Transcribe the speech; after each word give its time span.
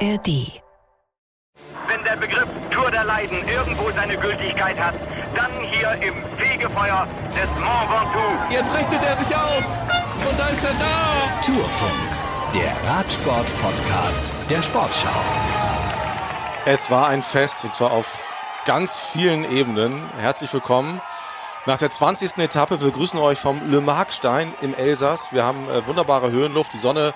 ARD. 0.00 0.60
Wenn 1.88 2.04
der 2.04 2.16
Begriff 2.16 2.48
Tour 2.70 2.90
der 2.90 3.04
Leiden 3.04 3.38
irgendwo 3.48 3.90
seine 3.92 4.16
Gültigkeit 4.18 4.78
hat, 4.78 4.94
dann 5.34 5.50
hier 5.62 5.90
im 6.06 6.14
Fegefeuer 6.36 7.06
des 7.30 7.48
Mont 7.58 7.90
Ventoux. 7.90 8.52
Jetzt 8.52 8.74
richtet 8.74 9.02
er 9.02 9.16
sich 9.16 9.34
auf 9.34 9.64
und 10.28 10.38
da 10.38 10.48
ist 10.48 10.64
er 10.64 10.74
da. 10.78 11.40
Tourfunk, 11.40 12.10
der 12.52 12.90
Radsport-Podcast 12.90 14.32
der 14.50 14.62
Sportschau. 14.62 15.08
Es 16.66 16.90
war 16.90 17.08
ein 17.08 17.22
Fest 17.22 17.64
und 17.64 17.72
zwar 17.72 17.92
auf 17.92 18.26
ganz 18.66 18.96
vielen 18.96 19.50
Ebenen. 19.50 20.10
Herzlich 20.18 20.52
willkommen. 20.52 21.00
Nach 21.64 21.78
der 21.78 21.90
20. 21.90 22.38
Etappe 22.38 22.80
wir 22.80 22.88
begrüßen 22.88 23.18
euch 23.18 23.38
vom 23.38 23.70
Le 23.70 23.80
Markstein 23.80 24.52
im 24.60 24.74
Elsass. 24.74 25.32
Wir 25.32 25.42
haben 25.42 25.68
äh, 25.70 25.86
wunderbare 25.86 26.30
Höhenluft. 26.30 26.74
Die 26.74 26.78
Sonne 26.78 27.14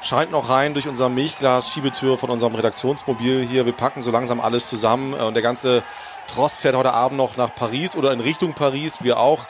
scheint 0.00 0.30
noch 0.30 0.48
rein 0.48 0.74
durch 0.74 0.88
unser 0.88 1.08
Milchglas-Schiebetür 1.08 2.18
von 2.18 2.30
unserem 2.30 2.54
Redaktionsmobil 2.54 3.44
hier. 3.44 3.66
Wir 3.66 3.72
packen 3.72 4.02
so 4.02 4.10
langsam 4.10 4.40
alles 4.40 4.68
zusammen 4.68 5.14
äh, 5.14 5.22
und 5.22 5.34
der 5.34 5.42
ganze 5.42 5.82
Trost 6.26 6.60
fährt 6.60 6.76
heute 6.76 6.92
Abend 6.92 7.18
noch 7.18 7.36
nach 7.36 7.54
Paris 7.54 7.96
oder 7.96 8.12
in 8.12 8.20
Richtung 8.20 8.54
Paris. 8.54 9.02
Wir 9.02 9.18
auch. 9.18 9.46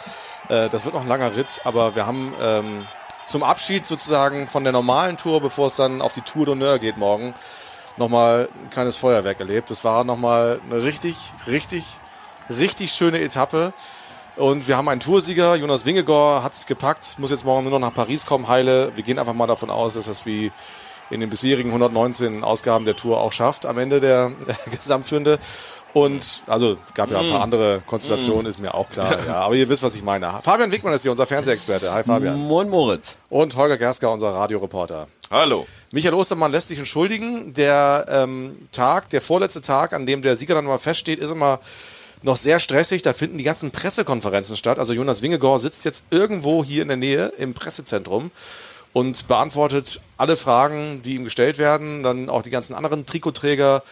Äh, 0.49 0.69
das 0.69 0.85
wird 0.85 0.95
noch 0.95 1.03
ein 1.03 1.09
langer 1.09 1.37
Ritt, 1.37 1.61
aber 1.65 1.95
wir 1.95 2.07
haben 2.07 2.33
ähm, 2.41 2.87
zum 3.27 3.43
Abschied 3.43 3.85
sozusagen 3.85 4.49
von 4.49 4.65
der 4.65 4.73
normalen 4.73 5.17
Tour, 5.17 5.41
bevor 5.41 5.67
es 5.67 5.77
dann 5.77 6.01
auf 6.01 6.13
die 6.13 6.23
Tour 6.23 6.47
d'honneur 6.47 6.79
geht 6.79 6.97
morgen, 6.97 7.35
nochmal 7.97 8.49
ein 8.65 8.71
kleines 8.71 8.97
Feuerwerk 8.97 9.41
erlebt. 9.41 9.71
Das 9.71 9.85
war 9.85 10.05
nochmal 10.05 10.61
eine 10.71 10.83
richtig, 10.83 11.17
richtig, 11.47 11.85
richtig 12.49 12.93
schöne 12.93 13.21
Etappe. 13.21 13.75
Und 14.39 14.69
wir 14.69 14.77
haben 14.77 14.89
einen 14.89 15.01
Toursieger, 15.01 15.57
Jonas 15.57 15.85
Wingegor 15.85 16.45
hat 16.45 16.55
es 16.55 16.67
gepackt, 16.67 17.19
muss 17.19 17.33
jetzt 17.33 17.45
morgen 17.45 17.65
nur 17.65 17.73
noch 17.73 17.89
nach 17.89 17.95
Paris 17.95 18.25
kommen, 18.25 18.47
heile. 18.47 18.93
Wir 18.95 19.03
gehen 19.03 19.19
einfach 19.19 19.35
mal 19.35 19.49
davon 19.49 19.69
aus, 19.69 19.95
dass 19.95 20.07
das 20.07 20.27
wie 20.27 20.53
in 21.11 21.19
den 21.19 21.29
bisherigen 21.29 21.71
119 21.71 22.45
Ausgaben 22.45 22.85
der 22.85 22.95
Tour 22.95 23.21
auch 23.21 23.33
schafft, 23.33 23.67
am 23.67 23.79
Ende 23.79 23.99
der, 23.99 24.31
Gesamtführende. 24.71 25.41
Und 25.93 26.43
also 26.47 26.77
gab 26.95 27.11
ja 27.11 27.19
ein 27.19 27.31
paar 27.31 27.41
andere 27.41 27.83
Konstellationen, 27.85 28.47
ist 28.47 28.61
mir 28.61 28.75
auch 28.75 28.91
klar. 28.91 29.19
Ja, 29.27 29.35
aber 29.41 29.57
ihr 29.57 29.69
wisst, 29.69 29.83
was 29.83 29.97
ich 29.97 30.05
meine. 30.05 30.33
Fabian 30.43 30.71
Wickmann 30.71 30.95
ist 30.95 31.03
hier, 31.03 31.11
unser 31.11 31.27
Fernsehexperte. 31.27 31.93
Hi 31.93 32.05
Fabian. 32.05 32.39
Moin 32.47 32.69
Moritz. 32.69 33.19
Und 33.31 33.57
Holger 33.57 33.77
Gersker, 33.77 34.13
unser 34.13 34.29
Radioreporter. 34.29 35.09
Hallo. 35.33 35.67
Michael 35.91 36.15
Ostermann 36.15 36.53
lässt 36.53 36.69
sich 36.69 36.79
entschuldigen. 36.79 37.55
Der 37.55 38.07
ähm, 38.09 38.57
Tag, 38.71 39.09
der 39.09 39.21
vorletzte 39.21 39.63
Tag, 39.63 39.93
an 39.95 40.07
dem 40.07 40.23
der 40.23 40.37
Sieger 40.37 40.55
dann 40.55 40.67
mal 40.67 40.79
feststeht, 40.79 41.19
ist 41.19 41.31
immer 41.33 41.59
noch 42.23 42.37
sehr 42.37 42.59
stressig. 42.59 43.03
Da 43.03 43.13
finden 43.13 43.39
die 43.39 43.45
ganzen 43.45 43.71
Pressekonferenzen 43.71 44.57
statt. 44.57 44.79
Also 44.79 44.93
Jonas 44.93 45.23
Wingegor 45.23 45.61
sitzt 45.61 45.85
jetzt 45.85 46.07
irgendwo 46.11 46.65
hier 46.65 46.83
in 46.83 46.89
der 46.89 46.97
Nähe 46.97 47.33
im 47.39 47.55
Pressezentrum 47.55 48.31
und 48.93 49.29
beantwortet 49.29 50.01
alle 50.17 50.37
Fragen, 50.37 51.03
die 51.03 51.15
ihm 51.15 51.25
gestellt 51.25 51.59
werden. 51.59 52.03
Dann 52.03 52.29
auch 52.29 52.43
die 52.43 52.51
ganzen 52.51 52.75
anderen 52.75 53.07
Trikotträger. 53.07 53.83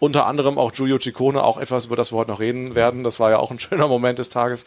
Unter 0.00 0.26
anderem 0.26 0.58
auch 0.58 0.72
Giulio 0.72 0.98
Ciccone, 0.98 1.42
auch 1.42 1.58
etwas, 1.58 1.86
über 1.86 1.96
das 1.96 2.12
wir 2.12 2.18
heute 2.18 2.30
noch 2.30 2.38
reden 2.38 2.76
werden. 2.76 3.02
Das 3.02 3.18
war 3.18 3.30
ja 3.30 3.38
auch 3.38 3.50
ein 3.50 3.58
schöner 3.60 3.88
Moment 3.88 4.20
des 4.20 4.28
Tages. 4.28 4.64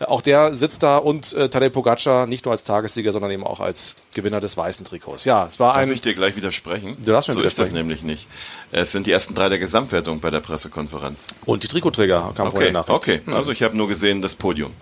Äh, 0.00 0.06
Auch 0.06 0.20
der 0.22 0.54
sitzt 0.54 0.82
da 0.82 0.98
und 0.98 1.32
äh, 1.34 1.48
Tadej 1.48 1.70
Pogacar 1.70 2.26
nicht 2.26 2.44
nur 2.46 2.52
als 2.52 2.64
Tagessieger, 2.64 3.12
sondern 3.12 3.30
eben 3.30 3.46
auch 3.46 3.60
als 3.60 3.94
Gewinner 4.12 4.40
des 4.40 4.56
weißen 4.56 4.84
Trikots. 4.84 5.24
Ja, 5.24 5.46
es 5.46 5.60
war 5.60 5.74
Darf 5.74 5.82
ein 5.82 5.92
ich 5.92 6.00
dir 6.00 6.14
gleich 6.14 6.34
widersprechen? 6.34 6.96
Du 7.04 7.12
darfst 7.12 7.28
mir 7.28 7.34
so 7.34 7.40
ist 7.42 7.58
das 7.60 7.68
widersprechen. 7.68 7.74
nämlich 7.86 8.02
nicht. 8.02 8.26
Es 8.72 8.90
sind 8.90 9.06
die 9.06 9.12
ersten 9.12 9.34
drei 9.34 9.48
der 9.48 9.60
Gesamtwertung 9.60 10.18
bei 10.18 10.30
der 10.30 10.40
Pressekonferenz. 10.40 11.28
und 11.46 11.62
die 11.62 11.68
Trikotträger 11.68 12.32
kamen 12.34 12.50
vorher 12.50 12.70
Okay, 12.70 12.72
nach. 12.72 12.88
okay. 12.88 13.20
Also 13.26 13.52
ich 13.52 13.62
habe 13.62 13.76
nur 13.76 13.86
gesehen 13.86 14.20
das 14.20 14.34
Podium. 14.34 14.72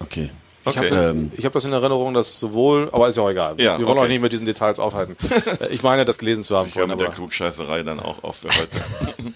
Okay. 0.00 0.30
Ich 0.64 0.76
Okay. 0.76 0.90
habe 0.90 1.10
Ähm. 1.10 1.32
ich 1.36 1.44
hab 1.46 1.52
das 1.54 1.64
in 1.64 1.72
Erinnerung, 1.72 2.12
dass 2.14 2.38
sowohl, 2.38 2.88
aber 2.92 3.08
ist 3.08 3.16
ja 3.16 3.22
auch 3.22 3.30
egal. 3.30 3.54
Ja, 3.58 3.78
Wir 3.78 3.86
wollen 3.86 3.96
okay. 3.98 4.06
euch 4.06 4.12
nicht 4.12 4.20
mit 4.22 4.32
diesen 4.32 4.44
Details 4.46 4.78
aufhalten. 4.80 5.16
Äh, 5.60 5.68
ich 5.70 5.82
meine, 5.82 6.04
das 6.04 6.18
gelesen 6.18 6.42
zu 6.44 6.56
haben 6.58 6.66
Ich 6.68 6.74
vorhin. 6.74 6.90
mit 6.90 7.00
der 7.00 7.06
Aber, 7.08 7.16
Klugscheißerei 7.16 7.82
dann 7.84 8.00
auch 8.00 8.22
auf 8.22 8.36
für 8.36 8.48
heute. 8.48 8.68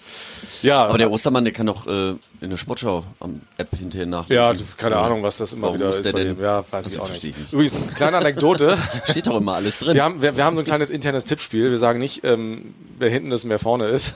ja, 0.61 0.85
Aber 0.85 0.97
der 0.97 1.09
Ostermann, 1.11 1.43
der 1.43 1.53
kann 1.53 1.65
doch 1.65 1.87
äh, 1.87 2.15
in 2.41 2.49
der 2.49 2.57
Sportschau 2.57 3.03
am 3.19 3.41
App 3.57 3.69
hinterher 3.77 4.05
nachlesen. 4.05 4.35
ja, 4.35 4.53
keine 4.77 4.97
Ahnung, 4.97 5.23
was 5.23 5.37
das 5.37 5.53
immer 5.53 5.67
Warum 5.67 5.77
wieder 5.79 5.89
ist. 5.89 6.05
der 6.05 6.13
denn-. 6.13 6.39
Ja, 6.39 6.59
weiß 6.59 6.73
Also 6.73 6.89
ich 6.91 6.99
auch 6.99 7.09
nicht. 7.09 7.23
ich 7.23 7.37
nicht. 7.37 7.53
Übrigens, 7.53 7.77
kleine 7.95 8.17
Anekdote. 8.17 8.77
Steht 9.09 9.27
doch 9.27 9.37
immer 9.37 9.53
alles 9.55 9.79
drin. 9.79 9.95
Wir 9.95 10.03
haben, 10.03 10.21
wir, 10.21 10.37
wir 10.37 10.43
haben 10.45 10.55
so 10.55 10.61
ein 10.61 10.65
kleines 10.65 10.89
internes 10.89 11.25
Tippspiel. 11.25 11.71
Wir 11.71 11.77
sagen 11.79 11.99
nicht, 11.99 12.23
ähm, 12.23 12.73
wer 12.99 13.09
hinten 13.09 13.31
ist 13.31 13.43
und 13.45 13.49
wer 13.49 13.59
vorne 13.59 13.85
ist. 13.87 14.15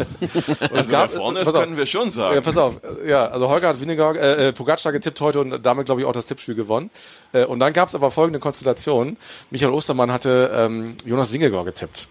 Und 0.00 0.76
Also 0.76 0.90
wer 0.90 1.08
vorne 1.08 1.40
ist, 1.40 1.52
können 1.52 1.76
wir 1.76 1.86
schon 1.86 2.10
sagen. 2.10 2.34
Ja, 2.34 2.40
pass 2.40 2.56
auf. 2.56 2.80
Ja, 3.06 3.26
also 3.28 3.48
Holger 3.48 3.68
hat 3.68 3.80
Winnegard, 3.80 4.16
äh, 4.16 4.48
äh, 4.48 4.52
Pogacar 4.52 4.92
getippt 4.92 5.20
heute 5.20 5.40
und 5.40 5.64
damit, 5.64 5.86
glaube 5.86 6.00
ich, 6.00 6.06
auch 6.06 6.12
das 6.12 6.26
Tippspiel 6.26 6.54
gewonnen. 6.54 6.90
Äh, 7.32 7.44
und 7.44 7.60
dann 7.60 7.72
gab 7.72 7.88
es 7.88 7.94
aber 7.94 8.10
folgende 8.10 8.38
Konstellation. 8.38 9.16
Michael 9.50 9.72
Ostermann 9.72 10.12
hatte 10.12 10.50
ähm, 10.54 10.96
Jonas 11.04 11.32
Wingegor 11.32 11.64
getippt. 11.64 12.08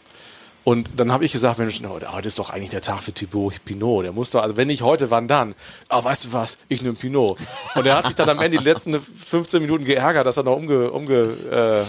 Und 0.66 0.90
dann 0.98 1.12
habe 1.12 1.26
ich 1.26 1.32
gesagt, 1.32 1.58
Mensch, 1.58 1.82
heute, 1.84 2.12
heute 2.14 2.28
ist 2.28 2.38
doch 2.38 2.50
eigentlich 2.50 2.70
der 2.70 2.82
Tag 2.82 3.00
für 3.02 3.14
Thibaut 3.14 3.64
Pinot. 3.66 4.04
Der 4.04 4.12
muss 4.12 4.32
doch, 4.32 4.44
also 4.44 4.58
wenn 4.58 4.68
nicht 4.68 4.82
heute, 4.84 5.10
wann 5.10 5.28
dann? 5.28 5.56
Ah, 5.88 6.04
weißt 6.04 6.26
du 6.26 6.34
was? 6.34 6.60
Ich 6.68 6.82
nehme 6.82 6.96
Pinot. 6.96 7.40
Und 7.76 7.86
er 7.88 7.96
hat 7.96 8.06
sich 8.08 8.16
dann 8.16 8.30
am 8.30 8.40
Ende 8.40 8.58
die 8.58 8.64
letzten 8.64 9.00
15 9.00 9.62
Minuten 9.62 9.86
geärgert, 9.86 10.28
dass 10.28 10.38
er 10.38 10.44
noch 10.44 10.58
umge, 10.58 10.92
umge, 10.92 11.36
äh, 11.52 11.80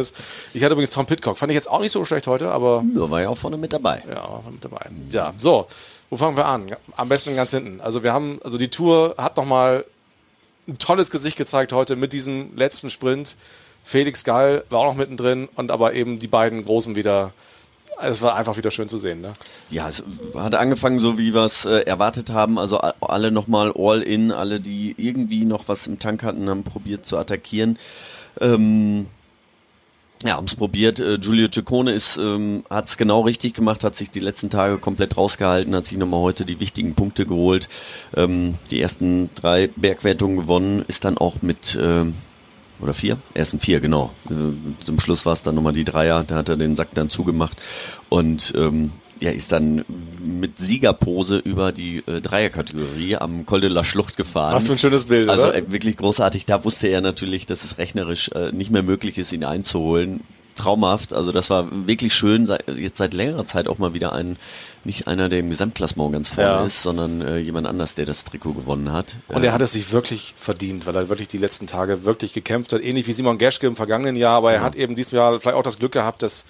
ist. 0.00 0.16
Ich 0.54 0.64
hatte 0.64 0.72
übrigens 0.72 0.90
Tom 0.90 1.06
Pitcock. 1.06 1.36
Fand 1.38 1.52
ich 1.52 1.54
jetzt 1.54 1.70
auch 1.70 1.80
nicht 1.80 1.92
so 1.92 2.04
schlecht 2.04 2.26
heute, 2.26 2.50
aber 2.50 2.82
Ja, 2.94 3.10
war 3.10 3.20
ja 3.20 3.28
auch 3.28 3.36
vorne 3.38 3.56
mit 3.56 3.72
dabei. 3.72 4.02
ja, 4.08 4.22
war 4.22 4.42
mit 4.50 4.64
dabei. 4.64 4.86
Ja, 5.10 5.32
so, 5.36 5.66
wo 6.10 6.16
fangen 6.16 6.36
wir 6.36 6.46
an? 6.46 6.74
Am 6.96 7.08
besten 7.08 7.36
ganz 7.36 7.50
hinten. 7.50 7.80
Also 7.80 8.02
wir 8.02 8.12
haben, 8.12 8.40
also 8.42 8.58
die 8.58 8.68
Tour 8.68 9.14
hat 9.18 9.36
nochmal 9.36 9.84
ein 10.66 10.78
tolles 10.78 11.10
Gesicht 11.10 11.36
gezeigt 11.36 11.72
heute 11.72 11.96
mit 11.96 12.12
diesem 12.12 12.56
letzten 12.56 12.90
Sprint. 12.90 13.36
Felix 13.84 14.24
Gall 14.24 14.64
war 14.70 14.80
auch 14.80 14.86
noch 14.86 14.94
mittendrin 14.94 15.48
und 15.56 15.70
aber 15.70 15.94
eben 15.94 16.18
die 16.18 16.28
beiden 16.28 16.64
Großen 16.64 16.96
wieder. 16.96 17.32
Es 18.02 18.20
war 18.20 18.34
einfach 18.34 18.56
wieder 18.56 18.70
schön 18.70 18.88
zu 18.88 18.98
sehen. 18.98 19.20
Ne? 19.20 19.34
Ja, 19.70 19.88
es 19.88 20.02
hat 20.34 20.54
angefangen 20.54 20.98
so, 20.98 21.18
wie 21.18 21.34
wir 21.34 21.44
es 21.44 21.64
äh, 21.64 21.80
erwartet 21.80 22.30
haben. 22.30 22.58
Also 22.58 22.78
alle 22.78 23.30
nochmal 23.30 23.72
all 23.76 24.02
in, 24.02 24.32
alle, 24.32 24.60
die 24.60 24.94
irgendwie 24.98 25.44
noch 25.44 25.68
was 25.68 25.86
im 25.86 25.98
Tank 25.98 26.22
hatten, 26.22 26.48
haben 26.48 26.64
probiert 26.64 27.06
zu 27.06 27.16
attackieren. 27.16 27.78
Ähm, 28.40 29.06
ja, 30.24 30.36
haben 30.36 30.46
es 30.46 30.54
probiert. 30.54 31.00
Äh, 31.00 31.18
Giulio 31.18 31.48
Ciccone 31.48 31.98
ähm, 32.18 32.64
hat 32.70 32.88
es 32.88 32.96
genau 32.96 33.20
richtig 33.22 33.54
gemacht, 33.54 33.84
hat 33.84 33.96
sich 33.96 34.10
die 34.10 34.20
letzten 34.20 34.50
Tage 34.50 34.78
komplett 34.78 35.16
rausgehalten, 35.16 35.74
hat 35.74 35.86
sich 35.86 35.98
nochmal 35.98 36.20
heute 36.20 36.44
die 36.44 36.60
wichtigen 36.60 36.94
Punkte 36.94 37.26
geholt. 37.26 37.68
Ähm, 38.16 38.56
die 38.70 38.80
ersten 38.80 39.30
drei 39.34 39.68
Bergwertungen 39.68 40.36
gewonnen, 40.36 40.84
ist 40.86 41.04
dann 41.04 41.18
auch 41.18 41.42
mit 41.42 41.78
ähm, 41.80 42.14
oder 42.82 42.94
vier? 42.94 43.18
Ersten 43.34 43.58
vier, 43.60 43.80
genau. 43.80 44.10
Äh, 44.30 44.82
zum 44.82 44.98
Schluss 44.98 45.24
war 45.26 45.32
es 45.32 45.42
dann 45.42 45.54
nochmal 45.54 45.72
die 45.72 45.84
Dreier, 45.84 46.24
da 46.26 46.36
hat 46.36 46.48
er 46.48 46.56
den 46.56 46.76
Sack 46.76 46.88
dann 46.94 47.10
zugemacht 47.10 47.56
und 48.08 48.52
ähm, 48.56 48.92
ja, 49.20 49.30
ist 49.30 49.52
dann 49.52 49.84
mit 50.20 50.58
Siegerpose 50.58 51.38
über 51.38 51.70
die 51.70 52.02
äh, 52.08 52.20
Dreierkategorie 52.20 53.16
am 53.16 53.46
Col 53.46 53.60
de 53.60 53.70
la 53.70 53.84
Schlucht 53.84 54.16
gefahren. 54.16 54.52
Was 54.54 54.66
für 54.66 54.72
ein 54.72 54.78
schönes 54.78 55.04
Bild, 55.04 55.28
Also 55.28 55.46
oder? 55.48 55.54
äh, 55.54 55.70
wirklich 55.70 55.96
großartig. 55.96 56.44
Da 56.44 56.64
wusste 56.64 56.88
er 56.88 57.00
natürlich, 57.00 57.46
dass 57.46 57.62
es 57.62 57.78
rechnerisch 57.78 58.30
äh, 58.34 58.50
nicht 58.50 58.72
mehr 58.72 58.82
möglich 58.82 59.18
ist, 59.18 59.32
ihn 59.32 59.44
einzuholen. 59.44 60.22
Traumhaft. 60.54 61.12
Also 61.12 61.32
das 61.32 61.50
war 61.50 61.68
wirklich 61.86 62.14
schön. 62.14 62.48
Jetzt 62.76 62.98
seit 62.98 63.14
längerer 63.14 63.46
Zeit 63.46 63.68
auch 63.68 63.78
mal 63.78 63.94
wieder 63.94 64.12
ein, 64.12 64.36
nicht 64.84 65.06
einer, 65.08 65.28
der 65.28 65.40
im 65.40 65.50
Gesamtklassement 65.50 66.12
ganz 66.12 66.28
vorne 66.28 66.50
Ja. 66.50 66.64
ist, 66.64 66.82
sondern 66.82 67.20
äh, 67.22 67.38
jemand 67.38 67.66
anders, 67.66 67.94
der 67.94 68.06
das 68.06 68.24
Trikot 68.24 68.52
gewonnen 68.54 68.92
hat. 68.92 69.16
Und 69.28 69.44
er 69.44 69.52
hat 69.52 69.60
es 69.60 69.72
sich 69.72 69.92
wirklich 69.92 70.34
verdient, 70.36 70.86
weil 70.86 70.96
er 70.96 71.08
wirklich 71.08 71.28
die 71.28 71.38
letzten 71.38 71.66
Tage 71.66 72.04
wirklich 72.04 72.32
gekämpft 72.32 72.72
hat. 72.72 72.82
Ähnlich 72.82 73.06
wie 73.06 73.12
Simon 73.12 73.38
Geschke 73.38 73.66
im 73.66 73.76
vergangenen 73.76 74.16
Jahr, 74.16 74.36
aber 74.38 74.52
er 74.52 74.60
hat 74.62 74.76
eben 74.76 74.94
diesem 74.94 75.16
Jahr 75.16 75.38
vielleicht 75.40 75.56
auch 75.56 75.62
das 75.62 75.78
Glück 75.78 75.92
gehabt, 75.92 76.22
dass 76.22 76.44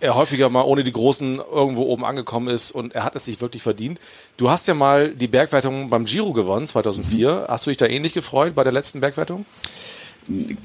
er 0.00 0.14
häufiger 0.14 0.48
mal 0.48 0.62
ohne 0.62 0.84
die 0.84 0.92
Großen 0.92 1.40
irgendwo 1.52 1.82
oben 1.82 2.04
angekommen 2.04 2.46
ist 2.48 2.70
und 2.70 2.94
er 2.94 3.02
hat 3.02 3.16
es 3.16 3.24
sich 3.24 3.40
wirklich 3.40 3.62
verdient. 3.64 3.98
Du 4.36 4.48
hast 4.48 4.68
ja 4.68 4.74
mal 4.74 5.08
die 5.08 5.26
Bergwertung 5.26 5.88
beim 5.88 6.04
Giro 6.04 6.32
gewonnen, 6.32 6.68
2004. 6.68 7.46
Hast 7.48 7.66
du 7.66 7.70
dich 7.70 7.78
da 7.78 7.86
ähnlich 7.86 8.14
gefreut 8.14 8.54
bei 8.54 8.62
der 8.62 8.72
letzten 8.72 9.00
Bergwertung? 9.00 9.44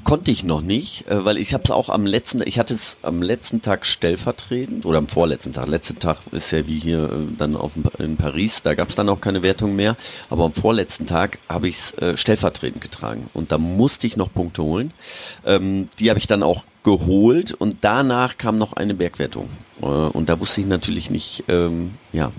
Konnte 0.04 0.30
ich 0.30 0.44
noch 0.44 0.62
nicht, 0.62 1.08
äh, 1.08 1.24
weil 1.24 1.38
ich 1.38 1.54
habe 1.54 1.64
es 1.64 1.72
auch 1.72 1.88
am 1.88 2.06
letzten, 2.06 2.46
ich 2.46 2.60
hatte 2.60 2.74
es 2.74 2.98
am 3.02 3.22
letzten 3.22 3.62
Tag 3.62 3.86
stellvertretend 3.86 4.86
oder 4.86 4.98
am 4.98 5.08
vorletzten 5.08 5.54
Tag. 5.54 5.70
Letzter 5.70 5.98
Tag 5.98 6.18
ist 6.32 6.52
ja 6.52 6.68
wie 6.68 6.78
hier 6.78 7.04
äh, 7.04 7.36
dann 7.38 7.56
auf, 7.56 7.72
in 7.98 8.18
Paris, 8.18 8.62
da 8.62 8.74
gab 8.74 8.90
es 8.90 8.98
dann 8.98 9.08
auch 9.08 9.22
keine 9.22 9.42
Wertung 9.42 9.76
mehr. 9.76 9.96
Aber 10.30 10.44
am 10.44 10.54
vorletzten 10.54 11.06
Tag 11.06 11.40
habe 11.48 11.70
ich 11.70 11.78
es 11.78 11.94
äh, 11.94 12.18
stellvertretend 12.18 12.82
getragen 12.82 13.30
und 13.34 13.54
da 13.54 13.58
musste 13.58 14.06
ich 14.06 14.18
noch 14.18 14.34
Punkte 14.34 14.64
holen. 14.64 14.92
Ähm, 15.46 15.88
die 15.98 16.10
habe 16.10 16.20
ich 16.20 16.28
dann 16.28 16.44
auch 16.44 16.66
geholt 16.84 17.54
und 17.54 17.78
danach 17.82 18.38
kam 18.38 18.58
noch 18.58 18.74
eine 18.74 18.94
Bergwertung 18.94 19.48
und 19.80 20.28
da 20.28 20.40
wusste 20.42 20.60
ich 20.60 20.68
natürlich 20.68 21.10
nicht, 21.10 21.46
ähm, 21.48 21.92
ja, 22.12 22.34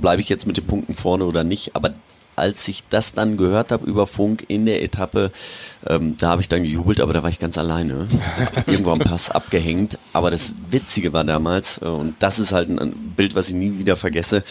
bleibe 0.00 0.22
ich 0.22 0.28
jetzt 0.28 0.46
mit 0.46 0.56
den 0.56 0.66
Punkten 0.66 0.94
vorne 0.94 1.24
oder 1.24 1.44
nicht. 1.44 1.74
Aber 1.74 1.94
als 2.36 2.66
ich 2.68 2.84
das 2.88 3.12
dann 3.14 3.36
gehört 3.36 3.72
habe 3.72 3.86
über 3.86 4.06
Funk 4.06 4.44
in 4.48 4.66
der 4.66 4.82
Etappe, 4.82 5.30
ähm, 5.86 6.16
da 6.18 6.30
habe 6.30 6.42
ich 6.42 6.48
dann 6.48 6.62
gejubelt, 6.62 7.00
aber 7.00 7.12
da 7.12 7.22
war 7.22 7.30
ich 7.30 7.38
ganz 7.38 7.58
alleine. 7.58 8.06
Irgendwo 8.66 8.92
am 8.92 8.98
Pass 8.98 9.30
abgehängt. 9.30 9.98
Aber 10.12 10.30
das 10.30 10.54
Witzige 10.70 11.12
war 11.12 11.24
damals, 11.24 11.78
äh, 11.82 11.86
und 11.86 12.16
das 12.20 12.38
ist 12.38 12.52
halt 12.52 12.68
ein, 12.68 12.92
Bild, 13.16 13.34
was 13.34 13.48
ich 13.48 13.54
nie 13.54 13.78
wieder 13.78 13.96
vergesse, 13.96 14.42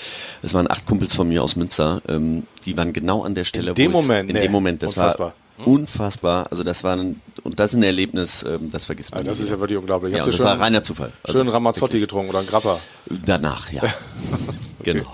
es 0.41 0.53
waren 0.53 0.69
acht 0.69 0.85
Kumpels 0.85 1.13
von 1.15 1.27
mir 1.27 1.43
aus 1.43 1.55
Münster, 1.55 2.01
ähm, 2.07 2.43
die 2.65 2.75
waren 2.77 2.93
genau 2.93 3.23
an 3.23 3.35
der 3.35 3.43
Stelle, 3.43 3.73
dem 3.73 3.93
wo 3.93 3.99
es- 3.99 4.03
Moment, 4.05 4.29
in 4.29 4.35
nee, 4.35 4.41
dem 4.43 4.51
Moment, 4.51 4.83
das 4.83 4.93
unfassbar. 4.95 5.27
war 5.27 5.33
Unfassbar. 5.67 6.47
Also 6.49 6.63
das 6.63 6.83
war 6.83 6.95
ein, 6.97 7.21
und 7.43 7.59
das 7.59 7.71
ist 7.71 7.77
ein 7.77 7.83
Erlebnis, 7.83 8.43
ähm, 8.43 8.71
das 8.71 8.85
vergisst 8.85 9.11
man 9.11 9.19
Also 9.19 9.29
das 9.29 9.39
ist 9.39 9.51
ja 9.51 9.59
wirklich 9.59 9.77
unglaublich. 9.77 10.11
Ja, 10.11 10.23
das 10.25 10.39
war 10.39 10.59
reiner 10.59 10.81
Zufall. 10.81 11.11
Also 11.23 11.37
schön 11.39 11.47
Ramazzotti 11.47 11.93
wirklich. 11.93 12.01
getrunken 12.03 12.29
oder 12.31 12.39
ein 12.39 12.47
Grappa? 12.47 12.79
Danach, 13.25 13.71
ja. 13.71 13.83
Genau. 14.83 15.05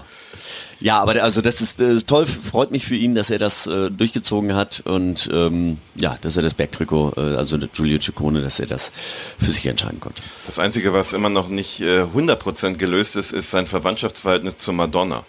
Ja, 0.82 1.02
aber 1.02 1.22
also 1.22 1.42
das 1.42 1.60
ist 1.60 1.82
äh, 1.82 2.00
toll, 2.02 2.26
freut 2.26 2.72
mich 2.72 2.86
für 2.86 2.96
ihn, 2.96 3.14
dass 3.14 3.30
er 3.30 3.38
das 3.38 3.68
äh, 3.68 3.92
durchgezogen 3.92 4.56
hat 4.56 4.82
und 4.86 5.30
ähm, 5.32 5.78
ja, 5.96 6.16
dass 6.22 6.38
er 6.38 6.44
das 6.44 6.54
Bergtrikot, 6.54 7.14
äh, 7.18 7.36
also 7.36 7.58
Giulio 7.58 8.00
Ciccone, 8.00 8.42
dass 8.42 8.60
er 8.60 8.66
das 8.66 8.94
für 9.38 9.52
sich 9.52 9.66
entscheiden 9.66 10.00
konnte. 10.00 10.22
Das 10.46 10.58
Einzige, 10.58 10.94
was 10.94 11.12
immer 11.12 11.30
noch 11.30 11.50
nicht 11.50 11.82
äh, 11.82 12.04
100% 12.04 12.76
gelöst 12.76 13.18
ist, 13.18 13.34
ist 13.34 13.52
sein 13.52 13.68
Verwandtschaftsverhältnis 13.68 14.56
zu 14.56 14.72
Madonna. 14.72 15.26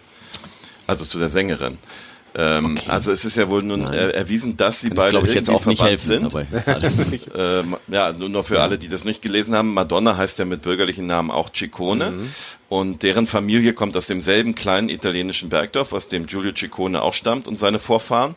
Also 0.87 1.05
zu 1.05 1.19
der 1.19 1.31
Sängerin. 1.31 1.79
Ähm, 2.35 2.79
Also 2.89 3.11
es 3.13 3.25
ist 3.25 3.37
ja 3.37 3.49
wohl 3.49 3.63
nun 3.63 3.93
äh, 3.93 4.11
erwiesen, 4.11 4.57
dass 4.57 4.81
sie 4.81 4.89
Kann 4.89 4.93
ich 4.93 4.97
beide 4.99 5.11
glaube 5.13 5.29
ich 5.29 5.35
jetzt 5.35 5.51
auch 5.51 5.67
nicht 5.67 5.83
helfen. 5.83 6.31
sind. 6.31 6.33
Ähm, 7.35 7.77
ja, 7.89 8.13
nur 8.13 8.29
noch 8.29 8.47
für 8.47 8.61
alle, 8.63 8.79
die 8.79 8.89
das 8.89 9.05
nicht 9.05 9.23
gelesen 9.23 9.55
haben. 9.55 9.75
Madonna 9.75 10.17
heißt 10.17 10.39
ja 10.39 10.45
mit 10.45 10.63
bürgerlichen 10.63 11.07
Namen 11.07 11.31
auch 11.31 11.51
Ciccone. 11.53 12.13
Und 12.69 13.03
deren 13.03 13.27
Familie 13.27 13.73
kommt 13.73 13.97
aus 13.97 14.07
demselben 14.07 14.55
kleinen 14.55 14.89
italienischen 14.89 15.49
Bergdorf, 15.49 15.93
aus 15.93 16.09
dem 16.09 16.27
Giulio 16.27 16.53
Ciccone 16.55 17.03
auch 17.03 17.15
stammt 17.15 17.47
und 17.49 17.59
seine 17.59 17.79
Vorfahren. 17.79 18.35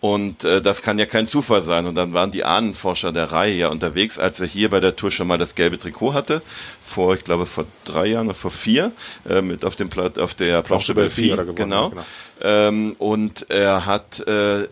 Und 0.00 0.44
äh, 0.44 0.60
das 0.60 0.82
kann 0.82 0.98
ja 0.98 1.06
kein 1.06 1.26
Zufall 1.26 1.62
sein. 1.62 1.86
Und 1.86 1.94
dann 1.94 2.12
waren 2.12 2.30
die 2.30 2.44
Ahnenforscher 2.44 3.12
der 3.12 3.32
Reihe 3.32 3.54
ja 3.54 3.68
unterwegs, 3.68 4.18
als 4.18 4.38
er 4.40 4.46
hier 4.46 4.68
bei 4.68 4.78
der 4.78 4.94
Tour 4.94 5.10
schon 5.10 5.26
mal 5.26 5.38
das 5.38 5.54
gelbe 5.54 5.78
Trikot 5.78 6.12
hatte. 6.12 6.42
Vor, 6.84 7.14
ich 7.14 7.24
glaube, 7.24 7.46
vor 7.46 7.64
drei 7.84 8.06
Jahren 8.06 8.26
oder 8.26 8.34
vor 8.34 8.50
vier, 8.50 8.92
äh, 9.28 9.40
mit 9.40 9.64
auf 9.64 9.74
dem 9.74 9.88
Platt, 9.88 10.18
auf 10.18 10.34
der 10.34 10.62
Planche 10.62 10.94
de 10.94 11.02
Belfi 11.02 11.28
Genau. 11.54 11.84
ja, 11.84 11.88
genau. 11.88 12.04
Ähm, 12.42 12.94
und 12.98 13.50
er 13.50 13.86
hat, 13.86 14.20
äh, 14.28 14.68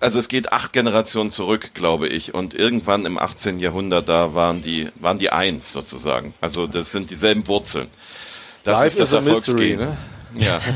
also 0.00 0.18
es 0.20 0.28
geht 0.28 0.52
acht 0.52 0.72
Generationen 0.72 1.32
zurück, 1.32 1.72
glaube 1.74 2.06
ich. 2.08 2.32
Und 2.32 2.54
irgendwann 2.54 3.06
im 3.06 3.18
18. 3.18 3.58
Jahrhundert, 3.58 4.08
da 4.08 4.34
waren 4.34 4.62
die, 4.62 4.88
waren 5.00 5.18
die 5.18 5.30
eins 5.30 5.72
sozusagen. 5.72 6.32
Also 6.40 6.68
das 6.68 6.92
sind 6.92 7.10
dieselben 7.10 7.46
Wurzeln. 7.48 7.88
Das 8.62 8.80
Life 8.80 9.02
is 9.02 9.12
a 9.12 9.20
mystery, 9.20 9.72
Erfolgsgehen. 9.72 9.80
ne? 9.80 9.96
Ja. 10.36 10.60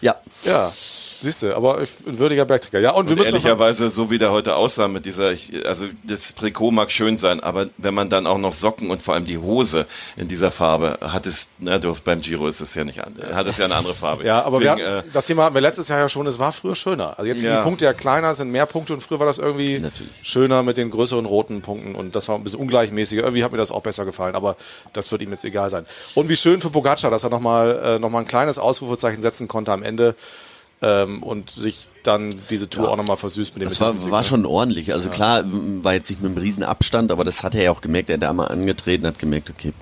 ja, 0.00 0.16
Ja, 0.44 0.72
siehst 1.20 1.42
du, 1.42 1.54
aber 1.56 1.78
ein 1.78 1.86
würdiger 2.06 2.44
Bergträger. 2.44 2.80
Ja, 2.80 2.90
und, 2.92 3.06
wir 3.06 3.12
Und 3.12 3.18
müssen 3.18 3.30
noch- 3.32 3.38
ehrlicherweise, 3.40 3.90
so 3.90 4.10
wie 4.10 4.18
der 4.18 4.30
heute 4.30 4.54
aussah 4.56 4.88
mit 4.88 5.04
dieser, 5.06 5.32
also 5.66 5.86
das 6.04 6.34
Trikot 6.34 6.70
mag 6.70 6.90
schön 6.90 7.18
sein, 7.18 7.40
aber 7.40 7.68
wenn 7.76 7.94
man 7.94 8.08
dann 8.10 8.26
auch 8.26 8.38
noch 8.38 8.52
Socken 8.52 8.90
und 8.90 9.02
vor 9.02 9.14
allem 9.14 9.24
die 9.26 9.38
Hose 9.38 9.86
in 10.16 10.28
dieser 10.28 10.50
Farbe 10.50 10.98
hat 11.02 11.26
es, 11.26 11.50
na 11.58 11.78
du, 11.78 11.94
beim 12.04 12.20
Giro 12.20 12.46
ist 12.48 12.60
es 12.60 12.74
ja 12.74 12.84
nicht, 12.84 12.98
hat 12.98 13.46
es 13.46 13.58
ja 13.58 13.64
eine 13.66 13.74
andere 13.74 13.94
Farbe. 13.94 14.24
Ja, 14.24 14.42
aber 14.44 14.60
wir 14.60 14.70
Deswegen, 14.76 14.96
hatten, 14.96 15.10
das 15.12 15.24
Thema 15.26 15.44
hatten 15.44 15.54
wir 15.54 15.60
letztes 15.62 15.88
Jahr 15.88 15.98
ja 15.98 16.08
schon, 16.08 16.26
es 16.26 16.38
war 16.38 16.52
früher 16.52 16.74
schöner. 16.74 17.18
Also 17.18 17.28
jetzt 17.28 17.40
sind 17.40 17.50
Ja. 17.50 17.58
die 17.58 17.62
Punkte 17.64 17.84
ja 17.84 17.92
kleiner, 17.92 18.34
sind 18.34 18.50
mehr 18.50 18.66
Punkte 18.66 18.92
und 18.94 19.00
früher 19.00 19.18
war 19.18 19.26
das 19.26 19.38
irgendwie 19.38 19.78
Natürlich. 19.80 20.12
schöner 20.22 20.62
mit 20.62 20.76
den 20.76 20.90
größeren 20.90 21.24
roten 21.26 21.60
Punkten 21.62 21.94
und 21.94 22.14
das 22.16 22.28
war 22.28 22.36
ein 22.36 22.44
bisschen 22.44 22.60
ungleichmäßiger. 22.60 23.22
Irgendwie 23.22 23.44
hat 23.44 23.52
mir 23.52 23.58
das 23.58 23.70
auch 23.72 23.82
besser 23.82 24.04
gefallen, 24.04 24.34
aber 24.34 24.56
das 24.92 25.10
wird 25.12 25.22
ihm 25.22 25.30
jetzt 25.30 25.44
egal 25.44 25.70
sein. 25.70 25.84
Und 26.14 26.28
wie 26.28 26.36
schön 26.36 26.60
für 26.60 26.70
Pogacar, 26.70 27.10
dass 27.10 27.24
er 27.24 27.30
nochmal 27.30 27.80
äh, 27.84 27.98
noch 27.98 28.10
mal 28.10 28.20
ein 28.20 28.26
kleines 28.26 28.58
Ausrufezeichen 28.58 29.20
setzen 29.20 29.48
konnte 29.48 29.72
am 29.72 29.82
Ende 29.82 30.14
ähm, 30.80 31.22
und 31.22 31.50
sich 31.50 31.88
dann 32.02 32.34
diese 32.50 32.70
Tour 32.70 32.90
auch 32.90 32.96
nochmal 32.96 33.16
versüßt 33.16 33.54
mit 33.54 33.62
dem 33.62 33.68
Das 33.68 33.80
war, 33.80 34.10
war 34.10 34.20
ne? 34.20 34.24
schon 34.24 34.46
ordentlich. 34.46 34.92
Also 34.92 35.10
klar, 35.10 35.40
m, 35.40 35.82
war 35.84 35.94
jetzt 35.94 36.08
nicht 36.10 36.22
mit 36.22 36.30
einem 36.30 36.38
riesen 36.38 36.62
Abstand, 36.62 37.10
aber 37.10 37.24
das 37.24 37.42
hat 37.42 37.54
er 37.54 37.64
ja 37.64 37.70
auch 37.70 37.80
gemerkt. 37.80 38.10
Er 38.10 38.14
hat 38.14 38.22
da 38.22 38.32
mal 38.32 38.46
angetreten, 38.46 39.06
hat 39.06 39.18
gemerkt, 39.18 39.50
okay, 39.50 39.72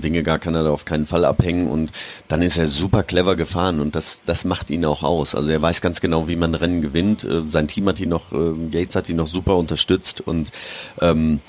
Wingegar 0.00 0.38
kann 0.38 0.54
er 0.54 0.64
da 0.64 0.70
auf 0.70 0.84
keinen 0.84 1.06
Fall 1.06 1.24
abhängen 1.24 1.68
und 1.68 1.92
dann 2.28 2.40
ist 2.40 2.56
er 2.56 2.66
super 2.66 3.02
clever 3.02 3.36
gefahren 3.36 3.80
und 3.80 3.94
das, 3.94 4.22
das 4.24 4.44
macht 4.44 4.70
ihn 4.70 4.84
auch 4.84 5.02
aus. 5.02 5.34
Also 5.34 5.50
er 5.50 5.60
weiß 5.60 5.80
ganz 5.80 6.00
genau, 6.00 6.28
wie 6.28 6.36
man 6.36 6.54
Rennen 6.54 6.80
gewinnt. 6.80 7.24
Äh, 7.24 7.42
Sein 7.48 7.68
Team 7.68 7.88
hat 7.88 8.00
ihn 8.00 8.08
noch, 8.08 8.32
äh, 8.32 8.52
Yates 8.70 8.96
hat 8.96 9.08
ihn 9.08 9.16
noch 9.16 9.26
super 9.26 9.56
unterstützt 9.56 10.20
und 10.20 10.52
ähm, 11.00 11.40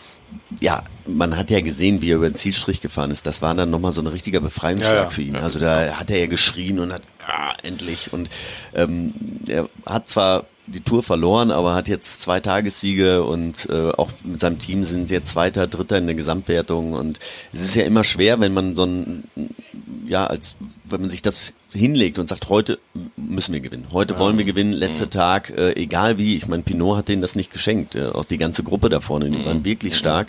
ja, 0.59 0.83
man 1.07 1.37
hat 1.37 1.51
ja 1.51 1.61
gesehen, 1.61 2.01
wie 2.01 2.11
er 2.11 2.17
über 2.17 2.29
den 2.29 2.35
Zielstrich 2.35 2.81
gefahren 2.81 3.11
ist. 3.11 3.25
Das 3.25 3.41
war 3.41 3.53
dann 3.55 3.69
nochmal 3.69 3.91
so 3.91 4.01
ein 4.01 4.07
richtiger 4.07 4.39
Befreiungsschlag 4.39 4.93
Ja, 4.93 5.03
ja. 5.03 5.09
für 5.09 5.21
ihn. 5.21 5.35
Also 5.35 5.59
da 5.59 5.97
hat 5.99 6.11
er 6.11 6.19
ja 6.19 6.27
geschrien 6.27 6.79
und 6.79 6.93
hat, 6.93 7.07
ah, 7.25 7.53
endlich. 7.63 8.13
Und 8.13 8.29
ähm, 8.73 9.13
er 9.47 9.69
hat 9.85 10.09
zwar 10.09 10.45
die 10.67 10.81
Tour 10.81 11.03
verloren, 11.03 11.51
aber 11.51 11.75
hat 11.75 11.87
jetzt 11.87 12.21
zwei 12.21 12.39
Tagessiege 12.39 13.23
und 13.23 13.67
äh, 13.69 13.91
auch 13.91 14.09
mit 14.23 14.41
seinem 14.41 14.57
Team 14.57 14.83
sind 14.83 15.11
jetzt 15.11 15.29
Zweiter, 15.29 15.67
Dritter 15.67 15.97
in 15.97 16.07
der 16.07 16.15
Gesamtwertung. 16.15 16.93
Und 16.93 17.19
es 17.53 17.61
ist 17.61 17.75
ja 17.75 17.83
immer 17.83 18.03
schwer, 18.03 18.39
wenn 18.39 18.53
man 18.53 18.75
so 18.75 18.85
ein, 18.85 19.25
ja, 20.07 20.25
als 20.25 20.55
wenn 20.85 21.01
man 21.01 21.09
sich 21.09 21.21
das 21.21 21.53
hinlegt 21.73 22.19
und 22.19 22.29
sagt, 22.29 22.49
heute 22.49 22.79
müssen 23.15 23.53
wir 23.53 23.59
gewinnen, 23.59 23.87
heute 23.91 24.19
wollen 24.19 24.37
wir 24.37 24.45
gewinnen, 24.45 24.71
letzter 24.71 25.09
Tag, 25.09 25.49
äh, 25.49 25.73
egal 25.73 26.17
wie. 26.17 26.35
Ich 26.35 26.47
meine, 26.47 26.63
Pinot 26.63 26.97
hat 26.97 27.09
denen 27.09 27.21
das 27.21 27.35
nicht 27.35 27.51
geschenkt. 27.51 27.95
Äh, 27.95 28.07
auch 28.07 28.25
die 28.25 28.37
ganze 28.37 28.63
Gruppe 28.63 28.89
da 28.89 28.99
vorne, 29.01 29.29
die 29.29 29.45
waren 29.45 29.65
wirklich 29.65 29.97
stark. 29.97 30.27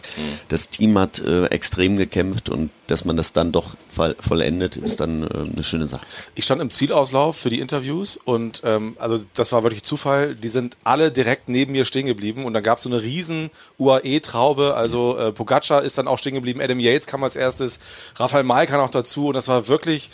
Das 0.49 0.69
Team 0.69 0.99
hat 0.99 1.19
äh, 1.19 1.47
extrem 1.47 1.97
gekämpft 1.97 2.49
und 2.49 2.71
dass 2.87 3.05
man 3.05 3.17
das 3.17 3.33
dann 3.33 3.53
doch 3.53 3.77
voll, 3.89 4.17
vollendet, 4.19 4.77
ist 4.77 5.01
dann 5.01 5.25
äh, 5.25 5.51
eine 5.53 5.63
schöne 5.63 5.87
Sache. 5.87 6.07
Ich 6.35 6.45
stand 6.45 6.61
im 6.61 6.71
Zielauslauf 6.71 7.37
für 7.37 7.51
die 7.51 7.61
Interviews 7.61 8.17
und 8.17 8.63
ähm, 8.65 8.97
also 8.99 9.25
das 9.35 9.53
war 9.53 9.63
wirklich 9.63 9.83
Zufall. 9.83 10.35
Die 10.35 10.49
sind 10.49 10.77
alle 10.85 11.13
direkt 11.13 11.49
neben 11.49 11.73
mir 11.73 11.85
stehen 11.85 12.07
geblieben 12.07 12.45
und 12.45 12.55
dann 12.55 12.63
gab 12.63 12.79
es 12.79 12.85
so 12.85 12.91
eine 12.91 13.03
riesen 13.03 13.51
UAE-Traube. 13.79 14.75
Also 14.75 15.17
äh, 15.19 15.33
Pogacar 15.33 15.83
ist 15.83 15.99
dann 15.99 16.09
auch 16.09 16.19
stehen 16.19 16.35
geblieben, 16.35 16.61
Adam 16.61 16.81
Yates 16.81 17.07
kam 17.07 17.23
als 17.25 17.37
erstes, 17.37 17.79
Rafael 18.17 18.45
May 18.45 18.67
kam 18.67 18.81
auch 18.81 18.91
dazu 18.91 19.29
und 19.29 19.35
das 19.35 19.49
war 19.49 19.69
wirklich 19.69 20.11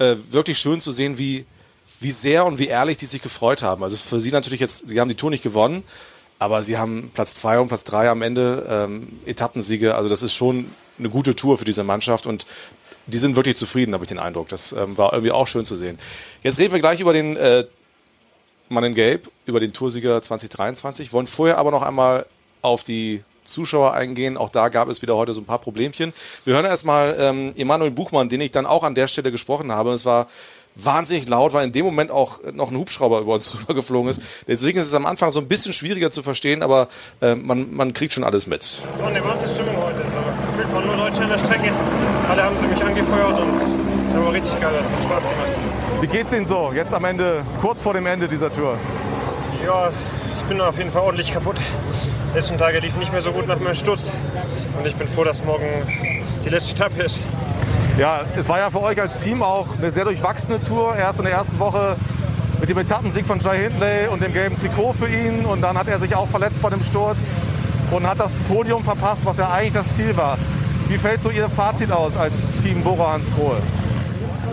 äh, 0.00 0.16
wirklich 0.30 0.58
schön 0.58 0.80
zu 0.80 0.90
sehen, 0.90 1.16
wie 1.18 1.46
wie 2.00 2.10
sehr 2.10 2.46
und 2.46 2.58
wie 2.58 2.66
ehrlich 2.66 2.96
die 2.96 3.06
sich 3.06 3.20
gefreut 3.22 3.62
haben. 3.62 3.84
Also 3.84 3.96
für 3.96 4.20
sie 4.20 4.30
natürlich 4.30 4.60
jetzt, 4.60 4.88
sie 4.88 4.98
haben 4.98 5.08
die 5.08 5.14
Tour 5.14 5.30
nicht 5.30 5.42
gewonnen, 5.42 5.84
aber 6.38 6.62
sie 6.62 6.78
haben 6.78 7.10
Platz 7.12 7.34
zwei 7.34 7.60
und 7.60 7.68
Platz 7.68 7.84
drei 7.84 8.08
am 8.08 8.22
Ende, 8.22 8.66
ähm, 8.68 9.20
Etappensiege. 9.26 9.94
Also 9.94 10.08
das 10.08 10.22
ist 10.22 10.34
schon 10.34 10.70
eine 10.98 11.10
gute 11.10 11.36
Tour 11.36 11.58
für 11.58 11.66
diese 11.66 11.84
Mannschaft 11.84 12.26
und 12.26 12.46
die 13.06 13.18
sind 13.18 13.36
wirklich 13.36 13.56
zufrieden, 13.56 13.92
habe 13.92 14.04
ich 14.04 14.08
den 14.08 14.18
Eindruck. 14.18 14.48
Das 14.48 14.72
ähm, 14.72 14.96
war 14.96 15.12
irgendwie 15.12 15.32
auch 15.32 15.46
schön 15.46 15.66
zu 15.66 15.76
sehen. 15.76 15.98
Jetzt 16.42 16.58
reden 16.58 16.72
wir 16.72 16.80
gleich 16.80 17.00
über 17.00 17.12
den 17.12 17.36
äh, 17.36 17.64
Mann 18.70 18.84
in 18.84 18.94
Gelb, 18.94 19.30
über 19.44 19.60
den 19.60 19.74
Toursieger 19.74 20.22
2023, 20.22 21.12
wollen 21.12 21.26
vorher 21.26 21.58
aber 21.58 21.70
noch 21.70 21.82
einmal 21.82 22.24
auf 22.62 22.82
die 22.82 23.22
Zuschauer 23.50 23.92
eingehen. 23.92 24.36
Auch 24.36 24.50
da 24.50 24.68
gab 24.68 24.88
es 24.88 25.02
wieder 25.02 25.16
heute 25.16 25.32
so 25.32 25.40
ein 25.40 25.44
paar 25.44 25.58
Problemchen. 25.58 26.12
Wir 26.44 26.54
hören 26.54 26.64
erstmal 26.64 27.16
ähm, 27.18 27.52
Emanuel 27.56 27.90
Buchmann, 27.90 28.28
den 28.28 28.40
ich 28.40 28.50
dann 28.50 28.66
auch 28.66 28.82
an 28.82 28.94
der 28.94 29.08
Stelle 29.08 29.30
gesprochen 29.30 29.72
habe. 29.72 29.92
Es 29.92 30.04
war 30.04 30.26
wahnsinnig 30.76 31.28
laut, 31.28 31.52
weil 31.52 31.66
in 31.66 31.72
dem 31.72 31.84
Moment 31.84 32.10
auch 32.10 32.40
noch 32.52 32.70
ein 32.70 32.76
Hubschrauber 32.76 33.20
über 33.20 33.34
uns 33.34 33.54
rübergeflogen 33.60 34.10
ist. 34.10 34.22
Deswegen 34.46 34.78
ist 34.78 34.86
es 34.86 34.94
am 34.94 35.06
Anfang 35.06 35.32
so 35.32 35.40
ein 35.40 35.48
bisschen 35.48 35.72
schwieriger 35.72 36.10
zu 36.10 36.22
verstehen, 36.22 36.62
aber 36.62 36.88
äh, 37.20 37.34
man, 37.34 37.74
man 37.74 37.92
kriegt 37.92 38.12
schon 38.12 38.24
alles 38.24 38.46
mit. 38.46 38.62
Es 38.62 38.98
war 38.98 39.08
eine 39.08 39.22
Wartestimmung 39.22 39.76
heute. 39.76 40.08
So. 40.08 40.18
Gefühlt 40.46 40.72
waren 40.72 40.86
nur 40.86 40.96
Deutsche 40.96 41.22
an 41.22 41.28
der 41.28 41.38
Strecke. 41.38 41.72
Alle 42.28 42.42
haben 42.42 42.58
sie 42.58 42.66
mich 42.66 42.82
angefeuert 42.82 43.38
und 43.38 43.52
das 43.52 44.24
war 44.24 44.32
richtig 44.32 44.60
geil. 44.60 44.72
Das 44.80 44.92
hat 44.92 45.04
Spaß 45.04 45.22
gemacht. 45.24 45.58
Wie 46.00 46.06
geht's 46.06 46.32
Ihnen 46.32 46.46
so, 46.46 46.72
jetzt 46.74 46.94
am 46.94 47.04
Ende, 47.04 47.44
kurz 47.60 47.82
vor 47.82 47.94
dem 47.94 48.06
Ende 48.06 48.28
dieser 48.28 48.52
Tour? 48.52 48.78
Ja, 49.64 49.90
ich 50.36 50.42
bin 50.44 50.60
auf 50.60 50.78
jeden 50.78 50.90
Fall 50.90 51.02
ordentlich 51.02 51.32
kaputt. 51.32 51.60
Die 52.30 52.36
letzten 52.36 52.58
Tage 52.58 52.78
liefen 52.78 53.00
nicht 53.00 53.10
mehr 53.10 53.22
so 53.22 53.32
gut 53.32 53.48
nach 53.48 53.58
meinem 53.58 53.74
Sturz. 53.74 54.12
Und 54.78 54.86
ich 54.86 54.94
bin 54.94 55.08
froh, 55.08 55.24
dass 55.24 55.44
morgen 55.44 55.66
die 56.44 56.48
letzte 56.48 56.72
Etappe 56.72 57.02
ist. 57.02 57.18
Ja, 57.98 58.20
es 58.36 58.48
war 58.48 58.60
ja 58.60 58.70
für 58.70 58.80
euch 58.82 59.00
als 59.00 59.18
Team 59.18 59.42
auch 59.42 59.66
eine 59.76 59.90
sehr 59.90 60.04
durchwachsene 60.04 60.62
Tour. 60.62 60.94
Erst 60.94 61.18
in 61.18 61.24
der 61.24 61.34
ersten 61.34 61.58
Woche 61.58 61.96
mit 62.60 62.70
dem 62.70 62.78
Etappensieg 62.78 63.26
von 63.26 63.40
Jai 63.40 63.58
Hindley 63.58 64.06
und 64.12 64.22
dem 64.22 64.32
gelben 64.32 64.56
Trikot 64.56 64.92
für 64.92 65.08
ihn. 65.08 65.44
Und 65.44 65.60
dann 65.60 65.76
hat 65.76 65.88
er 65.88 65.98
sich 65.98 66.14
auch 66.14 66.28
verletzt 66.28 66.62
bei 66.62 66.70
dem 66.70 66.84
Sturz 66.84 67.26
und 67.90 68.06
hat 68.08 68.20
das 68.20 68.38
Podium 68.42 68.84
verpasst, 68.84 69.26
was 69.26 69.38
ja 69.38 69.50
eigentlich 69.50 69.72
das 69.72 69.96
Ziel 69.96 70.16
war. 70.16 70.38
Wie 70.86 70.98
fällt 70.98 71.20
so 71.20 71.30
Ihr 71.30 71.48
Fazit 71.48 71.90
aus 71.90 72.16
als 72.16 72.34
Team 72.62 72.84
Bora 72.84 73.12
Hans 73.12 73.26
Kohl? 73.34 73.56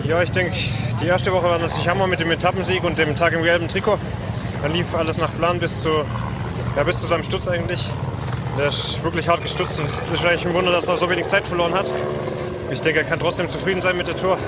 Ja, 0.02 0.20
ich 0.20 0.32
denke, 0.32 0.52
die 1.00 1.06
erste 1.06 1.32
Woche 1.32 1.44
war 1.44 1.60
natürlich 1.60 1.88
Hammer 1.88 2.08
mit 2.08 2.18
dem 2.18 2.30
Etappensieg 2.32 2.82
und 2.82 2.98
dem 2.98 3.14
Tag 3.14 3.34
im 3.34 3.44
gelben 3.44 3.68
Trikot. 3.68 3.98
Dann 4.62 4.72
lief 4.72 4.96
alles 4.96 5.18
nach 5.18 5.32
Plan 5.36 5.60
bis 5.60 5.80
zu, 5.80 5.90
ja, 6.78 6.84
bis 6.84 6.96
zu 6.98 7.06
seinem 7.06 7.24
Sturz 7.24 7.48
eigentlich. 7.48 7.90
Der 8.56 8.68
ist 8.68 9.02
wirklich 9.02 9.28
hart 9.28 9.42
gestutzt 9.42 9.80
und 9.80 9.86
es 9.86 10.12
ist 10.12 10.24
eigentlich 10.24 10.46
ein 10.46 10.54
Wunder, 10.54 10.70
dass 10.70 10.86
er 10.86 10.96
so 10.96 11.10
wenig 11.10 11.26
Zeit 11.26 11.44
verloren 11.44 11.74
hat. 11.74 11.92
Ich 12.70 12.80
denke, 12.80 13.00
er 13.00 13.04
kann 13.04 13.18
trotzdem 13.18 13.48
zufrieden 13.48 13.82
sein 13.82 13.96
mit 13.96 14.06
der 14.06 14.16
Tour. 14.16 14.38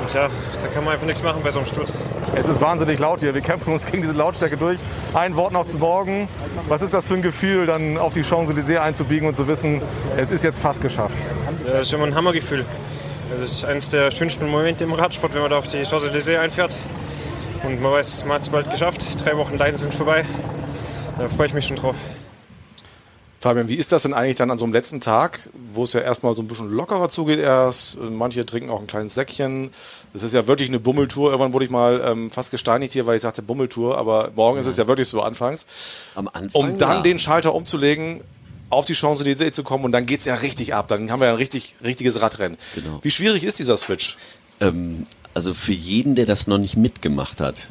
Und 0.00 0.12
ja, 0.12 0.30
da 0.60 0.66
kann 0.66 0.82
man 0.82 0.94
einfach 0.94 1.06
nichts 1.06 1.22
machen 1.22 1.42
bei 1.44 1.52
so 1.52 1.60
einem 1.60 1.68
Sturz. 1.68 1.96
Es 2.34 2.48
ist 2.48 2.60
wahnsinnig 2.60 2.98
laut 2.98 3.20
hier. 3.20 3.34
Wir 3.34 3.40
kämpfen 3.40 3.72
uns 3.72 3.86
gegen 3.86 4.02
diese 4.02 4.14
Lautstärke 4.14 4.56
durch. 4.56 4.80
Ein 5.14 5.36
Wort 5.36 5.52
noch 5.52 5.64
zu 5.64 5.78
morgen. 5.78 6.28
Was 6.66 6.82
ist 6.82 6.92
das 6.92 7.06
für 7.06 7.14
ein 7.14 7.22
Gefühl, 7.22 7.66
dann 7.66 7.98
auf 7.98 8.14
die 8.14 8.24
Champs-Élysées 8.24 8.78
einzubiegen 8.78 9.28
und 9.28 9.34
zu 9.36 9.46
wissen, 9.46 9.80
es 10.16 10.32
ist 10.32 10.42
jetzt 10.42 10.58
fast 10.58 10.82
geschafft? 10.82 11.18
Ja, 11.64 11.74
Das 11.74 11.82
ist 11.82 11.92
immer 11.92 12.06
ein 12.06 12.16
Hammergefühl. 12.16 12.64
Das 13.30 13.40
ist 13.40 13.64
eines 13.64 13.90
der 13.90 14.10
schönsten 14.10 14.50
Momente 14.50 14.82
im 14.82 14.92
Radsport, 14.92 15.34
wenn 15.34 15.42
man 15.42 15.50
da 15.50 15.58
auf 15.58 15.68
die 15.68 15.84
Champs-Élysées 15.84 16.36
einfährt. 16.40 16.80
Und 17.62 17.80
man 17.80 17.92
weiß, 17.92 18.24
man 18.24 18.34
hat 18.34 18.42
es 18.42 18.48
bald 18.48 18.68
geschafft. 18.72 19.24
Drei 19.24 19.36
Wochen 19.36 19.56
Leiden 19.56 19.78
sind 19.78 19.94
vorbei. 19.94 20.24
Da 21.18 21.28
freue 21.28 21.46
ich 21.46 21.54
mich 21.54 21.66
schon 21.66 21.76
drauf. 21.76 21.96
Fabian, 23.44 23.68
wie 23.68 23.74
ist 23.74 23.92
das 23.92 24.04
denn 24.04 24.14
eigentlich 24.14 24.36
dann 24.36 24.50
an 24.50 24.56
so 24.56 24.64
einem 24.64 24.72
letzten 24.72 25.00
Tag, 25.00 25.50
wo 25.74 25.84
es 25.84 25.92
ja 25.92 26.00
erstmal 26.00 26.32
so 26.32 26.40
ein 26.40 26.48
bisschen 26.48 26.70
lockerer 26.70 27.10
zugeht 27.10 27.38
erst? 27.38 27.98
Manche 28.00 28.46
trinken 28.46 28.70
auch 28.70 28.80
ein 28.80 28.86
kleines 28.86 29.14
Säckchen. 29.14 29.70
Das 30.14 30.22
ist 30.22 30.32
ja 30.32 30.46
wirklich 30.46 30.70
eine 30.70 30.80
Bummeltour. 30.80 31.30
Irgendwann 31.30 31.52
wurde 31.52 31.66
ich 31.66 31.70
mal 31.70 32.02
ähm, 32.06 32.30
fast 32.30 32.50
gesteinigt 32.50 32.94
hier, 32.94 33.04
weil 33.04 33.16
ich 33.16 33.22
sagte 33.22 33.42
Bummeltour, 33.42 33.98
aber 33.98 34.30
morgen 34.34 34.56
ja. 34.56 34.60
ist 34.60 34.66
es 34.66 34.78
ja 34.78 34.88
wirklich 34.88 35.08
so 35.08 35.20
anfangs. 35.20 35.66
Am 36.14 36.26
Anfang, 36.28 36.48
um 36.52 36.78
dann 36.78 36.96
ja. 36.96 37.02
den 37.02 37.18
Schalter 37.18 37.54
umzulegen, 37.54 38.22
auf 38.70 38.86
die 38.86 38.94
Chance 38.94 39.24
die 39.24 39.32
Idee 39.32 39.52
zu 39.52 39.62
kommen 39.62 39.84
und 39.84 39.92
dann 39.92 40.06
geht 40.06 40.20
es 40.20 40.26
ja 40.26 40.36
richtig 40.36 40.74
ab. 40.74 40.88
Dann 40.88 41.10
haben 41.10 41.20
wir 41.20 41.26
ja 41.26 41.32
ein 41.32 41.38
richtig, 41.38 41.74
richtiges 41.84 42.22
Radrennen. 42.22 42.56
Genau. 42.74 42.98
Wie 43.02 43.10
schwierig 43.10 43.44
ist 43.44 43.58
dieser 43.58 43.76
Switch? 43.76 44.16
Ähm, 44.60 45.04
also 45.34 45.52
für 45.52 45.74
jeden, 45.74 46.14
der 46.14 46.24
das 46.24 46.46
noch 46.46 46.56
nicht 46.58 46.78
mitgemacht 46.78 47.42
hat, 47.42 47.68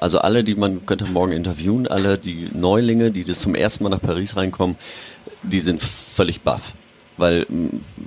also 0.00 0.18
alle, 0.18 0.44
die 0.44 0.54
man 0.54 0.86
könnte 0.86 1.06
morgen 1.06 1.32
interviewen, 1.32 1.86
alle 1.86 2.18
die 2.18 2.48
Neulinge, 2.52 3.10
die 3.10 3.24
das 3.24 3.40
zum 3.40 3.54
ersten 3.54 3.84
Mal 3.84 3.90
nach 3.90 4.00
Paris 4.00 4.36
reinkommen, 4.36 4.76
die 5.42 5.60
sind 5.60 5.80
völlig 5.80 6.42
baff. 6.42 6.74
Weil 7.16 7.46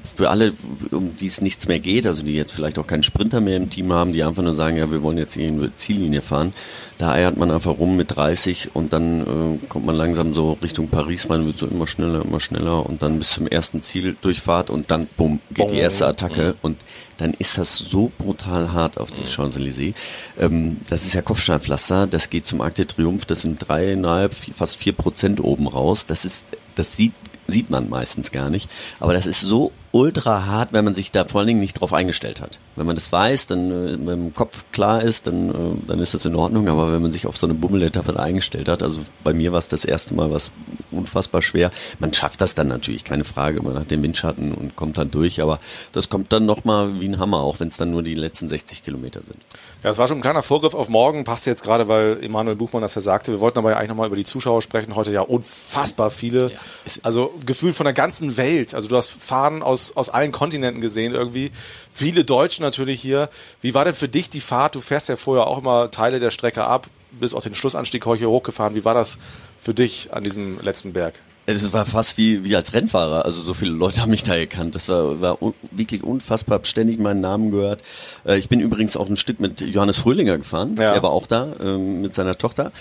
für 0.04 0.30
alle, 0.30 0.54
um 0.92 1.16
die 1.16 1.28
es 1.28 1.42
nichts 1.42 1.68
mehr 1.68 1.80
geht, 1.80 2.08
also 2.08 2.24
die 2.24 2.34
jetzt 2.34 2.52
vielleicht 2.52 2.80
auch 2.80 2.88
keinen 2.88 3.04
Sprinter 3.04 3.40
mehr 3.40 3.58
im 3.58 3.70
Team 3.70 3.92
haben, 3.94 4.14
die 4.14 4.24
einfach 4.24 4.44
nur 4.44 4.56
sagen, 4.56 4.78
ja, 4.78 4.92
wir 4.92 5.02
wollen 5.04 5.18
jetzt 5.18 5.36
hier 5.36 5.48
in 5.48 5.72
Ziellinie 5.76 6.22
fahren, 6.22 6.54
da 6.98 7.12
eiert 7.12 7.38
man 7.38 7.52
einfach 7.52 7.78
rum 7.78 7.98
mit 7.98 8.16
30 8.16 8.76
und 8.76 8.94
dann 8.94 9.22
äh, 9.62 9.68
kommt 9.68 9.86
man 9.86 9.96
langsam 9.96 10.34
so 10.34 10.54
Richtung 10.62 10.88
Paris 10.88 11.30
rein, 11.30 11.46
wird 11.46 11.58
so 11.58 11.68
immer 11.68 11.88
schneller, 11.88 12.24
immer 12.24 12.40
schneller 12.40 12.86
und 12.86 13.04
dann 13.04 13.20
bis 13.20 13.32
zum 13.32 13.48
ersten 13.48 13.82
Ziel 13.82 14.16
durchfahrt 14.22 14.70
und 14.70 14.92
dann, 14.92 15.08
bumm, 15.18 15.40
geht 15.52 15.72
die 15.72 15.78
erste 15.78 16.08
Attacke 16.08 16.56
und 16.62 16.78
dann 17.18 17.34
ist 17.34 17.58
das 17.58 17.76
so 17.76 18.12
brutal 18.18 18.74
hart 18.74 18.98
auf 18.98 19.12
die. 19.12 19.26
Champs-Élysées. 19.26 19.94
Ähm, 20.40 20.78
das 20.90 21.06
ist 21.06 21.14
ja 21.14 21.22
Kopfsteinpflaster, 21.22 22.08
das 22.08 22.30
geht 22.30 22.46
zum 22.46 22.62
Arc 22.62 22.76
de 22.76 22.86
Triomphe, 22.86 23.26
das 23.26 23.42
sind 23.42 23.58
dreieinhalb, 23.68 24.34
fast 24.34 24.78
vier 24.78 24.94
Prozent 24.94 25.44
oben 25.44 25.68
raus. 25.68 26.06
Das 26.06 26.26
ist, 26.26 26.46
das 26.76 26.96
sieht 26.96 27.14
sieht 27.48 27.70
man 27.70 27.90
meistens 27.90 28.32
gar 28.32 28.50
nicht. 28.50 28.70
Aber 29.00 29.14
das 29.14 29.26
ist 29.26 29.42
so 29.42 29.72
ultra 29.96 30.46
hart, 30.46 30.74
wenn 30.74 30.84
man 30.84 30.94
sich 30.94 31.14
da 31.14 31.24
vor 31.24 31.40
allen 31.40 31.48
Dingen 31.48 31.62
nicht 31.62 31.80
drauf 31.80 31.94
eingestellt 31.94 32.42
hat. 32.42 32.60
Wenn 32.76 32.86
man 32.86 32.98
das 32.98 33.14
weiß, 33.14 33.48
dann 33.48 33.72
äh, 33.72 34.12
im 34.12 34.34
Kopf 34.34 34.66
klar 34.74 35.02
ist, 35.02 35.26
dann, 35.26 35.50
äh, 35.50 35.88
dann 35.88 36.00
ist 36.00 36.14
das 36.14 36.26
in 36.26 36.36
Ordnung. 36.36 36.68
Aber 36.68 36.92
wenn 36.92 37.02
man 37.02 37.14
sich 37.14 37.28
auf 37.28 37.38
so 37.38 37.48
eine 37.48 37.54
Bummeletappe 37.54 38.20
eingestellt 38.20 38.68
hat, 38.68 38.84
also 38.84 39.00
bei 39.24 39.34
mir 39.34 39.54
war 39.54 39.60
es 39.60 39.70
das 39.70 39.86
erste 39.86 40.14
Mal 40.14 40.32
was 40.32 40.52
unfassbar 40.92 41.42
schwer. 41.42 41.72
Man 42.00 42.14
schafft 42.14 42.42
das 42.42 42.56
dann 42.56 42.68
natürlich, 42.68 43.06
keine 43.06 43.24
Frage. 43.24 43.64
Man 43.64 43.80
hat 43.80 43.90
den 43.90 44.04
Windschatten 44.04 44.54
und 44.54 44.76
kommt 44.76 44.98
dann 44.98 45.12
durch. 45.12 45.42
Aber 45.42 45.62
das 45.94 46.10
kommt 46.10 46.34
dann 46.34 46.46
nochmal 46.46 47.00
wie 47.00 47.08
ein 47.08 47.18
Hammer, 47.18 47.38
auch 47.38 47.62
wenn 47.62 47.70
es 47.70 47.78
dann 47.78 47.92
nur 47.92 48.04
die 48.04 48.16
letzten 48.16 48.50
60 48.50 48.84
Kilometer 48.84 49.22
sind. 49.22 49.38
Ja, 49.82 49.92
das 49.92 49.98
war 49.98 50.10
schon 50.10 50.18
ein 50.18 50.22
kleiner 50.22 50.44
Vorgriff 50.44 50.74
auf 50.74 50.90
morgen. 50.90 51.24
Passt 51.24 51.46
jetzt 51.46 51.64
gerade, 51.64 51.88
weil 51.88 52.22
Emanuel 52.22 52.58
Buchmann 52.58 52.82
das 52.82 52.96
ja 52.96 53.02
sagte. 53.02 53.32
Wir 53.32 53.40
wollten 53.40 53.60
aber 53.60 53.72
ja 53.72 53.78
eigentlich 53.78 53.90
nochmal 53.90 54.08
über 54.08 54.18
die 54.18 54.26
Zuschauer 54.26 54.62
sprechen. 54.62 54.94
Heute 54.98 55.14
ja 55.14 55.22
unfassbar 55.22 56.10
viele. 56.10 56.52
Ja. 56.52 56.58
Also 57.04 57.34
gefühlt 57.46 57.76
von 57.76 57.86
der 57.86 57.94
ganzen 57.94 58.36
Welt. 58.36 58.74
Also 58.74 58.90
du 58.90 58.98
hast 58.98 59.12
Fahnen 59.12 59.64
aus 59.64 59.85
aus, 59.96 60.10
allen 60.10 60.32
Kontinenten 60.32 60.82
gesehen 60.82 61.14
irgendwie. 61.14 61.52
Viele 61.92 62.26
Deutsche 62.26 62.62
natürlich 62.62 63.02
hier. 63.02 63.30
Wie 63.62 63.74
war 63.74 63.86
denn 63.86 63.94
für 63.94 64.10
dich 64.10 64.30
die 64.30 64.42
Fahrt? 64.42 64.76
Du 64.76 64.82
fährst 64.82 65.10
ja 65.10 65.16
vorher 65.16 65.48
auch 65.48 65.58
immer 65.58 65.92
Teile 65.92 66.20
der 66.20 66.32
Strecke 66.32 66.64
ab, 66.64 66.88
bis 67.12 67.34
auf 67.34 67.44
den 67.44 67.56
Schlussanstieg 67.56 68.06
heute 68.06 68.30
hochgefahren. 68.30 68.76
Wie 68.76 68.86
war 68.86 68.94
das 68.94 69.18
für 69.60 69.74
dich 69.74 70.14
an 70.14 70.24
diesem 70.24 70.60
letzten 70.62 70.94
Berg? 70.94 71.22
Es 71.48 71.74
war 71.74 71.86
fast 71.86 72.18
wie, 72.18 72.44
wie 72.44 72.56
als 72.56 72.74
Rennfahrer. 72.74 73.26
Also 73.26 73.40
so 73.40 73.54
viele 73.54 73.72
Leute 73.72 74.02
haben 74.02 74.10
mich 74.10 74.24
da 74.24 74.36
gekannt. 74.36 74.74
Das 74.74 74.90
war, 74.90 75.22
war 75.22 75.42
un 75.42 75.54
wirklich 75.72 76.04
unfassbar. 76.04 76.56
Hab 76.56 76.66
ständig 76.66 77.00
meinen 77.00 77.22
Namen 77.22 77.52
gehört. 77.52 77.84
Äh, 78.26 78.38
ich 78.38 78.50
bin 78.50 78.60
übrigens 78.60 78.98
auch 78.98 79.08
ein 79.08 79.18
Stück 79.18 79.40
mit 79.40 79.62
Johannes 79.62 79.98
Fröhlinger 79.98 80.40
gefahren. 80.40 80.76
Ja. 80.78 80.94
Er 80.94 81.04
war 81.04 81.12
auch 81.12 81.28
da 81.28 81.54
ähm, 81.62 82.02
mit 82.02 82.16
seiner 82.16 82.38
Tochter. 82.38 82.72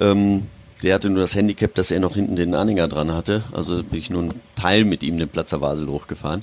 Ähm, 0.00 0.46
der 0.84 0.94
hatte 0.94 1.08
nur 1.08 1.22
das 1.22 1.34
Handicap, 1.34 1.74
dass 1.74 1.90
er 1.90 1.98
noch 1.98 2.14
hinten 2.14 2.36
den 2.36 2.54
Anhänger 2.54 2.88
dran 2.88 3.12
hatte. 3.12 3.42
Also 3.52 3.82
bin 3.82 3.98
ich 3.98 4.10
nur 4.10 4.22
einen 4.22 4.40
Teil 4.54 4.84
mit 4.84 5.02
ihm 5.02 5.18
den 5.18 5.28
Platzer 5.28 5.60
Wasel 5.62 5.88
hochgefahren. 5.88 6.42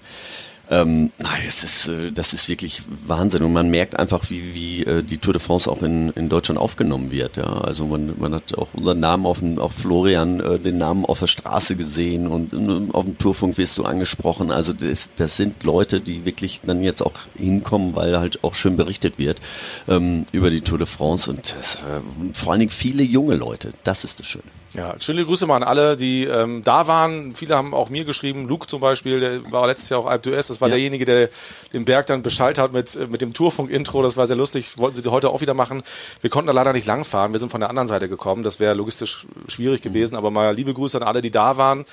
Ähm, 0.71 1.11
das 1.17 1.63
ist, 1.65 1.87
äh, 1.89 2.13
das 2.13 2.31
ist 2.31 2.47
wirklich 2.47 2.83
Wahnsinn 3.05 3.43
und 3.43 3.51
man 3.51 3.69
merkt 3.69 3.99
einfach, 3.99 4.29
wie, 4.29 4.55
wie 4.55 4.83
äh, 4.85 5.03
die 5.03 5.17
Tour 5.17 5.33
de 5.33 5.41
France 5.41 5.69
auch 5.69 5.83
in, 5.83 6.11
in 6.11 6.29
Deutschland 6.29 6.57
aufgenommen 6.57 7.11
wird. 7.11 7.35
Ja. 7.35 7.59
Also 7.61 7.85
man, 7.85 8.13
man 8.17 8.33
hat 8.33 8.57
auch 8.57 8.73
unseren 8.73 9.01
Namen 9.01 9.25
auf 9.25 9.39
dem, 9.39 9.59
auf 9.59 9.73
Florian, 9.73 10.39
äh, 10.39 10.59
den 10.59 10.77
Namen 10.77 11.05
auf 11.05 11.19
der 11.19 11.27
Straße 11.27 11.75
gesehen 11.75 12.27
und 12.27 12.53
auf 12.93 13.03
dem 13.03 13.17
Tourfunk 13.17 13.57
wirst 13.57 13.77
du 13.77 13.83
angesprochen. 13.83 14.49
Also 14.49 14.71
das, 14.71 15.09
das 15.17 15.35
sind 15.35 15.61
Leute, 15.63 15.99
die 15.99 16.23
wirklich 16.23 16.61
dann 16.65 16.81
jetzt 16.81 17.01
auch 17.01 17.19
hinkommen, 17.35 17.93
weil 17.93 18.17
halt 18.17 18.41
auch 18.45 18.55
schön 18.55 18.77
berichtet 18.77 19.19
wird 19.19 19.41
ähm, 19.89 20.25
über 20.31 20.49
die 20.49 20.61
Tour 20.61 20.77
de 20.77 20.87
France 20.87 21.29
und 21.29 21.53
das, 21.57 21.75
äh, 21.75 22.31
vor 22.31 22.53
allen 22.53 22.61
Dingen 22.61 22.71
viele 22.71 23.03
junge 23.03 23.35
Leute. 23.35 23.73
Das 23.83 24.05
ist 24.05 24.21
das 24.21 24.27
Schöne. 24.27 24.60
Ja, 24.73 24.95
schöne 24.99 25.25
Grüße 25.25 25.45
mal 25.47 25.57
an 25.57 25.63
alle, 25.63 25.97
die 25.97 26.23
ähm, 26.23 26.63
da 26.63 26.87
waren. 26.87 27.35
Viele 27.35 27.57
haben 27.57 27.73
auch 27.73 27.89
mir 27.89 28.05
geschrieben. 28.05 28.47
Luke 28.47 28.67
zum 28.67 28.79
Beispiel, 28.79 29.19
der 29.19 29.51
war 29.51 29.67
letztes 29.67 29.89
Jahr 29.89 29.99
auch 29.99 30.05
Alp 30.05 30.25
d'Huez. 30.25 30.47
Das 30.47 30.61
war 30.61 30.69
ja. 30.69 30.75
derjenige, 30.75 31.03
der 31.03 31.29
den 31.73 31.83
Berg 31.83 32.05
dann 32.05 32.21
beschallt 32.21 32.57
hat 32.57 32.71
mit, 32.71 33.09
mit 33.09 33.21
dem 33.21 33.33
Tourfunk-Intro. 33.33 34.01
Das 34.01 34.15
war 34.15 34.27
sehr 34.27 34.37
lustig. 34.37 34.77
Wollten 34.77 35.01
sie 35.01 35.11
heute 35.11 35.29
auch 35.29 35.41
wieder 35.41 35.53
machen. 35.53 35.83
Wir 36.21 36.29
konnten 36.29 36.47
da 36.47 36.53
leider 36.53 36.71
nicht 36.71 36.85
langfahren. 36.85 37.33
Wir 37.33 37.39
sind 37.39 37.51
von 37.51 37.59
der 37.59 37.69
anderen 37.69 37.89
Seite 37.89 38.07
gekommen. 38.07 38.43
Das 38.43 38.59
wäre 38.59 38.73
logistisch 38.73 39.27
schwierig 39.47 39.83
mhm. 39.83 39.89
gewesen. 39.89 40.15
Aber 40.15 40.31
mal 40.31 40.55
liebe 40.55 40.73
Grüße 40.73 40.97
an 40.97 41.03
alle, 41.03 41.21
die 41.21 41.31
da 41.31 41.57
waren 41.57 41.83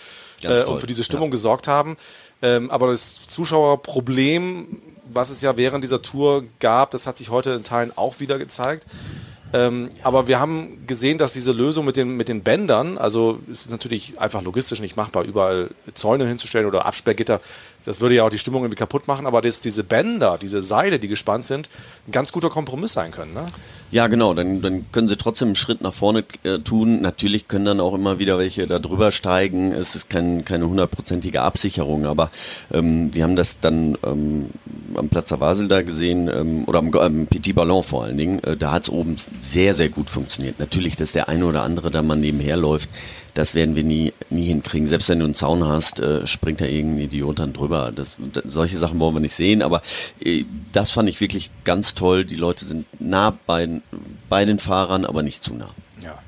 äh, 0.42 0.62
und 0.62 0.78
für 0.80 0.86
diese 0.86 1.02
Stimmung 1.02 1.28
ja. 1.28 1.32
gesorgt 1.32 1.66
haben. 1.66 1.96
Ähm, 2.42 2.70
aber 2.70 2.88
das 2.88 3.26
Zuschauerproblem, 3.26 4.78
was 5.12 5.30
es 5.30 5.42
ja 5.42 5.56
während 5.56 5.82
dieser 5.82 6.00
Tour 6.02 6.42
gab, 6.60 6.92
das 6.92 7.08
hat 7.08 7.16
sich 7.16 7.30
heute 7.30 7.50
in 7.52 7.64
Teilen 7.64 7.92
auch 7.96 8.20
wieder 8.20 8.38
gezeigt. 8.38 8.86
Ähm, 9.52 9.88
aber 10.02 10.28
wir 10.28 10.40
haben 10.40 10.86
gesehen, 10.86 11.16
dass 11.18 11.32
diese 11.32 11.52
Lösung 11.52 11.84
mit 11.84 11.96
den, 11.96 12.16
mit 12.16 12.28
den 12.28 12.42
Bändern, 12.42 12.98
also 12.98 13.40
ist 13.50 13.70
natürlich 13.70 14.20
einfach 14.20 14.42
logistisch 14.42 14.80
nicht 14.80 14.96
machbar, 14.96 15.24
überall 15.24 15.70
Zäune 15.94 16.26
hinzustellen 16.26 16.66
oder 16.66 16.84
Absperrgitter. 16.84 17.40
Das 17.88 18.02
würde 18.02 18.16
ja 18.16 18.24
auch 18.24 18.28
die 18.28 18.36
Stimmung 18.36 18.64
irgendwie 18.64 18.76
kaputt 18.76 19.08
machen, 19.08 19.24
aber 19.24 19.40
dass 19.40 19.60
diese 19.60 19.82
Bänder, 19.82 20.36
diese 20.36 20.60
Seile, 20.60 20.98
die 20.98 21.08
gespannt 21.08 21.46
sind, 21.46 21.70
ein 22.06 22.12
ganz 22.12 22.32
guter 22.32 22.50
Kompromiss 22.50 22.92
sein 22.92 23.12
können. 23.12 23.32
Ne? 23.32 23.46
Ja, 23.90 24.08
genau. 24.08 24.34
Dann, 24.34 24.60
dann 24.60 24.84
können 24.92 25.08
sie 25.08 25.16
trotzdem 25.16 25.48
einen 25.48 25.56
Schritt 25.56 25.80
nach 25.80 25.94
vorne 25.94 26.22
äh, 26.42 26.58
tun. 26.58 27.00
Natürlich 27.00 27.48
können 27.48 27.64
dann 27.64 27.80
auch 27.80 27.94
immer 27.94 28.18
wieder 28.18 28.36
welche 28.36 28.66
da 28.66 28.78
drüber 28.78 29.10
steigen. 29.10 29.72
Es 29.72 29.94
ist 29.94 30.10
kein, 30.10 30.44
keine 30.44 30.68
hundertprozentige 30.68 31.40
Absicherung, 31.40 32.04
aber 32.04 32.28
ähm, 32.70 33.14
wir 33.14 33.24
haben 33.24 33.36
das 33.36 33.58
dann 33.58 33.96
ähm, 34.04 34.50
am 34.94 35.08
Platz 35.08 35.30
der 35.30 35.38
Basel 35.38 35.66
da 35.66 35.80
gesehen 35.80 36.28
ähm, 36.28 36.64
oder 36.66 36.80
am 36.80 36.92
ähm, 36.92 37.26
Petit 37.26 37.54
Ballon 37.54 37.82
vor 37.82 38.04
allen 38.04 38.18
Dingen. 38.18 38.44
Äh, 38.44 38.58
da 38.58 38.72
hat 38.72 38.82
es 38.82 38.90
oben 38.90 39.16
sehr, 39.38 39.72
sehr 39.72 39.88
gut 39.88 40.10
funktioniert. 40.10 40.58
Natürlich, 40.58 40.96
dass 40.96 41.12
der 41.12 41.30
eine 41.30 41.46
oder 41.46 41.62
andere 41.62 41.90
da 41.90 42.02
mal 42.02 42.16
nebenher 42.16 42.58
läuft, 42.58 42.90
das 43.38 43.54
werden 43.54 43.76
wir 43.76 43.84
nie, 43.84 44.12
nie 44.30 44.46
hinkriegen. 44.46 44.88
Selbst 44.88 45.08
wenn 45.08 45.20
du 45.20 45.24
einen 45.24 45.34
Zaun 45.34 45.64
hast, 45.64 46.00
äh, 46.00 46.26
springt 46.26 46.60
da 46.60 46.64
irgendein 46.64 47.04
Idiot 47.04 47.38
dann 47.38 47.52
drüber. 47.52 47.92
Das, 47.94 48.16
das, 48.32 48.42
solche 48.48 48.78
Sachen 48.78 48.98
wollen 48.98 49.14
wir 49.14 49.20
nicht 49.20 49.34
sehen, 49.34 49.62
aber 49.62 49.80
äh, 50.18 50.44
das 50.72 50.90
fand 50.90 51.08
ich 51.08 51.20
wirklich 51.20 51.52
ganz 51.62 51.94
toll. 51.94 52.24
Die 52.24 52.34
Leute 52.34 52.64
sind 52.64 52.86
nah 52.98 53.38
bei, 53.46 53.80
bei 54.28 54.44
den 54.44 54.58
Fahrern, 54.58 55.04
aber 55.04 55.22
nicht 55.22 55.44
zu 55.44 55.54
nah. 55.54 55.70
Ja. 56.02 56.18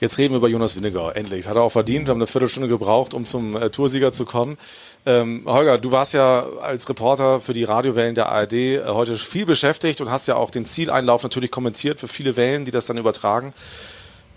Jetzt 0.00 0.16
reden 0.16 0.32
wir 0.32 0.38
über 0.38 0.48
Jonas 0.48 0.74
Winnegar. 0.74 1.16
Endlich. 1.16 1.46
Hat 1.48 1.56
er 1.56 1.60
auch 1.60 1.72
verdient. 1.72 2.06
Wir 2.06 2.12
haben 2.12 2.18
eine 2.18 2.26
Viertelstunde 2.26 2.66
gebraucht, 2.70 3.12
um 3.12 3.26
zum 3.26 3.54
äh, 3.54 3.68
Toursieger 3.68 4.10
zu 4.12 4.24
kommen. 4.24 4.56
Ähm, 5.04 5.42
Holger, 5.44 5.76
du 5.76 5.92
warst 5.92 6.14
ja 6.14 6.46
als 6.62 6.88
Reporter 6.88 7.40
für 7.40 7.52
die 7.52 7.64
Radiowellen 7.64 8.14
der 8.14 8.30
ARD 8.30 8.52
äh, 8.54 8.82
heute 8.86 9.18
viel 9.18 9.44
beschäftigt 9.44 10.00
und 10.00 10.10
hast 10.10 10.26
ja 10.28 10.36
auch 10.36 10.50
den 10.50 10.64
Zieleinlauf 10.64 11.24
natürlich 11.24 11.50
kommentiert 11.50 12.00
für 12.00 12.08
viele 12.08 12.36
Wellen, 12.36 12.64
die 12.64 12.70
das 12.70 12.86
dann 12.86 12.96
übertragen. 12.96 13.52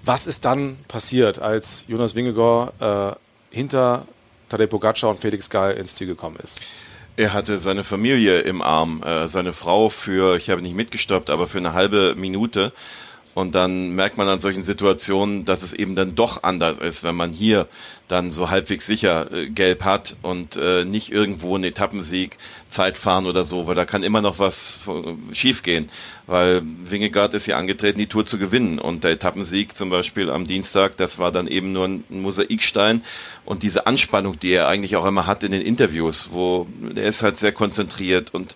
Was 0.03 0.27
ist 0.27 0.46
dann 0.46 0.77
passiert, 0.88 1.39
als 1.39 1.86
Jonas 1.88 2.15
Wingegor 2.15 2.74
äh, 2.79 3.55
hinter 3.55 4.05
Tadej 4.50 4.67
Pogacar 4.67 5.12
und 5.12 5.22
Felix 5.22 5.50
Gall 5.50 5.74
ins 5.74 5.96
Ziel 5.96 6.08
gekommen 6.08 6.38
ist? 6.41 6.62
Er 7.17 7.34
hatte 7.34 7.60
seine 7.60 7.84
Familie 7.84 8.39
im 8.39 8.62
Arm, 8.62 9.03
äh, 9.03 9.27
seine 9.27 9.53
Frau 9.53 9.89
für, 9.89 10.38
ich 10.38 10.50
habe 10.50 10.62
nicht 10.62 10.75
mitgestoppt, 10.75 11.29
aber 11.29 11.48
für 11.48 11.60
eine 11.60 11.74
halbe 11.74 12.15
Minute. 12.15 12.72
Und 13.34 13.56
dann 13.56 13.92
merkt 13.92 14.18
man 14.18 14.28
an 14.28 14.42
solchen 14.42 14.64
Situationen, 14.64 15.46
dass 15.46 15.64
es 15.64 15.74
eben 15.74 15.96
dann 15.96 16.16
doch 16.16 16.44
anders 16.44 16.80
ist, 16.80 17.04
wenn 17.04 17.16
man 17.16 17.32
hier 17.32 17.68
dann 18.12 18.32
so 18.32 18.50
halbwegs 18.50 18.86
sicher 18.86 19.32
äh, 19.32 19.48
gelb 19.48 19.86
hat 19.86 20.18
und 20.22 20.58
äh, 20.58 20.84
nicht 20.84 21.12
irgendwo 21.14 21.56
einen 21.56 21.64
Etappensieg, 21.64 22.38
Zeitfahren 22.68 23.26
oder 23.26 23.46
so, 23.46 23.68
weil 23.68 23.76
da 23.76 23.86
kann 23.86 24.04
immer 24.04 24.22
noch 24.22 24.38
was 24.38 24.80
äh, 24.88 25.34
schiefgehen, 25.34 25.90
weil 26.28 26.62
Wingegaard 26.84 27.34
ist 27.34 27.48
ja 27.48 27.58
angetreten, 27.58 28.00
die 28.00 28.08
Tour 28.08 28.26
zu 28.26 28.38
gewinnen. 28.38 28.80
Und 28.80 29.06
der 29.06 29.12
Etappensieg 29.12 29.76
zum 29.78 29.90
Beispiel 29.90 30.30
am 30.30 30.46
Dienstag, 30.46 30.98
das 30.98 31.20
war 31.20 31.32
dann 31.32 31.48
eben 31.48 31.72
nur 31.72 31.86
ein 31.88 32.04
Mosaikstein. 32.10 33.02
Und 33.46 33.64
diese 33.64 33.88
Anspannung, 33.88 34.40
die 34.40 34.52
er 34.52 34.68
eigentlich 34.68 34.98
auch 34.98 35.06
immer 35.06 35.26
hat 35.26 35.44
in 35.44 35.54
den 35.54 35.62
Interviews, 35.62 36.30
wo 36.32 36.68
er 36.96 37.06
ist 37.06 37.24
halt 37.24 37.40
sehr 37.40 37.54
konzentriert 37.54 38.34
und 38.34 38.56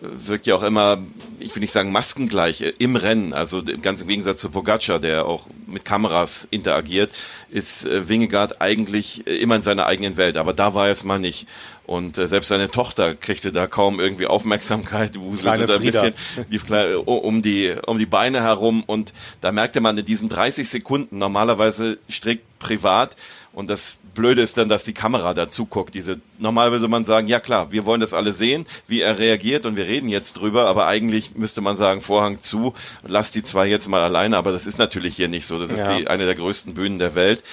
wirkt 0.00 0.46
ja 0.46 0.54
auch 0.54 0.62
immer, 0.62 0.98
ich 1.38 1.54
will 1.54 1.60
nicht 1.60 1.72
sagen 1.72 1.92
maskengleich, 1.92 2.60
äh, 2.60 2.72
im 2.78 2.96
Rennen, 2.96 3.32
also 3.32 3.62
ganz 3.82 4.02
im 4.02 4.08
Gegensatz 4.08 4.40
zu 4.40 4.50
Pogacar, 4.50 4.98
der 4.98 5.26
auch 5.26 5.46
mit 5.66 5.84
Kameras 5.84 6.46
interagiert, 6.50 7.10
ist 7.50 7.86
äh, 7.86 8.08
Wingegaard 8.08 8.60
eigentlich 8.60 9.26
äh, 9.26 9.36
immer 9.36 9.56
in 9.56 9.62
seiner 9.62 9.86
eigenen 9.86 10.16
Welt, 10.16 10.36
aber 10.36 10.52
da 10.52 10.74
war 10.74 10.86
er 10.86 10.92
es 10.92 11.04
mal 11.04 11.18
nicht. 11.18 11.46
Und 11.86 12.18
äh, 12.18 12.26
selbst 12.26 12.48
seine 12.48 12.70
Tochter 12.70 13.14
kriegte 13.14 13.52
da 13.52 13.68
kaum 13.68 14.00
irgendwie 14.00 14.26
Aufmerksamkeit, 14.26 15.18
wuselte 15.18 15.66
da 15.66 15.76
ein 15.76 15.80
bisschen 15.80 16.14
die, 16.50 16.60
um, 16.96 17.42
die, 17.42 17.74
um 17.86 17.98
die 17.98 18.06
Beine 18.06 18.42
herum. 18.42 18.82
Und 18.84 19.12
da 19.40 19.52
merkte 19.52 19.80
man 19.80 19.96
in 19.96 20.04
diesen 20.04 20.28
30 20.28 20.68
Sekunden, 20.68 21.18
normalerweise 21.18 21.98
strickt 22.08 22.58
privat. 22.58 23.16
Und 23.52 23.70
das 23.70 23.98
Blöde 24.16 24.42
ist 24.42 24.58
dann, 24.58 24.68
dass 24.68 24.82
die 24.82 24.92
Kamera 24.94 25.32
dazu 25.34 25.66
guckt. 25.66 25.94
Diese, 25.94 26.20
normal 26.38 26.72
würde 26.72 26.88
man 26.88 27.04
sagen, 27.04 27.28
ja 27.28 27.38
klar, 27.38 27.70
wir 27.70 27.84
wollen 27.84 28.00
das 28.00 28.12
alle 28.14 28.32
sehen, 28.32 28.66
wie 28.88 29.00
er 29.00 29.18
reagiert 29.20 29.64
und 29.66 29.76
wir 29.76 29.86
reden 29.86 30.08
jetzt 30.08 30.32
drüber, 30.34 30.66
aber 30.66 30.86
eigentlich 30.88 31.36
müsste 31.36 31.60
man 31.60 31.76
sagen, 31.76 32.00
Vorhang 32.00 32.40
zu, 32.40 32.74
lass 33.06 33.30
die 33.30 33.44
zwei 33.44 33.66
jetzt 33.68 33.88
mal 33.88 34.02
alleine, 34.02 34.36
aber 34.36 34.50
das 34.50 34.66
ist 34.66 34.78
natürlich 34.78 35.14
hier 35.14 35.28
nicht 35.28 35.46
so. 35.46 35.58
Das 35.60 35.70
ist 35.70 35.78
Ja. 35.78 35.96
die, 35.96 36.08
eine 36.08 36.26
der 36.26 36.34
größten 36.34 36.74
Bühnen 36.74 36.98
der 36.98 37.14
Welt. 37.14 37.44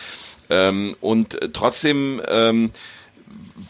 Ähm, 0.50 0.96
und 1.02 1.38
trotzdem, 1.54 2.22
ähm, 2.28 2.72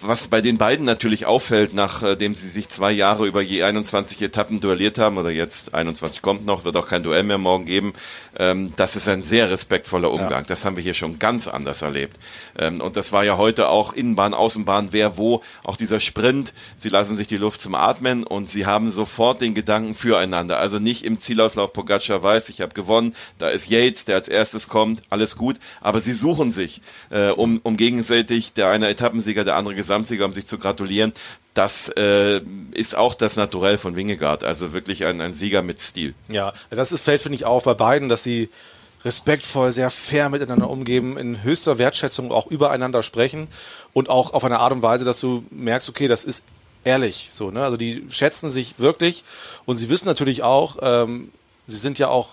was 0.02 0.28
bei 0.28 0.42
den 0.42 0.58
beiden 0.58 0.86
natürlich 0.86 1.26
auffällt, 1.26 1.74
nachdem 1.74 2.36
sie 2.36 2.50
sich 2.50 2.70
zwei 2.70 2.92
Jahre 2.92 3.26
über 3.26 3.42
je 3.42 3.64
21 3.64 4.22
Etappen 4.22 4.60
duelliert 4.60 4.98
haben, 4.98 5.18
oder 5.18 5.30
jetzt 5.30 5.74
21 5.74 6.22
kommt 6.22 6.46
noch, 6.46 6.66
wird 6.66 6.76
auch 6.78 6.88
kein 6.88 7.04
Duell 7.04 7.24
mehr 7.24 7.38
morgen 7.38 7.66
geben, 7.66 7.94
ähm, 8.38 8.74
das 8.76 8.96
ist 8.96 9.08
ein 9.08 9.24
sehr 9.24 9.50
respektvoller 9.50 10.12
Umgang. 10.12 10.46
Das 10.48 10.66
haben 10.66 10.76
wir 10.76 10.84
hier 10.84 10.94
schon 10.94 11.20
ganz 11.20 11.48
anders 11.48 11.82
erlebt. 11.82 12.18
Ähm, 12.58 12.82
und 12.82 12.98
das 12.98 13.12
war 13.12 13.24
ja 13.24 13.38
heute 13.38 13.70
auch 13.70 13.94
Innenbahn, 13.94 14.34
Außenbahn, 14.34 14.90
wer 14.92 15.18
wo, 15.18 15.42
auch 15.64 15.78
dieser 15.78 16.00
Sprint, 16.00 16.54
sie 16.78 16.90
lassen 16.90 17.16
sich 17.16 17.28
die 17.28 17.38
Luft 17.38 17.62
zum 17.62 17.76
Atmen 17.76 18.24
und 18.24 18.50
sie 18.50 18.66
haben 18.66 18.92
sofort 18.92 19.42
den 19.42 19.54
Gedanken 19.54 19.96
füreinander. 19.96 20.60
Also 20.60 20.80
nicht 20.80 21.06
im 21.06 21.20
Zielauslauf 21.20 21.74
Pogacar 21.74 22.24
weiß, 22.24 22.50
ich 22.50 22.62
habe 22.62 22.74
gewonnen, 22.74 23.16
da 23.38 23.50
ist 23.50 23.70
Yates, 23.70 24.06
der 24.06 24.16
als 24.16 24.28
erstes 24.28 24.68
kommt, 24.68 25.02
alles 25.10 25.38
gut, 25.38 25.60
aber 25.82 26.02
sie 26.02 26.14
suchen 26.14 26.52
sich, 26.52 26.82
äh, 27.10 27.30
um, 27.30 27.60
um 27.64 27.78
gegenseitig 27.78 28.54
der 28.54 28.70
eine 28.70 28.90
Etappensieger, 28.90 29.44
der 29.44 29.53
andere 29.56 29.76
Gesamtsieger, 29.76 30.26
um 30.26 30.34
sich 30.34 30.46
zu 30.46 30.58
gratulieren. 30.58 31.14
Das 31.54 31.90
äh, 31.90 32.42
ist 32.72 32.96
auch 32.96 33.14
das 33.14 33.36
Naturell 33.36 33.78
von 33.78 33.96
Wingegaard, 33.96 34.44
also 34.44 34.74
wirklich 34.74 35.06
ein, 35.06 35.22
ein 35.22 35.34
Sieger 35.34 35.62
mit 35.62 35.80
Stil. 35.80 36.16
Ja, 36.28 36.54
das 36.70 36.92
ist, 36.92 37.04
fällt, 37.04 37.22
finde 37.22 37.36
ich, 37.36 37.46
auf 37.46 37.64
bei 37.64 37.76
beiden, 37.76 38.10
dass 38.10 38.24
sie 38.24 38.50
respektvoll, 39.06 39.72
sehr 39.72 39.90
fair 39.90 40.30
miteinander 40.30 40.70
umgeben, 40.70 41.18
in 41.18 41.44
höchster 41.44 41.78
Wertschätzung 41.78 42.32
auch 42.32 42.48
übereinander 42.48 43.04
sprechen 43.04 43.48
und 43.92 44.10
auch 44.10 44.34
auf 44.34 44.44
eine 44.46 44.60
Art 44.60 44.72
und 44.72 44.82
Weise, 44.82 45.06
dass 45.06 45.20
du 45.20 45.44
merkst, 45.52 45.90
okay, 45.90 46.08
das 46.08 46.24
ist 46.24 46.46
ehrlich, 46.84 47.30
so, 47.32 47.52
ne? 47.52 47.64
Also 47.64 47.78
die 47.78 48.06
schätzen 48.10 48.50
sich 48.50 48.80
wirklich 48.80 49.24
und 49.66 49.78
sie 49.78 49.90
wissen 49.90 50.08
natürlich 50.08 50.44
auch, 50.44 50.78
ähm, 50.82 51.32
sie 51.68 51.78
sind 51.78 52.00
ja 52.00 52.08
auch, 52.10 52.30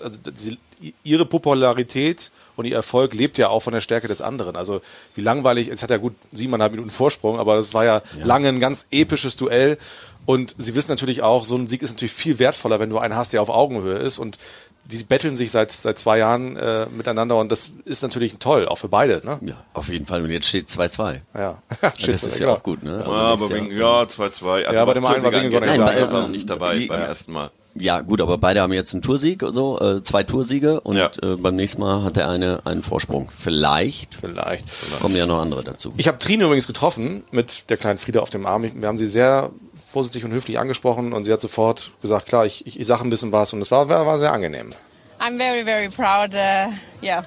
also 0.00 0.18
sie, 0.34 0.58
ihre 1.02 1.24
Popularität 1.26 2.30
und 2.56 2.64
ihr 2.64 2.74
Erfolg 2.76 3.14
lebt 3.14 3.38
ja 3.38 3.48
auch 3.48 3.60
von 3.60 3.72
der 3.72 3.80
Stärke 3.80 4.08
des 4.08 4.20
anderen. 4.22 4.56
Also 4.56 4.80
wie 5.14 5.20
langweilig, 5.20 5.68
es 5.68 5.82
hat 5.82 5.90
ja 5.90 5.96
gut 5.96 6.14
siebeneinhalb 6.32 6.72
Minuten 6.72 6.90
Vorsprung, 6.90 7.38
aber 7.38 7.56
das 7.56 7.74
war 7.74 7.84
ja, 7.84 8.02
lange 8.22 8.48
ein 8.48 8.60
ganz 8.60 8.88
episches 8.90 9.36
Duell. 9.36 9.78
Und 10.26 10.54
sie 10.58 10.74
wissen 10.74 10.90
natürlich 10.90 11.22
auch, 11.22 11.44
so 11.46 11.56
ein 11.56 11.68
Sieg 11.68 11.82
ist 11.82 11.92
natürlich 11.92 12.12
viel 12.12 12.38
wertvoller, 12.38 12.80
wenn 12.80 12.90
du 12.90 12.98
einen 12.98 13.16
hast, 13.16 13.32
der 13.32 13.40
auf 13.40 13.48
Augenhöhe 13.48 13.96
ist. 13.96 14.18
Und 14.18 14.38
die 14.84 15.02
betteln 15.04 15.36
sich 15.36 15.50
seit, 15.50 15.70
seit 15.70 15.98
zwei 15.98 16.18
Jahren 16.18 16.56
äh, 16.56 16.86
miteinander 16.86 17.36
und 17.36 17.52
das 17.52 17.72
ist 17.84 18.02
natürlich 18.02 18.38
toll, 18.38 18.66
auch 18.68 18.76
für 18.76 18.88
beide. 18.88 19.20
Ne? 19.24 19.38
Ja, 19.42 19.62
auf 19.74 19.88
jeden 19.88 20.06
Fall. 20.06 20.22
Und 20.22 20.30
jetzt 20.30 20.48
steht 20.48 20.68
2-2. 20.68 21.20
Ja, 21.34 21.62
Das 21.80 22.22
ist 22.22 22.38
ja 22.38 22.48
auch 22.48 22.62
gut, 22.62 22.82
ne? 22.82 22.98
Also 22.98 23.12
Ja, 23.12 23.18
aber 23.18 23.48
ja- 23.48 23.54
wegen, 23.54 23.70
ja, 23.78 24.02
2-2. 24.02 24.64
Also 24.64 24.74
Ja, 24.74 24.84
bei 24.84 24.86
was 24.86 24.94
dem 24.94 25.04
einen 25.06 25.22
war 25.22 25.32
Wingegaard 25.32 25.68
angeht, 25.90 26.30
nicht 26.30 26.48
dabei 26.50 26.76
äh, 26.78 26.86
beim 26.86 27.00
ja. 27.00 27.06
ersten 27.06 27.32
Mal. 27.32 27.50
Ja, 27.80 28.00
gut, 28.00 28.20
aber 28.20 28.38
beide 28.38 28.60
haben 28.60 28.72
jetzt 28.72 28.92
einen 28.92 29.02
Toursieg, 29.02 29.42
so 29.50 29.78
äh, 29.80 30.02
zwei 30.02 30.22
Toursiege 30.22 30.80
und 30.80 30.96
Ja. 30.96 31.10
äh, 31.22 31.36
beim 31.36 31.56
nächsten 31.56 31.80
Mal 31.80 32.02
hat 32.02 32.16
der 32.16 32.28
eine 32.28 32.60
einen 32.64 32.82
Vorsprung. 32.82 33.30
Vielleicht 33.36 34.14
Vielleicht. 34.20 34.64
kommen 35.00 35.16
ja 35.16 35.26
noch 35.26 35.40
andere 35.40 35.62
dazu. 35.64 35.92
Ich 35.96 36.08
habe 36.08 36.18
Trine 36.18 36.44
übrigens 36.44 36.66
getroffen 36.66 37.24
mit 37.30 37.70
der 37.70 37.76
kleinen 37.76 37.98
Frieda 37.98 38.20
auf 38.20 38.30
dem 38.30 38.46
Arm. 38.46 38.62
Wir 38.62 38.88
haben 38.88 38.98
sie 38.98 39.06
sehr 39.08 39.50
vorsichtig 39.74 40.24
und 40.24 40.32
höflich 40.32 40.58
angesprochen 40.58 41.12
und 41.12 41.24
sie 41.24 41.32
hat 41.32 41.40
sofort 41.40 41.92
gesagt, 42.02 42.26
klar, 42.26 42.46
ich, 42.46 42.66
ich, 42.66 42.78
ich 42.80 42.86
sage 42.86 43.02
ein 43.04 43.10
bisschen 43.10 43.32
was 43.32 43.52
und 43.52 43.60
es 43.60 43.70
war, 43.70 43.88
war, 43.88 44.06
war 44.06 44.18
sehr 44.18 44.32
angenehm. 44.32 44.72
I'm 45.20 45.36
very, 45.38 45.64
very 45.64 45.88
proud. 45.88 46.32
Uh, 46.34 46.72
yeah. 47.02 47.22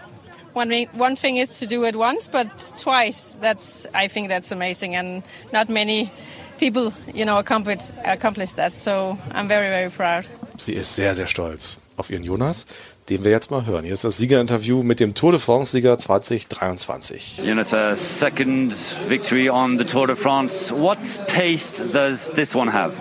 One, 0.54 0.70
thing- 0.70 0.90
one 0.98 1.16
thing 1.16 1.38
is 1.38 1.60
to 1.60 1.66
do 1.66 1.86
it 1.86 1.96
once, 1.96 2.28
but 2.30 2.48
twice, 2.82 3.38
that's, 3.42 3.88
I 3.96 4.08
think 4.10 4.30
that's 4.30 4.52
amazing. 4.52 4.96
And 4.98 5.24
not 5.54 5.70
many 5.70 6.12
people, 6.60 6.92
you 7.14 7.26
know, 7.26 7.38
accomplish, 7.38 7.92
accomplish 8.06 8.54
that. 8.54 8.72
So 8.74 9.18
I'm 9.34 9.48
very, 9.48 9.70
very 9.70 9.90
proud. 9.90 10.26
Sie 10.66 10.74
ist 10.74 10.96
sehr, 10.96 11.16
sehr 11.16 11.28
stolz 11.28 11.80
auf 11.98 12.10
ihren 12.10 12.24
Jonas, 12.24 12.66
den 13.10 13.24
wir 13.24 13.32
jetzt 13.32 13.50
mal 13.52 13.66
hören. 13.66 13.84
Hier 13.84 13.94
ist 13.94 14.04
das 14.04 14.18
Siegerinterview 14.18 14.84
mit 14.84 15.00
dem 15.00 15.14
Tour 15.14 15.32
de 15.32 15.40
France-Sieger 15.40 15.98
2023. 15.98 17.42
Jonas, 17.44 17.74
a 17.74 17.96
second 17.96 18.74
victory 19.08 19.50
on 19.50 19.78
the 19.78 19.86
Tour 19.86 20.08
de 20.08 20.16
France. 20.16 20.72
What 20.72 21.00
taste 21.28 21.92
does 21.92 22.32
this 22.36 22.54
one 22.54 22.72
have? 22.72 22.94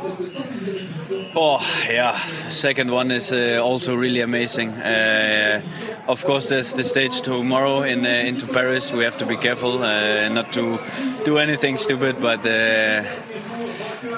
Oh 1.37 1.61
yeah, 1.89 2.17
second 2.49 2.91
one 2.91 3.13
is 3.13 3.33
uh, 3.33 3.61
also 3.63 3.95
really 3.95 4.21
amazing. 4.21 4.71
Uh, 4.71 5.63
of 6.09 6.25
course, 6.25 6.49
there's 6.49 6.73
the 6.73 6.83
stage 6.83 7.21
tomorrow 7.23 7.83
in 7.83 8.05
uh, 8.05 8.09
into 8.09 8.49
Paris. 8.49 8.93
We 8.93 9.05
have 9.05 9.17
to 9.19 9.27
be 9.27 9.37
careful 9.37 9.83
uh, 9.83 10.29
not 10.29 10.53
to 10.55 10.81
do 11.25 11.39
anything 11.39 11.79
stupid, 11.79 12.21
but 12.21 12.45
uh, 12.45 13.05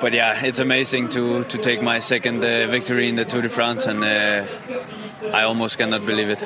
but 0.01 0.13
yeah, 0.13 0.45
it's 0.45 0.59
amazing 0.59 1.09
to 1.11 1.45
to 1.45 1.59
take 1.59 1.83
my 1.83 1.99
second 2.01 2.45
uh, 2.45 2.67
victory 2.67 3.09
in 3.09 3.17
the 3.17 3.25
Tour 3.25 3.43
de 3.43 3.49
France, 3.49 3.87
and 3.87 4.05
uh, 4.05 4.45
I 5.33 5.43
almost 5.43 5.79
cannot 5.79 6.05
believe 6.05 6.31
it. 6.31 6.41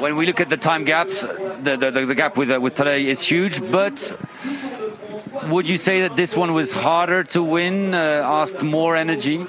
When 0.00 0.16
we 0.16 0.26
look 0.26 0.40
at 0.40 0.48
the 0.48 0.56
time 0.56 0.84
gaps, 0.84 1.22
the, 1.22 1.76
the, 1.76 1.90
the, 1.90 2.06
the 2.06 2.14
gap 2.14 2.36
with, 2.36 2.50
uh, 2.50 2.60
with 2.60 2.74
today 2.74 3.06
is 3.06 3.22
huge, 3.22 3.60
but 3.70 4.18
would 5.48 5.68
you 5.68 5.78
say 5.78 6.02
that 6.02 6.16
this 6.16 6.36
one 6.36 6.52
was 6.52 6.72
harder 6.72 7.24
to 7.24 7.42
win, 7.42 7.94
uh, 7.94 8.22
asked 8.24 8.62
more 8.62 8.96
energy? 8.96 9.46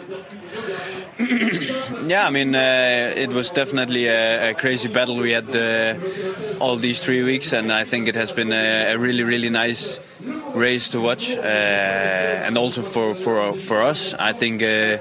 Yeah, 2.07 2.25
I 2.25 2.29
mean, 2.31 2.55
uh, 2.55 3.13
it 3.15 3.29
was 3.29 3.51
definitely 3.51 4.07
a, 4.07 4.51
a 4.51 4.53
crazy 4.55 4.87
battle 4.87 5.17
we 5.17 5.31
had 5.31 5.53
uh, 5.53 5.95
all 6.59 6.77
these 6.77 6.99
three 6.99 7.21
weeks, 7.23 7.53
and 7.53 7.71
I 7.71 7.83
think 7.83 8.07
it 8.07 8.15
has 8.15 8.31
been 8.31 8.51
a, 8.51 8.93
a 8.93 8.97
really, 8.97 9.23
really 9.23 9.49
nice 9.49 9.99
race 10.53 10.89
to 10.89 11.01
watch, 11.01 11.31
uh, 11.31 11.39
and 11.39 12.57
also 12.57 12.81
for 12.81 13.15
for 13.15 13.57
for 13.57 13.81
us. 13.81 14.13
I 14.13 14.33
think 14.33 14.61
uh, 14.63 14.97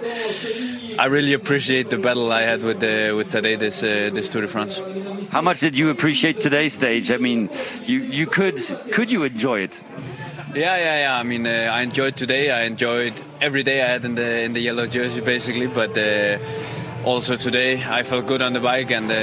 I 0.98 1.06
really 1.06 1.32
appreciate 1.32 1.90
the 1.90 1.98
battle 1.98 2.32
I 2.32 2.42
had 2.42 2.62
with 2.62 2.82
uh, 2.82 3.14
with 3.16 3.30
today 3.30 3.56
this 3.56 3.82
uh, 3.82 4.10
this 4.12 4.28
Tour 4.28 4.42
de 4.42 4.48
France. 4.48 4.82
How 5.30 5.42
much 5.42 5.60
did 5.60 5.76
you 5.76 5.90
appreciate 5.90 6.40
today's 6.40 6.74
stage? 6.74 7.10
I 7.12 7.18
mean, 7.18 7.50
you, 7.84 8.00
you 8.00 8.26
could 8.26 8.58
could 8.92 9.10
you 9.10 9.24
enjoy 9.24 9.60
it? 9.60 9.82
Yeah, 10.54 10.76
yeah, 10.76 11.00
yeah. 11.00 11.16
I 11.16 11.22
mean, 11.22 11.46
uh, 11.46 11.70
I 11.70 11.82
enjoyed 11.82 12.16
today. 12.16 12.50
I 12.50 12.62
enjoyed 12.62 13.12
every 13.40 13.62
day 13.62 13.82
I 13.82 13.88
had 13.88 14.04
in 14.04 14.14
the 14.14 14.40
in 14.40 14.54
the 14.54 14.60
yellow 14.60 14.86
jersey, 14.86 15.20
basically. 15.20 15.66
But 15.66 15.96
uh, 15.96 16.38
also 17.04 17.36
today, 17.36 17.82
I 17.84 18.02
felt 18.02 18.26
good 18.26 18.42
on 18.42 18.52
the 18.52 18.60
bike, 18.60 18.90
and 18.90 19.10
uh, 19.10 19.14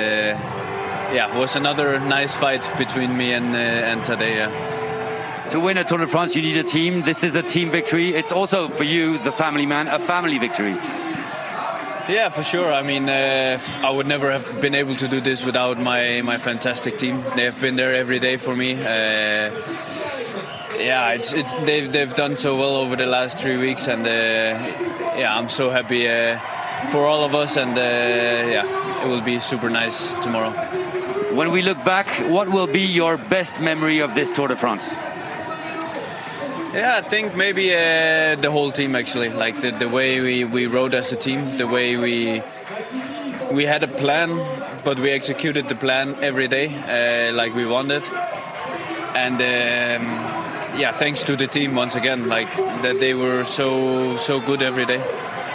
yeah, 1.11 1.35
it 1.35 1.37
was 1.37 1.55
another 1.55 1.99
nice 1.99 2.35
fight 2.35 2.69
between 2.77 3.17
me 3.17 3.33
and 3.33 3.53
uh, 3.53 3.91
and 3.91 4.05
today. 4.05 4.74
To 5.55 5.61
win 5.61 5.77
a 5.77 5.85
Tour 5.85 5.99
de 5.99 6.07
France, 6.07 6.35
you 6.35 6.41
need 6.41 6.57
a 6.57 6.63
team. 6.63 7.03
This 7.03 7.23
is 7.23 7.35
a 7.35 7.41
team 7.41 7.71
victory. 7.71 8.13
It's 8.13 8.33
also 8.33 8.67
for 8.67 8.83
you, 8.83 9.17
the 9.19 9.31
family 9.31 9.65
man, 9.65 9.87
a 9.87 9.99
family 9.99 10.37
victory. 10.37 10.73
Yeah, 12.09 12.27
for 12.27 12.43
sure. 12.43 12.73
I 12.73 12.81
mean, 12.81 13.07
uh, 13.07 13.57
I 13.81 13.89
would 13.89 14.05
never 14.05 14.29
have 14.31 14.59
been 14.59 14.75
able 14.75 14.97
to 14.97 15.07
do 15.07 15.21
this 15.21 15.45
without 15.45 15.79
my 15.79 16.21
my 16.23 16.37
fantastic 16.37 16.97
team. 16.97 17.23
They 17.37 17.45
have 17.45 17.61
been 17.61 17.77
there 17.77 17.95
every 17.95 18.19
day 18.19 18.35
for 18.35 18.53
me. 18.53 18.73
Uh, 18.73 19.55
yeah, 20.77 21.15
it's, 21.15 21.31
it's 21.31 21.53
they've 21.63 21.89
they've 21.89 22.13
done 22.13 22.35
so 22.35 22.57
well 22.57 22.75
over 22.75 22.97
the 22.97 23.05
last 23.05 23.39
three 23.39 23.55
weeks, 23.55 23.87
and 23.87 24.05
uh, 24.05 24.11
yeah, 25.15 25.37
I'm 25.37 25.47
so 25.47 25.69
happy 25.69 26.09
uh, 26.09 26.37
for 26.91 27.05
all 27.05 27.23
of 27.23 27.33
us, 27.33 27.55
and 27.55 27.77
uh, 27.77 27.81
yeah, 27.81 29.05
it 29.05 29.07
will 29.07 29.23
be 29.23 29.39
super 29.39 29.69
nice 29.69 30.11
tomorrow. 30.21 30.51
When 31.33 31.49
we 31.51 31.61
look 31.61 31.81
back, 31.85 32.07
what 32.29 32.49
will 32.49 32.67
be 32.67 32.81
your 32.81 33.15
best 33.15 33.61
memory 33.61 33.99
of 33.99 34.15
this 34.15 34.31
Tour 34.31 34.49
de 34.49 34.57
France? 34.57 34.93
Yeah, 36.75 36.97
I 36.97 37.07
think 37.07 37.35
maybe 37.37 37.73
uh, 37.73 38.35
the 38.35 38.51
whole 38.51 38.69
team 38.69 38.97
actually, 38.97 39.29
like 39.29 39.61
the, 39.61 39.71
the 39.71 39.87
way 39.87 40.19
we, 40.19 40.43
we 40.43 40.65
rode 40.67 40.93
as 40.93 41.09
a 41.13 41.15
team, 41.15 41.57
the 41.57 41.67
way 41.67 41.95
we 41.95 42.43
we 43.49 43.63
had 43.63 43.81
a 43.83 43.87
plan, 43.87 44.35
but 44.83 44.99
we 44.99 45.09
executed 45.11 45.69
the 45.69 45.75
plan 45.75 46.17
every 46.21 46.49
day 46.49 46.67
uh, 46.67 47.33
like 47.33 47.55
we 47.55 47.65
wanted, 47.65 48.03
and 49.15 49.35
um, 49.35 50.03
yeah, 50.77 50.91
thanks 50.91 51.23
to 51.23 51.37
the 51.37 51.47
team 51.47 51.75
once 51.75 51.95
again, 51.95 52.27
like 52.27 52.53
that 52.81 52.99
they 52.99 53.13
were 53.13 53.45
so 53.45 54.17
so 54.17 54.41
good 54.41 54.61
every 54.61 54.85
day. 54.85 55.01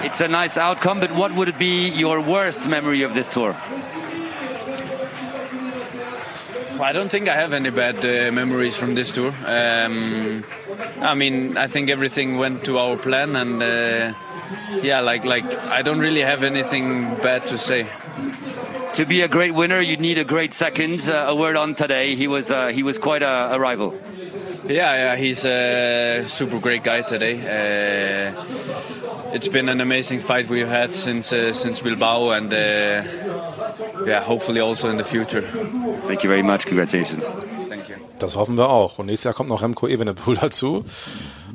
It's 0.02 0.22
a 0.22 0.28
nice 0.28 0.56
outcome, 0.56 1.00
but 1.00 1.14
what 1.14 1.34
would 1.34 1.50
it 1.50 1.58
be 1.58 1.88
your 1.90 2.22
worst 2.22 2.66
memory 2.66 3.02
of 3.02 3.12
this 3.12 3.28
tour? 3.28 3.54
I 6.80 6.92
don't 6.94 7.10
think 7.10 7.28
I 7.28 7.34
have 7.34 7.52
any 7.52 7.68
bad 7.68 7.96
uh, 7.96 8.32
memories 8.32 8.74
from 8.74 8.94
this 8.94 9.10
tour. 9.10 9.34
Um, 9.44 10.44
I 11.00 11.14
mean, 11.14 11.56
I 11.56 11.66
think 11.66 11.90
everything 11.90 12.38
went 12.38 12.64
to 12.64 12.78
our 12.78 12.96
plan, 12.96 13.36
and 13.36 13.62
uh, 13.62 14.12
yeah, 14.82 15.00
like 15.00 15.24
like 15.24 15.44
I 15.44 15.82
don't 15.82 16.00
really 16.00 16.22
have 16.22 16.42
anything 16.42 17.16
bad 17.22 17.46
to 17.46 17.58
say. 17.58 17.86
To 18.94 19.06
be 19.06 19.22
a 19.22 19.28
great 19.28 19.54
winner, 19.54 19.80
you 19.80 19.96
need 19.96 20.18
a 20.18 20.24
great 20.24 20.52
second. 20.52 21.08
Uh, 21.08 21.26
a 21.28 21.34
word 21.34 21.56
on 21.56 21.74
today. 21.74 22.16
He 22.16 22.26
was 22.26 22.50
uh, 22.50 22.68
he 22.68 22.82
was 22.82 22.98
quite 22.98 23.22
a, 23.22 23.54
a 23.54 23.58
rival. 23.58 23.94
Yeah, 24.66 24.94
yeah, 24.94 25.16
he's 25.16 25.44
a 25.44 26.24
super 26.28 26.58
great 26.60 26.84
guy 26.84 27.02
today. 27.02 27.36
Uh, 27.40 28.44
it's 29.32 29.48
been 29.48 29.68
an 29.68 29.80
amazing 29.80 30.20
fight 30.20 30.48
we've 30.48 30.68
had 30.68 30.96
since 30.96 31.32
uh, 31.32 31.52
since 31.52 31.80
Bilbao, 31.80 32.30
and 32.30 32.52
uh, 32.52 33.02
yeah, 34.06 34.20
hopefully 34.22 34.60
also 34.60 34.90
in 34.90 34.96
the 34.96 35.04
future. 35.04 35.42
Thank 36.06 36.22
you 36.22 36.28
very 36.28 36.42
much. 36.42 36.66
Congratulations. 36.66 37.24
Das 38.22 38.36
hoffen 38.36 38.56
wir 38.56 38.68
auch. 38.68 38.98
Und 38.98 39.06
nächstes 39.06 39.24
Jahr 39.24 39.34
kommt 39.34 39.48
noch 39.48 39.62
Remco 39.62 39.88
Evenepoel 39.88 40.36
dazu. 40.40 40.84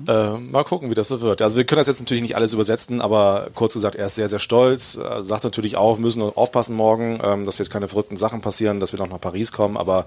Äh, 0.08 0.38
mal 0.38 0.64
gucken, 0.64 0.90
wie 0.90 0.96
das 0.96 1.08
so 1.08 1.22
wird. 1.22 1.42
Also 1.42 1.58
wir 1.58 1.64
können 1.64 1.80
das 1.80 1.88
jetzt 1.88 2.00
natürlich 2.00 2.22
nicht 2.22 2.36
alles 2.36 2.54
übersetzen, 2.54 3.02
aber 3.02 3.48
kurz 3.56 3.74
gesagt, 3.74 3.96
er 3.96 4.08
ist 4.08 4.16
sehr, 4.16 4.28
sehr 4.28 4.40
stolz. 4.40 4.96
Er 4.96 5.24
sagt 5.24 5.44
natürlich 5.44 5.78
auch, 5.78 5.98
müssen 5.98 6.22
aufpassen 6.22 6.76
morgen, 6.76 7.20
ähm, 7.24 7.46
dass 7.46 7.58
jetzt 7.58 7.70
keine 7.70 7.88
verrückten 7.88 8.18
Sachen 8.18 8.42
passieren, 8.42 8.80
dass 8.80 8.94
wir 8.94 9.00
noch 9.00 9.10
nach 9.10 9.22
Paris 9.22 9.52
kommen. 9.52 9.78
Aber 9.78 10.06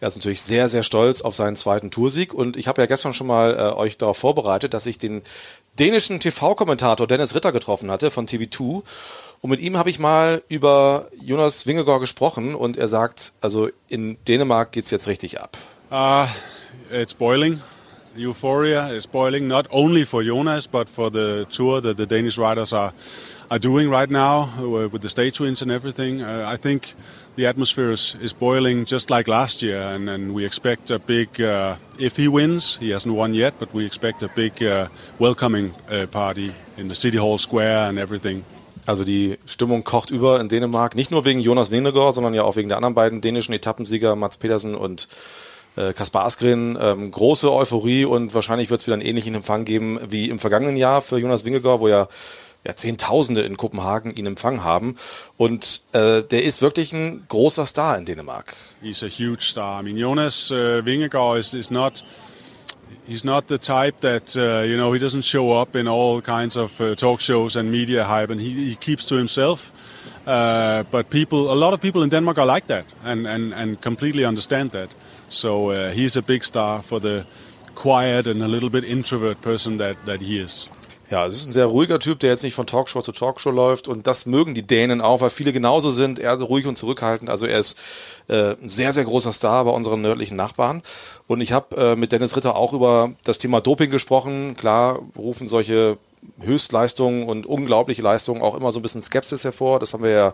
er 0.00 0.08
ist 0.08 0.16
natürlich 0.16 0.42
sehr, 0.42 0.68
sehr 0.68 0.82
stolz 0.82 1.20
auf 1.20 1.34
seinen 1.34 1.56
zweiten 1.56 1.90
Toursieg. 1.90 2.32
Und 2.32 2.56
ich 2.56 2.68
habe 2.68 2.80
ja 2.80 2.86
gestern 2.86 3.14
schon 3.14 3.26
mal 3.26 3.54
äh, 3.54 3.76
euch 3.76 3.98
darauf 3.98 4.16
vorbereitet, 4.16 4.74
dass 4.74 4.86
ich 4.86 4.98
den 4.98 5.22
dänischen 5.78 6.20
TV-Kommentator 6.20 7.06
Dennis 7.06 7.34
Ritter 7.34 7.52
getroffen 7.52 7.90
hatte 7.90 8.10
von 8.10 8.26
TV2. 8.26 8.82
Und 9.40 9.50
mit 9.50 9.60
ihm 9.60 9.76
habe 9.76 9.90
ich 9.90 9.98
mal 9.98 10.42
über 10.48 11.08
Jonas 11.20 11.66
Wingegor 11.66 12.00
gesprochen 12.00 12.54
und 12.54 12.78
er 12.78 12.88
sagt, 12.88 13.32
also 13.42 13.68
in 13.88 14.16
Dänemark 14.26 14.72
geht's 14.72 14.90
jetzt 14.90 15.06
richtig 15.06 15.40
ab. 15.40 15.58
Uh, 15.94 16.28
it's 16.90 17.14
boiling. 17.14 17.60
Euphoria 18.16 18.88
is 18.88 19.06
boiling, 19.06 19.46
not 19.46 19.68
only 19.70 20.04
for 20.04 20.24
Jonas, 20.24 20.66
but 20.66 20.88
for 20.88 21.08
the 21.08 21.46
tour 21.50 21.80
that 21.80 21.96
the 21.96 22.04
Danish 22.04 22.36
riders 22.36 22.72
are, 22.72 22.92
are 23.48 23.60
doing 23.60 23.88
right 23.88 24.10
now 24.10 24.50
uh, 24.58 24.88
with 24.88 25.02
the 25.02 25.08
stage 25.08 25.38
wins 25.38 25.62
and 25.62 25.70
everything. 25.70 26.20
Uh, 26.20 26.46
I 26.48 26.56
think 26.56 26.94
the 27.36 27.46
atmosphere 27.46 27.92
is, 27.92 28.16
is 28.20 28.32
boiling 28.32 28.86
just 28.86 29.08
like 29.08 29.28
last 29.28 29.62
year, 29.62 29.80
and, 29.80 30.10
and 30.10 30.34
we 30.34 30.44
expect 30.44 30.90
a 30.90 30.98
big, 30.98 31.40
uh, 31.40 31.76
if 31.96 32.16
he 32.16 32.26
wins, 32.26 32.76
he 32.78 32.90
hasn't 32.90 33.14
won 33.14 33.32
yet, 33.32 33.54
but 33.60 33.72
we 33.72 33.86
expect 33.86 34.24
a 34.24 34.28
big 34.34 34.64
uh, 34.64 34.88
welcoming 35.20 35.74
uh, 35.88 36.06
party 36.06 36.52
in 36.76 36.88
the 36.88 36.96
City 36.96 37.18
Hall 37.18 37.38
Square 37.38 37.88
and 37.88 38.00
everything. 38.00 38.42
Also 38.86 39.04
die 39.04 39.38
Stimmung 39.46 39.84
kocht 39.84 40.10
über 40.10 40.40
in 40.40 40.48
Dänemark, 40.48 40.96
nicht 40.96 41.12
nur 41.12 41.24
wegen 41.24 41.38
Jonas 41.38 41.70
Vingegaard, 41.70 42.16
sondern 42.16 42.34
ja 42.34 42.42
auch 42.42 42.56
wegen 42.56 42.68
der 42.68 42.78
anderen 42.78 42.94
beiden 42.94 43.20
dänischen 43.20 43.54
Etappensieger 43.54 44.16
Mats 44.16 44.38
Pedersen 44.38 44.74
und 44.74 45.06
äh, 45.76 45.92
Kaspar 45.92 46.24
Askren, 46.24 46.78
ähm, 46.80 47.10
große 47.10 47.52
Euphorie 47.52 48.04
und 48.04 48.34
wahrscheinlich 48.34 48.70
wird 48.70 48.80
es 48.80 48.86
wieder 48.86 48.94
einen 48.94 49.02
ähnlichen 49.02 49.34
Empfang 49.34 49.64
geben 49.64 49.98
wie 50.08 50.28
im 50.28 50.38
vergangenen 50.38 50.76
Jahr 50.76 51.02
für 51.02 51.18
Jonas 51.18 51.44
Wingegaard, 51.44 51.80
wo 51.80 51.88
ja 51.88 52.08
ja, 52.66 52.74
Zehntausende 52.74 53.42
in 53.42 53.56
Kopenhagen 53.56 54.14
ihn 54.14 54.26
empfangen 54.26 54.64
haben. 54.64 54.96
Und 55.36 55.82
äh, 55.92 56.22
der 56.22 56.44
ist 56.44 56.62
wirklich 56.62 56.92
ein 56.92 57.24
großer 57.28 57.66
Star 57.66 57.98
in 57.98 58.06
Dänemark. 58.06 58.56
He's 58.82 59.02
a 59.02 59.06
huge 59.06 59.42
star. 59.42 59.80
I 59.80 59.84
mean, 59.84 59.98
Jonas 59.98 60.50
uh, 60.50 60.82
Vingegaard 60.84 61.38
is, 61.38 61.54
is 61.54 61.70
not 61.70 62.02
he's 63.06 63.24
not 63.24 63.48
the 63.48 63.58
type 63.58 64.00
that 64.00 64.36
uh, 64.36 64.64
you 64.66 64.76
know 64.76 64.92
he 64.92 64.98
doesn't 64.98 65.24
show 65.24 65.52
up 65.52 65.76
in 65.76 65.86
all 65.86 66.20
kinds 66.20 66.56
of 66.56 66.80
uh, 66.80 66.94
talk 66.94 67.20
shows 67.20 67.56
and 67.56 67.70
media 67.70 68.04
hype, 68.04 68.30
and 68.30 68.40
he, 68.40 68.68
he 68.68 68.76
keeps 68.76 69.04
to 69.06 69.16
himself. 69.16 69.72
Uh, 70.26 70.84
but 70.90 71.10
people, 71.10 71.52
a 71.52 71.54
lot 71.54 71.74
of 71.74 71.80
people 71.80 72.02
in 72.02 72.08
Denmark 72.08 72.38
are 72.38 72.46
like 72.46 72.66
that, 72.68 72.86
and 73.04 73.26
and 73.26 73.52
and 73.52 73.80
completely 73.80 74.24
understand 74.24 74.70
that. 74.70 74.88
So 75.34 75.72
uh, 75.72 75.90
he's 75.90 76.16
a 76.16 76.22
big 76.22 76.44
star 76.44 76.82
for 76.82 77.00
the 77.00 77.24
quiet 77.74 78.26
and 78.26 78.42
a 78.42 78.46
little 78.46 78.70
bit 78.70 78.84
introvert 78.84 79.40
person 79.40 79.78
that, 79.78 79.96
that 80.06 80.20
he 80.20 80.38
is. 80.38 80.70
Ja, 81.10 81.26
es 81.26 81.34
ist 81.34 81.46
ein 81.46 81.52
sehr 81.52 81.66
ruhiger 81.66 81.98
Typ, 81.98 82.20
der 82.20 82.30
jetzt 82.30 82.44
nicht 82.44 82.54
von 82.54 82.66
Talkshow 82.66 83.02
zu 83.02 83.12
Talkshow 83.12 83.50
läuft 83.50 83.88
und 83.88 84.06
das 84.06 84.24
mögen 84.24 84.54
die 84.54 84.62
Dänen 84.62 85.00
auch, 85.00 85.20
weil 85.20 85.30
viele 85.30 85.52
genauso 85.52 85.90
sind. 85.90 86.18
Er 86.18 86.34
ist 86.34 86.42
ruhig 86.42 86.66
und 86.66 86.78
zurückhaltend. 86.78 87.28
Also 87.28 87.46
er 87.46 87.58
ist 87.58 87.78
äh, 88.28 88.52
ein 88.52 88.68
sehr, 88.68 88.90
sehr 88.92 89.04
großer 89.04 89.32
Star 89.32 89.64
bei 89.64 89.70
unseren 89.70 90.00
nördlichen 90.00 90.36
Nachbarn. 90.36 90.82
Und 91.26 91.40
ich 91.40 91.52
habe 91.52 91.76
äh, 91.76 91.96
mit 91.96 92.12
Dennis 92.12 92.36
Ritter 92.36 92.56
auch 92.56 92.72
über 92.72 93.12
das 93.24 93.38
Thema 93.38 93.60
Doping 93.60 93.90
gesprochen. 93.90 94.56
Klar 94.56 95.00
rufen 95.16 95.46
solche 95.46 95.98
Höchstleistungen 96.40 97.28
und 97.28 97.44
unglaubliche 97.44 98.00
Leistungen 98.00 98.40
auch 98.40 98.54
immer 98.54 98.72
so 98.72 98.80
ein 98.80 98.82
bisschen 98.82 99.02
Skepsis 99.02 99.44
hervor. 99.44 99.80
Das 99.80 99.92
haben 99.92 100.04
wir 100.04 100.10
ja 100.10 100.32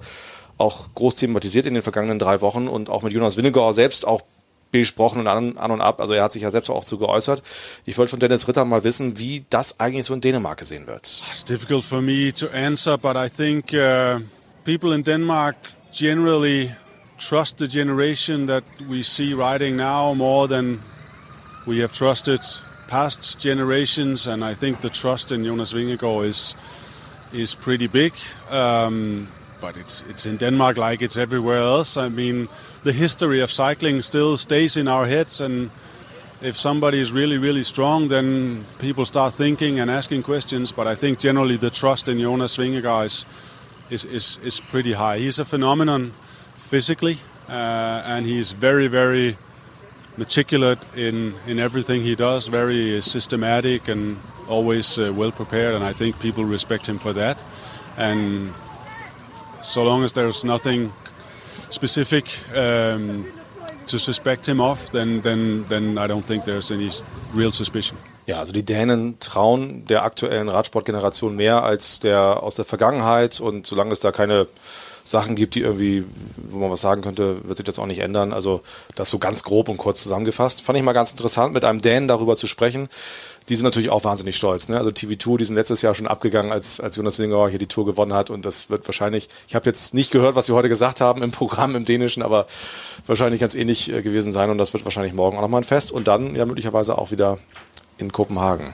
auch 0.56 0.94
groß 0.94 1.16
thematisiert 1.16 1.66
in 1.66 1.74
den 1.74 1.82
vergangenen 1.82 2.18
drei 2.18 2.40
Wochen 2.42 2.68
und 2.68 2.90
auch 2.90 3.02
mit 3.02 3.12
Jonas 3.12 3.36
Winnegauer 3.36 3.72
selbst 3.72 4.06
auch 4.06 4.22
besprochen 4.70 5.20
und 5.20 5.26
an, 5.26 5.58
an 5.58 5.70
und 5.70 5.80
ab. 5.80 6.00
Also 6.00 6.12
er 6.12 6.22
hat 6.22 6.32
sich 6.32 6.42
ja 6.42 6.50
selbst 6.50 6.70
auch 6.70 6.84
zu 6.84 6.98
geäußert. 6.98 7.42
Ich 7.84 7.98
wollte 7.98 8.10
von 8.10 8.20
Dennis 8.20 8.46
Ritter 8.48 8.64
mal 8.64 8.84
wissen, 8.84 9.18
wie 9.18 9.44
das 9.50 9.80
eigentlich 9.80 10.06
so 10.06 10.14
in 10.14 10.20
Dänemark 10.20 10.58
gesehen 10.58 10.86
wird. 10.86 11.02
It's 11.30 11.44
difficult 11.44 11.84
for 11.84 12.00
me 12.00 12.32
to 12.32 12.48
answer, 12.48 12.96
but 12.96 13.16
I 13.16 13.28
think 13.28 13.72
uh, 13.72 14.20
people 14.64 14.94
in 14.94 15.02
Denmark 15.02 15.56
generally 15.92 16.70
trust 17.18 17.58
the 17.58 17.66
generation 17.68 18.46
that 18.46 18.64
we 18.88 19.02
see 19.02 19.34
riding 19.34 19.76
now 19.76 20.14
more 20.14 20.48
than 20.48 20.80
we 21.66 21.82
have 21.82 21.92
trusted 21.92 22.40
past 22.88 23.38
generations, 23.38 24.26
and 24.26 24.42
I 24.42 24.54
think 24.54 24.80
the 24.80 24.88
trust 24.88 25.32
in 25.32 25.44
Jonas 25.44 25.72
Vingegaard 25.72 26.26
is 26.26 26.56
is 27.32 27.54
pretty 27.54 27.86
big. 27.86 28.12
Um, 28.50 29.28
but 29.60 29.76
it's 29.76 30.02
it's 30.08 30.26
in 30.26 30.36
Denmark 30.38 30.76
like 30.76 31.04
it's 31.04 31.16
everywhere 31.16 31.60
else. 31.60 31.96
I 31.96 32.08
mean, 32.08 32.48
the 32.84 32.92
history 32.92 33.42
of 33.42 33.50
cycling 33.50 34.02
still 34.02 34.36
stays 34.36 34.76
in 34.76 34.88
our 34.88 35.06
heads, 35.06 35.40
and 35.40 35.70
if 36.42 36.58
somebody 36.58 36.98
is 37.00 37.12
really 37.12 37.38
really 37.38 37.62
strong, 37.64 38.08
then 38.08 38.64
people 38.78 39.04
start 39.04 39.34
thinking 39.34 39.80
and 39.80 39.90
asking 39.90 40.22
questions. 40.22 40.72
But 40.72 40.86
I 40.86 40.94
think 40.96 41.18
generally 41.18 41.58
the 41.58 41.70
trust 41.70 42.08
in 42.08 42.18
Jonas 42.18 42.56
Vingegaard 42.56 43.04
is 43.04 43.26
is 43.90 44.04
is, 44.04 44.38
is 44.42 44.60
pretty 44.60 44.92
high. 44.92 45.18
He's 45.18 45.40
a 45.40 45.44
phenomenon 45.44 46.12
physically, 46.56 47.18
uh, 47.48 48.02
and 48.06 48.26
he's 48.26 48.52
very 48.52 48.88
very 48.88 49.36
meticulous 50.16 50.78
in 50.96 51.34
in 51.46 51.58
everything 51.58 52.02
he 52.02 52.14
does. 52.14 52.48
Very 52.48 53.00
systematic 53.00 53.88
and 53.88 54.16
always 54.48 54.98
uh, 54.98 55.12
well 55.16 55.32
prepared, 55.32 55.74
and 55.74 55.84
I 55.84 55.92
think 55.92 56.18
people 56.18 56.44
respect 56.44 56.88
him 56.88 56.98
for 56.98 57.12
that. 57.12 57.38
And 57.96 58.52
so 59.62 59.82
long 59.82 60.04
as 60.04 60.12
there's 60.12 60.44
nothing 60.44 60.92
specific 61.70 62.26
um, 62.56 63.26
to 63.86 63.98
suspect 63.98 64.48
him 64.48 64.60
of, 64.60 64.90
then, 64.92 65.20
then, 65.20 65.64
then 65.64 65.98
I 65.98 66.06
don't 66.06 66.24
think 66.24 66.44
there's 66.44 66.70
any 66.70 66.90
real 67.32 67.52
suspicion. 67.52 67.96
Ja, 68.26 68.38
also 68.38 68.52
die 68.52 68.64
Dänen 68.64 69.18
trauen 69.18 69.86
der 69.86 70.04
aktuellen 70.04 70.48
Radsportgeneration 70.48 71.34
mehr 71.36 71.64
als 71.64 72.00
der 72.00 72.42
aus 72.42 72.54
der 72.54 72.64
Vergangenheit 72.64 73.40
und 73.40 73.66
solange 73.66 73.92
es 73.92 74.00
da 74.00 74.12
keine 74.12 74.46
Sachen 75.04 75.34
gibt, 75.34 75.54
die 75.54 75.60
irgendwie, 75.60 76.04
wo 76.36 76.58
man 76.58 76.70
was 76.70 76.80
sagen 76.80 77.02
könnte, 77.02 77.46
wird 77.46 77.56
sich 77.56 77.64
das 77.64 77.78
auch 77.78 77.86
nicht 77.86 78.00
ändern. 78.00 78.32
Also 78.32 78.62
das 78.94 79.10
so 79.10 79.18
ganz 79.18 79.42
grob 79.42 79.68
und 79.68 79.76
kurz 79.76 80.02
zusammengefasst. 80.02 80.62
Fand 80.62 80.78
ich 80.78 80.84
mal 80.84 80.92
ganz 80.92 81.10
interessant, 81.10 81.52
mit 81.52 81.64
einem 81.64 81.80
Dänen 81.80 82.08
darüber 82.08 82.36
zu 82.36 82.46
sprechen. 82.46 82.88
Die 83.48 83.56
sind 83.56 83.64
natürlich 83.64 83.90
auch 83.90 84.04
wahnsinnig 84.04 84.36
stolz. 84.36 84.68
Ne? 84.68 84.78
Also 84.78 84.90
TV2, 84.90 85.38
die 85.38 85.44
sind 85.44 85.56
letztes 85.56 85.82
Jahr 85.82 85.94
schon 85.94 86.06
abgegangen, 86.06 86.52
als, 86.52 86.80
als 86.80 86.96
Jonas 86.96 87.18
Wingauer 87.18 87.50
hier 87.50 87.58
die 87.58 87.66
Tour 87.66 87.86
gewonnen 87.86 88.12
hat. 88.12 88.30
Und 88.30 88.44
das 88.44 88.70
wird 88.70 88.86
wahrscheinlich, 88.86 89.28
ich 89.48 89.54
habe 89.54 89.66
jetzt 89.66 89.94
nicht 89.94 90.12
gehört, 90.12 90.36
was 90.36 90.46
sie 90.46 90.52
heute 90.52 90.68
gesagt 90.68 91.00
haben 91.00 91.22
im 91.22 91.32
Programm 91.32 91.74
im 91.74 91.84
Dänischen, 91.84 92.22
aber 92.22 92.46
wahrscheinlich 93.06 93.40
ganz 93.40 93.54
ähnlich 93.54 93.90
äh, 93.92 94.02
gewesen 94.02 94.32
sein. 94.32 94.50
Und 94.50 94.58
das 94.58 94.72
wird 94.72 94.84
wahrscheinlich 94.84 95.14
morgen 95.14 95.36
auch 95.36 95.42
nochmal 95.42 95.62
ein 95.62 95.64
Fest. 95.64 95.90
Und 95.90 96.06
dann 96.06 96.34
ja 96.36 96.46
möglicherweise 96.46 96.96
auch 96.96 97.10
wieder 97.10 97.38
in 98.00 98.10
Kopenhagen. 98.12 98.72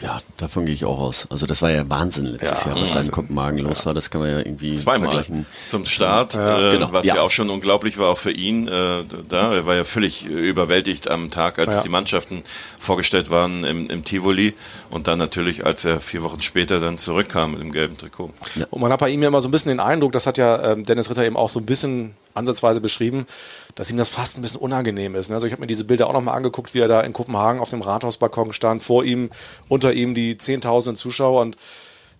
Ja, 0.00 0.20
davon 0.36 0.66
gehe 0.66 0.74
ich 0.74 0.84
auch 0.84 0.98
aus. 0.98 1.26
Also 1.30 1.46
das 1.46 1.62
war 1.62 1.70
ja 1.70 1.88
Wahnsinn 1.88 2.24
letztes 2.26 2.64
Ja, 2.64 2.72
Jahr, 2.72 2.82
was 2.82 2.92
da 2.92 3.00
in. 3.00 3.10
Kopenhagen 3.10 3.58
los 3.60 3.86
war. 3.86 3.94
Das 3.94 4.10
kann 4.10 4.20
man 4.20 4.28
ja 4.30 4.38
irgendwie 4.38 4.76
Zweimal 4.76 5.08
vergleichen. 5.08 5.46
zum 5.68 5.86
Start, 5.86 6.34
Ja, 6.34 6.68
äh, 6.68 6.72
genau. 6.72 6.92
was 6.92 7.06
ja. 7.06 7.14
Ja. 7.16 7.22
auch 7.22 7.30
schon 7.30 7.48
unglaublich 7.48 7.96
war, 7.96 8.08
auch 8.10 8.18
für 8.18 8.32
ihn. 8.32 8.68
Äh, 8.68 9.04
da 9.30 9.54
er 9.54 9.64
war 9.66 9.76
ja 9.76 9.84
völlig 9.84 10.26
überwältigt 10.26 11.10
am 11.10 11.30
Tag, 11.30 11.58
als 11.58 11.76
Ja. 11.76 11.82
die 11.82 11.88
Mannschaften 11.88 12.42
vorgestellt 12.78 13.30
waren 13.30 13.64
im, 13.64 13.88
im 13.88 14.04
Tivoli 14.04 14.52
und 14.90 15.06
dann 15.06 15.18
natürlich, 15.18 15.64
als 15.64 15.86
er 15.86 16.00
vier 16.00 16.22
Wochen 16.22 16.42
später 16.42 16.80
dann 16.80 16.98
zurückkam 16.98 17.52
mit 17.52 17.62
dem 17.62 17.72
gelben 17.72 17.96
Trikot. 17.96 18.30
Und 18.70 18.80
man 18.82 18.92
hat 18.92 19.00
bei 19.00 19.08
ihm 19.08 19.22
ja 19.22 19.28
immer 19.28 19.40
so 19.40 19.48
ein 19.48 19.52
bisschen 19.52 19.70
den 19.70 19.80
Eindruck, 19.80 20.12
das 20.12 20.26
hat 20.26 20.36
ja 20.36 20.72
ähm, 20.72 20.84
Dennis 20.84 21.08
Ritter 21.08 21.24
eben 21.24 21.36
auch 21.38 21.48
so 21.48 21.60
ein 21.60 21.66
bisschen 21.66 22.14
ansatzweise 22.34 22.80
beschrieben, 22.80 23.26
dass 23.74 23.90
ihm 23.90 23.96
das 23.96 24.10
fast 24.10 24.36
ein 24.36 24.42
bisschen 24.42 24.60
unangenehm 24.60 25.14
ist. 25.14 25.28
ne? 25.28 25.34
Also 25.34 25.46
ich 25.46 25.52
habe 25.52 25.60
mir 25.60 25.66
diese 25.66 25.84
Bilder 25.84 26.08
auch 26.08 26.12
nochmal 26.12 26.36
angeguckt, 26.36 26.74
wie 26.74 26.80
er 26.80 26.88
da 26.88 27.00
in 27.00 27.12
Kopenhagen 27.12 27.60
auf 27.60 27.70
dem 27.70 27.82
Rathausbalkon 27.82 28.52
stand, 28.52 28.82
vor 28.82 29.04
ihm, 29.04 29.30
unter 29.68 29.92
ihm 29.92 30.14
die 30.14 30.36
zehntausenden 30.36 30.96
Zuschauer 30.96 31.40
und 31.42 31.56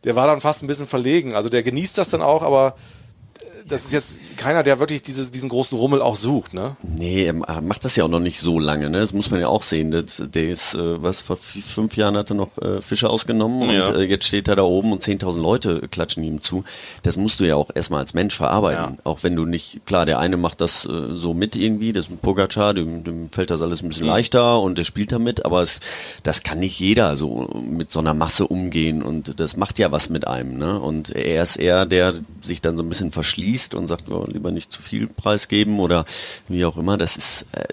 der 0.04 0.16
war 0.16 0.26
dann 0.26 0.40
fast 0.40 0.62
ein 0.62 0.66
bisschen 0.66 0.86
verlegen. 0.86 1.34
Also 1.34 1.48
der 1.48 1.62
genießt 1.62 1.98
das 1.98 2.10
dann 2.10 2.22
auch, 2.22 2.42
aber 2.42 2.76
das 3.66 3.86
ist 3.86 3.92
jetzt 3.92 4.20
keiner, 4.36 4.62
der 4.62 4.78
wirklich 4.78 5.02
dieses, 5.02 5.30
diesen 5.30 5.48
großen 5.48 5.78
Rummel 5.78 6.02
auch 6.02 6.16
sucht, 6.16 6.52
ne? 6.52 6.76
Nee, 6.82 7.24
er 7.24 7.32
macht 7.62 7.84
das 7.84 7.96
ja 7.96 8.04
auch 8.04 8.08
noch 8.08 8.20
nicht 8.20 8.38
so 8.38 8.58
lange, 8.58 8.90
ne? 8.90 9.00
Das 9.00 9.14
muss 9.14 9.30
man 9.30 9.40
ja 9.40 9.48
auch 9.48 9.62
sehen. 9.62 9.90
Das, 9.90 10.22
der 10.22 10.50
ist, 10.50 10.74
äh, 10.74 11.02
was, 11.02 11.22
vor 11.22 11.36
fünf 11.38 11.96
Jahren 11.96 12.16
hat 12.16 12.30
er 12.30 12.36
noch 12.36 12.58
äh, 12.58 12.82
Fische 12.82 13.08
ausgenommen 13.08 13.70
Ja. 13.70 13.88
und 13.88 13.96
äh, 13.96 14.02
jetzt 14.02 14.26
steht 14.26 14.48
er 14.48 14.56
da 14.56 14.62
oben 14.64 14.92
und 14.92 15.02
10.000 15.02 15.40
Leute 15.40 15.88
klatschen 15.88 16.22
ihm 16.24 16.42
zu. 16.42 16.64
Das 17.02 17.16
musst 17.16 17.40
du 17.40 17.44
ja 17.44 17.56
auch 17.56 17.70
erstmal 17.74 18.00
als 18.00 18.12
Mensch 18.12 18.36
verarbeiten. 18.36 18.98
Auch 19.04 19.22
wenn 19.22 19.34
du 19.34 19.46
nicht, 19.46 19.86
klar, 19.86 20.04
der 20.04 20.18
eine 20.18 20.36
macht 20.36 20.60
das 20.60 20.84
äh, 20.84 21.16
so 21.16 21.32
mit 21.32 21.56
irgendwie, 21.56 21.94
das 21.94 22.06
ist 22.06 22.12
ein 22.12 22.18
Pogacar, 22.18 22.74
dem, 22.74 23.02
dem 23.02 23.30
fällt 23.32 23.50
das 23.50 23.62
alles 23.62 23.82
ein 23.82 23.88
bisschen 23.88 24.06
leichter 24.06 24.60
und 24.60 24.76
der 24.76 24.84
spielt 24.84 25.10
damit, 25.10 25.44
aber 25.46 25.62
es, 25.62 25.80
das 26.22 26.42
kann 26.42 26.58
nicht 26.60 26.78
jeder 26.78 27.16
so 27.16 27.48
mit 27.66 27.90
so 27.90 28.00
einer 28.00 28.12
Masse 28.14 28.46
umgehen 28.46 29.02
und 29.02 29.40
das 29.40 29.56
macht 29.56 29.78
ja 29.78 29.90
was 29.90 30.10
mit 30.10 30.26
einem, 30.28 30.58
ne? 30.58 30.78
Und 30.78 31.10
er 31.10 31.42
ist 31.42 31.56
eher 31.56 31.86
der 31.86 32.14
sich 32.42 32.60
dann 32.60 32.76
so 32.76 32.82
ein 32.82 32.88
bisschen 32.90 33.10
verschließt 33.24 33.74
und 33.74 33.86
sagt, 33.86 34.10
oh, 34.10 34.26
lieber 34.30 34.50
nicht 34.50 34.70
zu 34.70 34.82
viel 34.82 35.06
preisgeben 35.06 35.80
oder 35.80 36.04
wie 36.46 36.64
auch 36.66 36.76
immer. 36.76 36.98
Das 36.98 37.16
ist, 37.16 37.46
äh, 37.52 37.64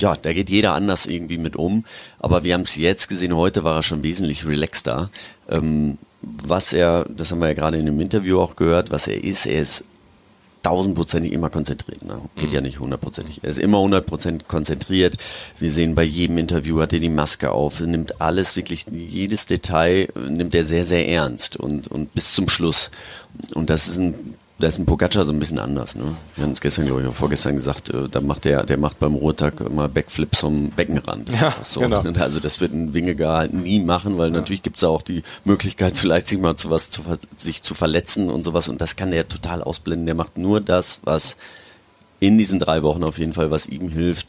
ja, 0.00 0.16
da 0.16 0.32
geht 0.32 0.50
jeder 0.50 0.74
anders 0.74 1.06
irgendwie 1.06 1.38
mit 1.38 1.54
um. 1.54 1.84
Aber 2.18 2.42
wir 2.42 2.54
haben 2.54 2.62
es 2.62 2.74
jetzt 2.74 3.08
gesehen, 3.08 3.36
heute 3.36 3.62
war 3.62 3.76
er 3.76 3.82
schon 3.82 4.02
wesentlich 4.02 4.44
relaxter. 4.44 5.10
Ähm, 5.48 5.98
was 6.20 6.72
er, 6.72 7.06
das 7.08 7.30
haben 7.30 7.38
wir 7.38 7.48
ja 7.48 7.54
gerade 7.54 7.78
in 7.78 7.86
dem 7.86 8.00
Interview 8.00 8.40
auch 8.40 8.56
gehört, 8.56 8.90
was 8.90 9.06
er 9.06 9.22
ist, 9.22 9.46
er 9.46 9.62
ist 9.62 9.84
tausendprozentig 10.62 11.32
immer 11.32 11.50
konzentriert. 11.50 12.04
Ne? 12.04 12.20
Geht 12.36 12.50
mhm. 12.50 12.54
ja 12.54 12.60
nicht 12.60 12.78
hundertprozentig. 12.78 13.40
Er 13.42 13.50
ist 13.50 13.58
immer 13.58 13.80
hundertprozentig 13.80 14.46
konzentriert. 14.48 15.16
Wir 15.58 15.70
sehen 15.72 15.94
bei 15.94 16.04
jedem 16.04 16.38
Interview 16.38 16.80
hat 16.80 16.92
er 16.92 17.00
die 17.00 17.08
Maske 17.08 17.50
auf, 17.50 17.80
nimmt 17.80 18.20
alles 18.20 18.56
wirklich, 18.56 18.86
jedes 18.90 19.46
Detail 19.46 20.08
nimmt 20.28 20.54
er 20.54 20.64
sehr, 20.64 20.84
sehr 20.84 21.08
ernst 21.08 21.56
und, 21.56 21.88
und 21.88 22.14
bis 22.14 22.34
zum 22.34 22.48
Schluss. 22.48 22.90
Und 23.54 23.70
das 23.70 23.88
ist 23.88 23.98
ein 23.98 24.34
da 24.58 24.68
ist 24.68 24.78
ein 24.78 24.86
Pogacar 24.86 25.24
so 25.24 25.32
ein 25.32 25.38
bisschen 25.38 25.58
anders. 25.58 25.96
Ne? 25.96 26.04
Wir 26.36 26.44
haben 26.44 26.52
es 26.52 26.60
gestern, 26.60 26.86
glaube 26.86 27.02
ich, 27.02 27.08
auch 27.08 27.14
vorgestern 27.14 27.56
gesagt, 27.56 27.90
äh, 27.90 28.08
da 28.08 28.20
macht 28.20 28.44
der, 28.44 28.64
der 28.64 28.76
macht 28.76 29.00
beim 29.00 29.14
Ruhetag 29.14 29.60
immer 29.60 29.88
Backflips 29.88 30.40
vom 30.40 30.70
Beckenrand. 30.70 31.30
Ja, 31.30 31.52
so. 31.64 31.80
genau. 31.80 32.02
Also 32.20 32.38
das 32.38 32.60
wird 32.60 32.72
ein 32.72 32.94
Wingegar 32.94 33.38
halt 33.38 33.54
nie 33.54 33.80
machen, 33.80 34.18
weil 34.18 34.30
ja. 34.30 34.38
natürlich 34.38 34.62
gibt 34.62 34.76
es 34.76 34.84
auch 34.84 35.02
die 35.02 35.22
Möglichkeit, 35.44 35.96
vielleicht 35.96 36.28
sich 36.28 36.38
mal 36.38 36.56
zu 36.56 36.70
was 36.70 36.90
zu, 36.90 37.02
sich 37.36 37.62
zu 37.62 37.74
verletzen 37.74 38.30
und 38.30 38.44
sowas. 38.44 38.68
Und 38.68 38.80
das 38.80 38.96
kann 38.96 39.10
der 39.10 39.26
total 39.26 39.62
ausblenden. 39.62 40.06
Der 40.06 40.14
macht 40.14 40.38
nur 40.38 40.60
das, 40.60 41.00
was 41.02 41.36
in 42.20 42.38
diesen 42.38 42.60
drei 42.60 42.82
Wochen 42.82 43.02
auf 43.02 43.18
jeden 43.18 43.32
Fall, 43.32 43.50
was 43.50 43.66
ihm 43.66 43.88
hilft 43.88 44.28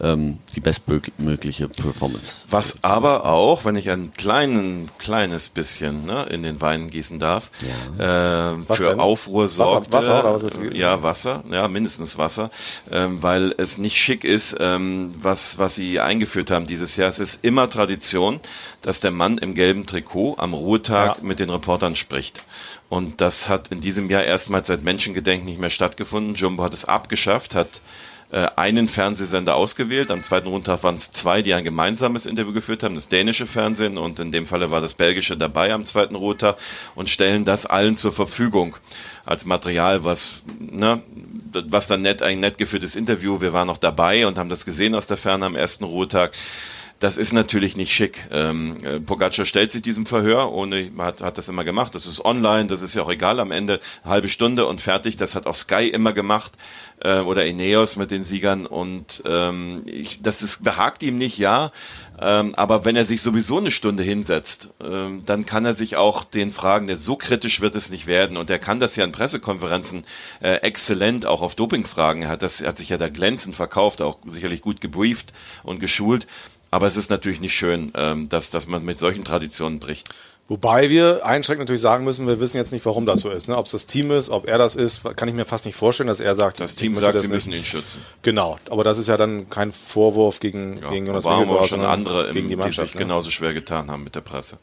ähm, 0.00 0.38
die 0.54 0.60
bestmögliche 0.60 1.68
Performance. 1.68 2.46
Was 2.50 2.82
aber 2.82 3.24
auch, 3.24 3.64
wenn 3.64 3.76
ich 3.76 3.90
ein 3.90 4.12
kleinen, 4.16 4.90
kleines 4.98 5.48
bisschen 5.48 6.06
ne, 6.06 6.26
in 6.30 6.42
den 6.42 6.60
Wein 6.60 6.90
gießen 6.90 7.18
darf, 7.18 7.50
ja. 7.98 8.52
äh, 8.52 8.62
für 8.64 8.90
denn? 8.90 9.00
Aufruhr 9.00 9.48
sorgt. 9.48 9.92
Wasser, 9.92 10.24
Wasser, 10.24 10.34
oder 10.34 10.44
was 10.44 10.60
ja, 10.72 11.02
Wasser, 11.02 11.44
ja, 11.50 11.66
mindestens 11.68 12.16
Wasser, 12.16 12.50
ähm, 12.92 13.22
weil 13.22 13.54
es 13.58 13.78
nicht 13.78 13.96
schick 13.96 14.24
ist, 14.24 14.56
ähm, 14.60 15.14
was, 15.20 15.58
was 15.58 15.74
sie 15.74 16.00
eingeführt 16.00 16.50
haben 16.50 16.66
dieses 16.66 16.96
Jahr. 16.96 17.08
Es 17.08 17.18
ist 17.18 17.44
immer 17.44 17.68
Tradition, 17.68 18.40
dass 18.82 19.00
der 19.00 19.10
Mann 19.10 19.38
im 19.38 19.54
gelben 19.54 19.86
Trikot 19.86 20.36
am 20.38 20.54
Ruhetag 20.54 21.18
ja. 21.18 21.22
mit 21.22 21.40
den 21.40 21.50
Reportern 21.50 21.96
spricht. 21.96 22.44
Und 22.88 23.20
das 23.20 23.48
hat 23.48 23.68
in 23.68 23.80
diesem 23.80 24.08
Jahr 24.08 24.24
erstmals 24.24 24.68
seit 24.68 24.82
Menschengedenken 24.82 25.46
nicht 25.46 25.60
mehr 25.60 25.70
stattgefunden. 25.70 26.36
Jumbo 26.36 26.62
hat 26.62 26.72
es 26.72 26.86
abgeschafft, 26.86 27.54
hat 27.54 27.82
äh, 28.30 28.46
einen 28.56 28.88
Fernsehsender 28.88 29.56
ausgewählt. 29.56 30.10
Am 30.10 30.22
zweiten 30.22 30.48
Rundtag 30.48 30.82
waren 30.82 30.96
es 30.96 31.12
zwei, 31.12 31.40
die 31.40 31.54
ein 31.54 31.64
gemeinsames 31.64 32.26
Interview 32.26 32.52
geführt 32.52 32.82
haben, 32.82 32.94
das 32.94 33.08
dänische 33.08 33.46
Fernsehen 33.46 33.96
und 33.96 34.18
in 34.18 34.32
dem 34.32 34.46
Falle 34.46 34.70
war 34.70 34.82
das 34.82 34.94
belgische 34.94 35.36
dabei 35.36 35.72
am 35.72 35.86
zweiten 35.86 36.14
Rundtag 36.14 36.58
und 36.94 37.08
stellen 37.08 37.46
das 37.46 37.64
allen 37.64 37.96
zur 37.96 38.12
Verfügung 38.12 38.76
als 39.24 39.46
Material, 39.46 40.04
was, 40.04 40.42
ne, 40.58 41.00
was 41.52 41.86
dann 41.86 42.02
nett, 42.02 42.22
ein 42.22 42.40
nett 42.40 42.58
geführtes 42.58 42.96
Interview. 42.96 43.40
Wir 43.40 43.52
waren 43.52 43.66
noch 43.66 43.78
dabei 43.78 44.26
und 44.26 44.36
haben 44.36 44.50
das 44.50 44.64
gesehen 44.64 44.94
aus 44.94 45.06
der 45.06 45.16
Ferne 45.16 45.46
am 45.46 45.56
ersten 45.56 45.84
Ruhetag. 45.84 46.32
Das 47.00 47.16
ist 47.16 47.32
natürlich 47.32 47.76
nicht 47.76 47.92
schick. 47.92 48.26
Ähm, 48.32 48.76
äh, 48.84 48.98
Pogacar 48.98 49.46
stellt 49.46 49.70
sich 49.70 49.82
diesem 49.82 50.04
Verhör, 50.04 50.52
ohne 50.52 50.90
hat, 50.98 51.20
hat 51.20 51.38
das 51.38 51.48
immer 51.48 51.62
gemacht. 51.62 51.94
Das 51.94 52.06
ist 52.06 52.24
online, 52.24 52.66
das 52.66 52.82
ist 52.82 52.94
ja 52.94 53.02
auch 53.02 53.10
egal. 53.10 53.38
Am 53.38 53.52
Ende 53.52 53.78
halbe 54.04 54.28
Stunde 54.28 54.66
und 54.66 54.80
fertig. 54.80 55.16
Das 55.16 55.36
hat 55.36 55.46
auch 55.46 55.54
Sky 55.54 55.88
immer 55.88 56.12
gemacht 56.12 56.52
äh, 57.00 57.20
oder 57.20 57.46
Ineos 57.46 57.96
mit 57.96 58.10
den 58.10 58.24
Siegern 58.24 58.66
und 58.66 59.22
ähm, 59.26 59.82
ich, 59.86 60.22
das 60.22 60.42
ist, 60.42 60.64
behagt 60.64 61.02
ihm 61.04 61.18
nicht, 61.18 61.38
ja. 61.38 61.70
Ähm, 62.20 62.56
aber 62.56 62.84
wenn 62.84 62.96
er 62.96 63.04
sich 63.04 63.22
sowieso 63.22 63.58
eine 63.58 63.70
Stunde 63.70 64.02
hinsetzt, 64.02 64.70
ähm, 64.82 65.22
dann 65.24 65.46
kann 65.46 65.64
er 65.64 65.74
sich 65.74 65.96
auch 65.96 66.24
den 66.24 66.50
Fragen, 66.50 66.88
der 66.88 66.96
so 66.96 67.14
kritisch 67.14 67.60
wird 67.60 67.76
es 67.76 67.90
nicht 67.90 68.08
werden. 68.08 68.36
Und 68.36 68.50
er 68.50 68.58
kann 68.58 68.80
das 68.80 68.96
ja 68.96 69.04
in 69.04 69.12
Pressekonferenzen 69.12 70.04
äh, 70.40 70.54
exzellent 70.54 71.26
auch 71.26 71.42
auf 71.42 71.54
Dopingfragen. 71.54 72.22
Er 72.22 72.30
hat 72.30 72.42
das, 72.42 72.60
er 72.60 72.70
hat 72.70 72.78
sich 72.78 72.88
ja 72.88 72.98
da 72.98 73.08
glänzend 73.08 73.54
verkauft, 73.54 74.02
auch 74.02 74.18
sicherlich 74.26 74.62
gut 74.62 74.80
gebrieft 74.80 75.32
und 75.62 75.78
geschult. 75.78 76.26
Aber 76.70 76.86
es 76.86 76.96
ist 76.96 77.10
natürlich 77.10 77.40
nicht 77.40 77.54
schön, 77.54 77.92
ähm, 77.94 78.28
dass, 78.28 78.50
dass 78.50 78.66
man 78.66 78.84
mit 78.84 78.98
solchen 78.98 79.24
Traditionen 79.24 79.78
bricht. 79.78 80.10
Wobei 80.48 80.88
wir 80.88 81.26
einschränkend 81.26 81.66
natürlich 81.68 81.82
sagen 81.82 82.04
müssen, 82.04 82.26
wir 82.26 82.40
wissen 82.40 82.56
jetzt 82.56 82.72
nicht, 82.72 82.84
warum 82.86 83.04
das 83.04 83.20
so 83.20 83.28
ist. 83.28 83.48
Ne? 83.48 83.56
Ob 83.58 83.66
es 83.66 83.72
das 83.72 83.84
Team 83.84 84.10
ist, 84.10 84.30
ob 84.30 84.48
er 84.48 84.56
das 84.56 84.76
ist, 84.76 85.04
kann 85.14 85.28
ich 85.28 85.34
mir 85.34 85.44
fast 85.44 85.66
nicht 85.66 85.74
vorstellen, 85.74 86.06
dass 86.06 86.20
er 86.20 86.34
sagt, 86.34 86.58
das 86.58 86.74
Team 86.74 86.96
sagt, 86.96 87.16
das 87.16 87.24
sie 87.24 87.28
müssen 87.28 87.52
ihn 87.52 87.62
schützen. 87.62 88.00
Genau, 88.22 88.58
aber 88.70 88.82
das 88.82 88.96
ist 88.96 89.08
ja 89.08 89.18
dann 89.18 89.50
kein 89.50 89.72
Vorwurf 89.72 90.40
gegen, 90.40 90.80
ja, 90.80 90.88
gegen 90.88 91.06
Jonas 91.06 91.26
Wingegaard, 91.26 91.68
schon 91.68 91.84
andere, 91.84 92.30
gegen 92.32 92.48
die, 92.48 92.56
Mannschaft, 92.56 92.88
die 92.88 92.92
sich 92.92 92.94
ne? 92.94 93.02
genauso 93.02 93.28
schwer 93.30 93.52
getan 93.52 93.90
haben 93.90 94.04
mit 94.04 94.14
der 94.14 94.22
Presse. 94.22 94.56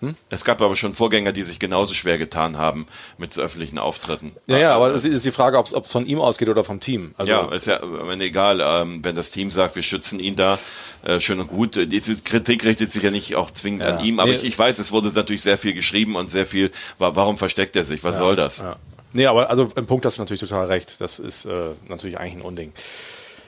Hm? 0.00 0.14
Es 0.30 0.44
gab 0.44 0.62
aber 0.62 0.76
schon 0.76 0.94
Vorgänger, 0.94 1.32
die 1.32 1.42
sich 1.42 1.58
genauso 1.58 1.94
schwer 1.94 2.18
getan 2.18 2.56
haben 2.56 2.86
mit 3.16 3.32
so 3.32 3.42
öffentlichen 3.42 3.78
Auftritten. 3.78 4.32
Ja, 4.46 4.58
ja, 4.58 4.74
aber 4.76 4.94
es 4.94 5.04
ist 5.04 5.24
die 5.24 5.32
Frage, 5.32 5.58
ob 5.58 5.66
es 5.66 5.74
von 5.88 6.06
ihm 6.06 6.20
ausgeht 6.20 6.48
oder 6.48 6.62
vom 6.62 6.78
Team. 6.78 7.14
Also 7.18 7.32
ja, 7.32 7.52
ist 7.52 7.66
ja 7.66 7.80
wenn 7.82 8.20
egal, 8.20 8.60
ähm, 8.62 9.04
wenn 9.04 9.16
das 9.16 9.30
Team 9.30 9.50
sagt, 9.50 9.74
wir 9.74 9.82
schützen 9.82 10.20
ihn 10.20 10.36
da, 10.36 10.58
äh, 11.04 11.18
schön 11.20 11.40
und 11.40 11.48
gut. 11.48 11.76
Diese 11.90 12.16
Kritik 12.22 12.64
richtet 12.64 12.92
sich 12.92 13.02
ja 13.02 13.10
nicht 13.10 13.34
auch 13.34 13.50
zwingend 13.50 13.82
ja. 13.82 13.96
an 13.96 14.04
ihm, 14.04 14.20
aber 14.20 14.30
nee. 14.30 14.36
ich, 14.36 14.44
ich, 14.44 14.58
weiß, 14.58 14.78
es 14.78 14.92
wurde 14.92 15.08
natürlich 15.08 15.42
sehr 15.42 15.58
viel 15.58 15.72
geschrieben 15.72 16.16
und 16.16 16.30
sehr 16.30 16.46
viel, 16.46 16.70
warum 16.98 17.38
versteckt 17.38 17.74
er 17.76 17.84
sich, 17.84 18.04
was 18.04 18.16
ja, 18.16 18.20
soll 18.20 18.36
das? 18.36 18.58
Ja. 18.58 18.76
Nee, 19.12 19.26
aber 19.26 19.50
also 19.50 19.72
im 19.74 19.86
Punkt 19.86 20.04
hast 20.04 20.18
du 20.18 20.22
natürlich 20.22 20.40
total 20.40 20.66
recht. 20.66 21.00
Das 21.00 21.18
ist 21.18 21.44
äh, 21.44 21.70
natürlich 21.88 22.18
eigentlich 22.18 22.36
ein 22.36 22.42
Unding. 22.42 22.72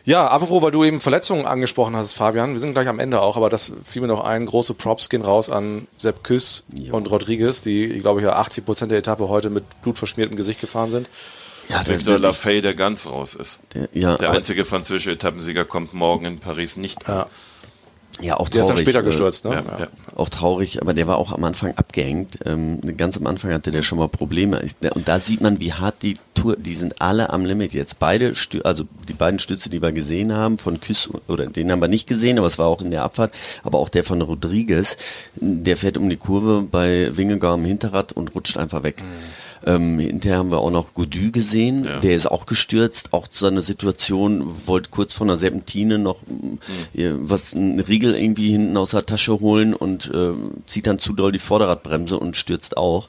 Ja, 0.04 0.26
apropos, 0.28 0.62
weil 0.62 0.70
du 0.70 0.84
eben 0.84 1.00
Verletzungen 1.00 1.46
angesprochen 1.46 1.94
hast, 1.94 2.14
Fabian, 2.14 2.52
wir 2.52 2.58
sind 2.58 2.72
gleich 2.72 2.88
am 2.88 2.98
Ende 2.98 3.20
auch, 3.20 3.36
aber 3.36 3.50
das 3.50 3.72
fiel 3.84 4.02
mir 4.02 4.08
noch 4.08 4.24
ein. 4.24 4.46
Große 4.46 4.74
Props 4.74 5.08
gehen 5.08 5.22
raus 5.22 5.50
an 5.50 5.86
Sepp 5.98 6.24
Küss 6.24 6.64
jo. 6.72 6.96
und 6.96 7.10
Rodriguez, 7.10 7.62
die, 7.62 7.98
glaube 7.98 8.20
ich, 8.20 8.24
ja 8.24 8.32
80 8.34 8.64
Prozent 8.64 8.90
der 8.90 8.98
Etappe 8.98 9.28
heute 9.28 9.50
mit 9.50 9.64
blutverschmiertem 9.82 10.36
Gesicht 10.36 10.60
gefahren 10.60 10.90
sind. 10.90 11.08
Ja, 11.68 11.86
Victor 11.86 12.18
Lafay, 12.18 12.60
der 12.60 12.74
ganz 12.74 13.06
raus 13.06 13.34
ist. 13.34 13.60
Der, 13.74 13.88
ja, 13.92 14.16
der 14.16 14.32
einzige 14.32 14.64
französische 14.64 15.12
Etappensieger 15.12 15.64
kommt 15.64 15.94
morgen 15.94 16.24
in 16.24 16.38
Paris 16.38 16.76
nicht. 16.76 17.06
Ja. 17.06 17.28
Ja, 18.20 18.34
auch 18.34 18.48
traurig. 18.48 18.50
Der 18.50 18.60
ist 18.60 18.68
dann 18.68 18.76
später 18.78 19.02
gestürzt, 19.02 19.44
ne? 19.44 19.64
Ja, 19.66 19.78
ja. 19.78 19.88
Auch 20.16 20.28
traurig, 20.28 20.82
aber 20.82 20.94
der 20.94 21.06
war 21.06 21.16
auch 21.16 21.32
am 21.32 21.44
Anfang 21.44 21.74
abgehängt. 21.76 22.38
Ähm, 22.44 22.80
ganz 22.96 23.16
am 23.16 23.26
Anfang 23.26 23.52
hatte 23.52 23.70
der 23.70 23.82
schon 23.82 23.98
mal 23.98 24.08
Probleme. 24.08 24.62
Und 24.94 25.08
da 25.08 25.20
sieht 25.20 25.40
man, 25.40 25.60
wie 25.60 25.72
hart 25.72 26.02
die 26.02 26.18
Tour, 26.40 26.57
die 26.57 26.74
sind 26.74 27.00
alle 27.00 27.31
am 27.31 27.44
Limit 27.44 27.72
jetzt. 27.72 27.98
Beide, 27.98 28.33
also 28.64 28.85
die 29.09 29.12
beiden 29.12 29.38
Stütze, 29.38 29.68
die 29.68 29.83
wir 29.83 29.92
gesehen 29.92 30.33
haben, 30.33 30.59
von 30.59 30.81
Küss, 30.81 31.11
oder 31.29 31.46
den 31.46 31.70
haben 31.70 31.81
wir 31.81 31.88
nicht 31.88 32.07
gesehen, 32.07 32.38
aber 32.38 32.46
es 32.46 32.59
war 32.59 32.66
auch 32.66 32.81
in 32.81 32.90
der 32.90 33.03
Abfahrt, 33.03 33.33
aber 33.62 33.79
auch 33.79 33.88
der 33.88 34.05
von 34.05 34.22
Rodriguez, 34.22 34.96
der 35.37 35.76
fährt 35.76 35.98
um 35.98 36.09
die 36.09 36.16
Kurve 36.16 36.62
bei 36.62 37.16
Wingegar 37.16 37.55
am 37.55 37.64
Hinterrad 37.64 38.12
und 38.12 38.35
rutscht 38.35 38.57
einfach 38.57 38.83
weg. 38.83 39.03
Mhm. 39.03 39.49
Ähm, 39.66 39.99
hinterher 39.99 40.38
haben 40.38 40.51
wir 40.51 40.59
auch 40.59 40.70
noch 40.70 40.94
Godu 40.94 41.31
gesehen, 41.31 41.85
ja. 41.85 42.01
der 42.01 42.16
ist 42.16 42.27
auch 42.27 42.46
gestürzt, 42.46 43.12
auch 43.12 43.29
zu 43.29 43.44
seiner 43.44 43.62
Situation, 43.62 44.66
wollte 44.66 44.90
kurz 44.90 45.14
von 45.14 45.29
der 45.29 45.37
Serpentine 45.37 45.99
noch 45.99 46.18
mhm. 46.27 46.59
äh, 46.94 47.11
was, 47.14 47.55
einen 47.55 47.81
Riegel 47.81 48.14
irgendwie 48.14 48.51
hinten 48.53 48.77
aus 48.77 48.92
der 48.92 49.07
Tasche 49.07 49.40
holen 49.40 49.75
und 49.75 50.11
äh, 50.14 50.33
zieht 50.66 50.87
dann 50.87 50.99
zu 50.99 51.12
doll 51.12 51.33
die 51.33 51.38
Vorderradbremse 51.38 52.18
und 52.18 52.37
stürzt 52.37 52.77
auch. 52.77 53.09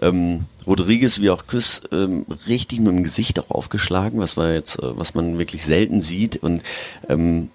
Ähm, 0.00 0.46
Rodriguez 0.66 1.20
wie 1.20 1.30
auch 1.30 1.46
Küss 1.46 1.82
ähm, 1.92 2.26
richtig 2.46 2.80
mit 2.80 2.88
dem 2.88 3.02
Gesicht 3.02 3.38
auch 3.40 3.50
aufgeschlagen, 3.50 4.20
was 4.20 4.36
war 4.36 4.52
jetzt, 4.52 4.78
äh, 4.78 4.96
was 4.96 5.14
man 5.14 5.38
wirklich 5.38 5.64
selten 5.64 6.02
sieht 6.02 6.42
und 6.42 6.62
ähm, 7.08 7.48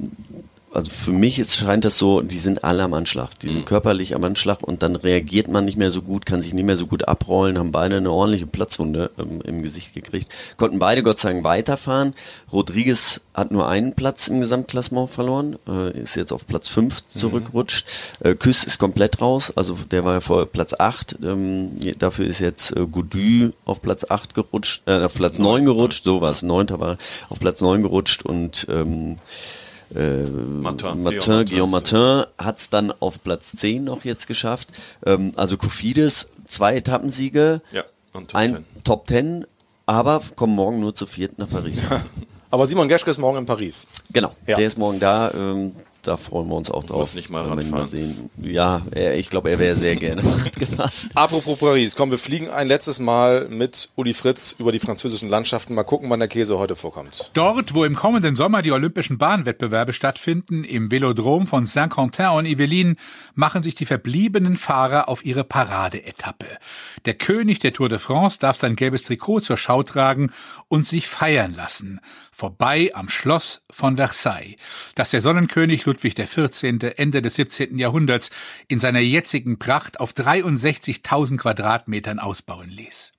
also 0.76 0.92
für 0.92 1.12
mich 1.12 1.40
ist, 1.40 1.56
scheint 1.56 1.86
das 1.86 1.98
so, 1.98 2.22
die 2.22 2.38
sind 2.38 2.64
alle 2.64 2.84
am 2.84 2.94
Anschlag. 2.94 3.40
Die 3.40 3.48
sind 3.48 3.60
mhm. 3.60 3.66
körperlich 3.66 4.14
am 4.14 4.24
Anschlag 4.24 4.62
und 4.62 4.84
dann 4.84 4.96
reagiert 4.96 5.48
man 5.48 5.66
nicht 5.66 5.78
mehr 5.78 5.90
so 5.90 6.02
gut, 6.02 6.26
kann 6.26 6.42
sich 6.42 6.54
nicht 6.54 6.66
mehr 6.66 6.76
so 6.76 6.86
gut 6.86 7.08
abrollen, 7.08 7.58
haben 7.58 7.72
beide 7.72 7.98
eine 7.98 8.12
ordentliche 8.12 8.46
Platzwunde 8.46 9.12
ähm, 9.18 9.42
im 9.44 9.62
Gesicht 9.62 9.94
gekriegt. 9.94 10.30
Konnten 10.58 10.80
beide 10.80 11.02
Gott 11.02 11.20
sei 11.20 11.32
Dank 11.32 11.46
weiterfahren. 11.46 12.14
Rodriguez 12.52 13.22
hat 13.34 13.52
nur 13.52 13.68
einen 13.70 13.94
Platz 13.94 14.28
im 14.28 14.42
Gesamtklassement 14.42 15.10
verloren, 15.10 15.58
äh, 15.68 15.98
ist 15.98 16.16
jetzt 16.16 16.34
auf 16.34 16.46
Platz 16.46 16.68
5 16.68 17.04
mhm. 17.14 17.20
zurückgerutscht. 17.20 17.88
Mhm. 18.20 18.32
Äh, 18.32 18.36
Küss 18.36 18.64
ist 18.66 18.78
komplett 18.78 19.22
raus, 19.22 19.54
also 19.56 19.78
der 19.92 20.04
war 20.04 20.14
ja 20.16 20.20
vor 20.20 20.46
Platz 20.46 20.74
8. 20.78 21.20
Ähm, 21.24 21.78
dafür 21.98 22.26
ist 22.26 22.40
jetzt 22.40 22.76
äh, 22.76 22.86
Goudu 22.86 23.52
auf 23.64 23.82
Platz 23.82 24.06
8 24.10 24.34
gerutscht, 24.34 24.84
äh, 24.88 25.00
auf 25.00 25.16
Platz 25.16 25.40
9 25.40 25.64
gerutscht, 25.64 26.04
so 26.04 26.20
war 26.20 26.32
es, 26.32 26.42
9. 26.42 26.68
war 26.80 26.98
auf 27.30 27.40
Platz 27.40 27.62
9 27.62 27.82
gerutscht 27.82 28.24
und 28.24 28.68
ähm, 28.70 29.18
äh, 29.96 30.24
Martin, 30.24 31.04
Martin, 31.04 31.46
Guillaume 31.46 31.72
Martin 31.72 32.26
hat 32.38 32.60
es 32.60 32.70
dann 32.70 32.94
auf 33.00 33.24
Platz 33.24 33.54
10 33.56 33.84
noch 33.84 34.04
jetzt 34.04 34.28
geschafft. 34.28 34.70
Ähm, 35.06 35.32
also 35.36 35.58
Kofidis, 35.58 36.28
zwei 36.46 36.76
Etappensiege, 36.76 37.62
ja, 37.72 37.84
Top 38.14 38.36
ein 38.36 38.52
10. 38.52 38.66
Top 38.84 39.08
10, 39.08 39.46
aber 39.86 40.22
kommen 40.36 40.56
morgen 40.56 40.80
nur 40.80 40.96
zu 40.96 41.06
viert 41.06 41.38
nach 41.38 41.50
Paris. 41.50 41.82
aber 42.52 42.68
Simon 42.68 42.90
Geschke 42.90 43.10
ist 43.10 43.18
morgen 43.18 43.40
in 43.40 43.46
Paris. 43.46 43.88
Genau, 44.12 44.36
ja. 44.46 44.58
der 44.58 44.68
ist 44.68 44.78
morgen 44.78 45.00
da. 45.00 45.32
Ähm, 45.32 45.76
da 46.08 46.18
freuen 46.18 46.48
wir 46.48 46.56
uns 46.56 46.72
auch 46.72 46.84
drauf. 46.84 47.00
Muss 47.00 47.16
nicht 47.16 47.30
mal 47.30 47.44
Radfahren. 47.44 47.88
sehen. 47.88 48.30
Ja, 48.42 48.82
er, 48.92 49.18
ich 49.18 49.30
glaube, 49.30 49.50
er 49.50 49.60
wäre 49.60 49.76
sehr 49.76 49.96
gerne. 49.96 50.22
Apropos 51.16 51.58
Paris, 51.58 51.96
komm, 51.96 52.12
wir 52.12 52.18
fliegen 52.18 52.50
ein 52.50 52.68
letztes 52.68 53.00
Mal 53.00 53.48
mit 53.50 53.90
Uli 53.96 54.14
Fritz 54.14 54.56
über 54.60 54.72
die 54.72 54.80
französischen 54.80 55.30
Landschaften. 55.30 55.74
Mal 55.74 55.84
gucken, 55.84 56.10
wann 56.10 56.20
der 56.20 56.28
Käse 56.28 56.58
heute 56.58 56.76
vorkommt. 56.76 57.32
Dort, 57.34 57.74
wo 57.74 57.84
im 57.84 57.96
kommenden 57.96 58.36
Sommer 58.36 58.62
die 58.62 58.72
Olympischen 58.72 59.18
Bahnwettbewerbe 59.18 59.94
stattfinden, 59.94 60.64
im 60.64 60.92
Velodrom 60.92 61.48
von 61.48 61.66
Saint-Quentin 61.66 62.28
und 62.28 62.46
Yvelines, 62.46 62.98
machen 63.34 63.64
sich 63.64 63.76
die 63.76 63.86
verbliebenen 63.86 64.58
Fahrer 64.58 65.10
auf 65.10 65.26
ihre 65.26 65.44
Paradeetappe. 65.44 66.46
Der 67.06 67.14
König 67.14 67.60
der 67.60 67.74
Tour 67.74 67.90
de 67.90 68.00
France 68.00 68.40
darf 68.40 68.58
sein 68.58 68.76
gelbes 68.76 69.04
Trikot 69.04 69.42
zur 69.42 69.58
Schau 69.58 69.84
tragen 69.84 70.32
und 70.76 70.84
sich 70.84 71.08
feiern 71.08 71.54
lassen 71.54 72.02
vorbei 72.36 72.92
am 72.94 73.08
Schloss 73.08 73.62
von 73.72 73.96
Versailles, 73.96 74.58
das 74.96 75.12
der 75.12 75.22
Sonnenkönig 75.22 75.86
Ludwig 75.86 76.16
XIV. 76.16 76.64
Ende 76.98 77.22
des 77.22 77.36
17. 77.36 77.78
Jahrhunderts 77.78 78.30
in 78.68 78.82
seiner 78.82 79.00
jetzigen 79.00 79.58
Pracht 79.58 80.02
auf 80.02 80.12
63.000 80.12 81.38
Quadratmetern 81.38 82.20
ausbauen 82.20 82.70
ließ. 82.70 83.14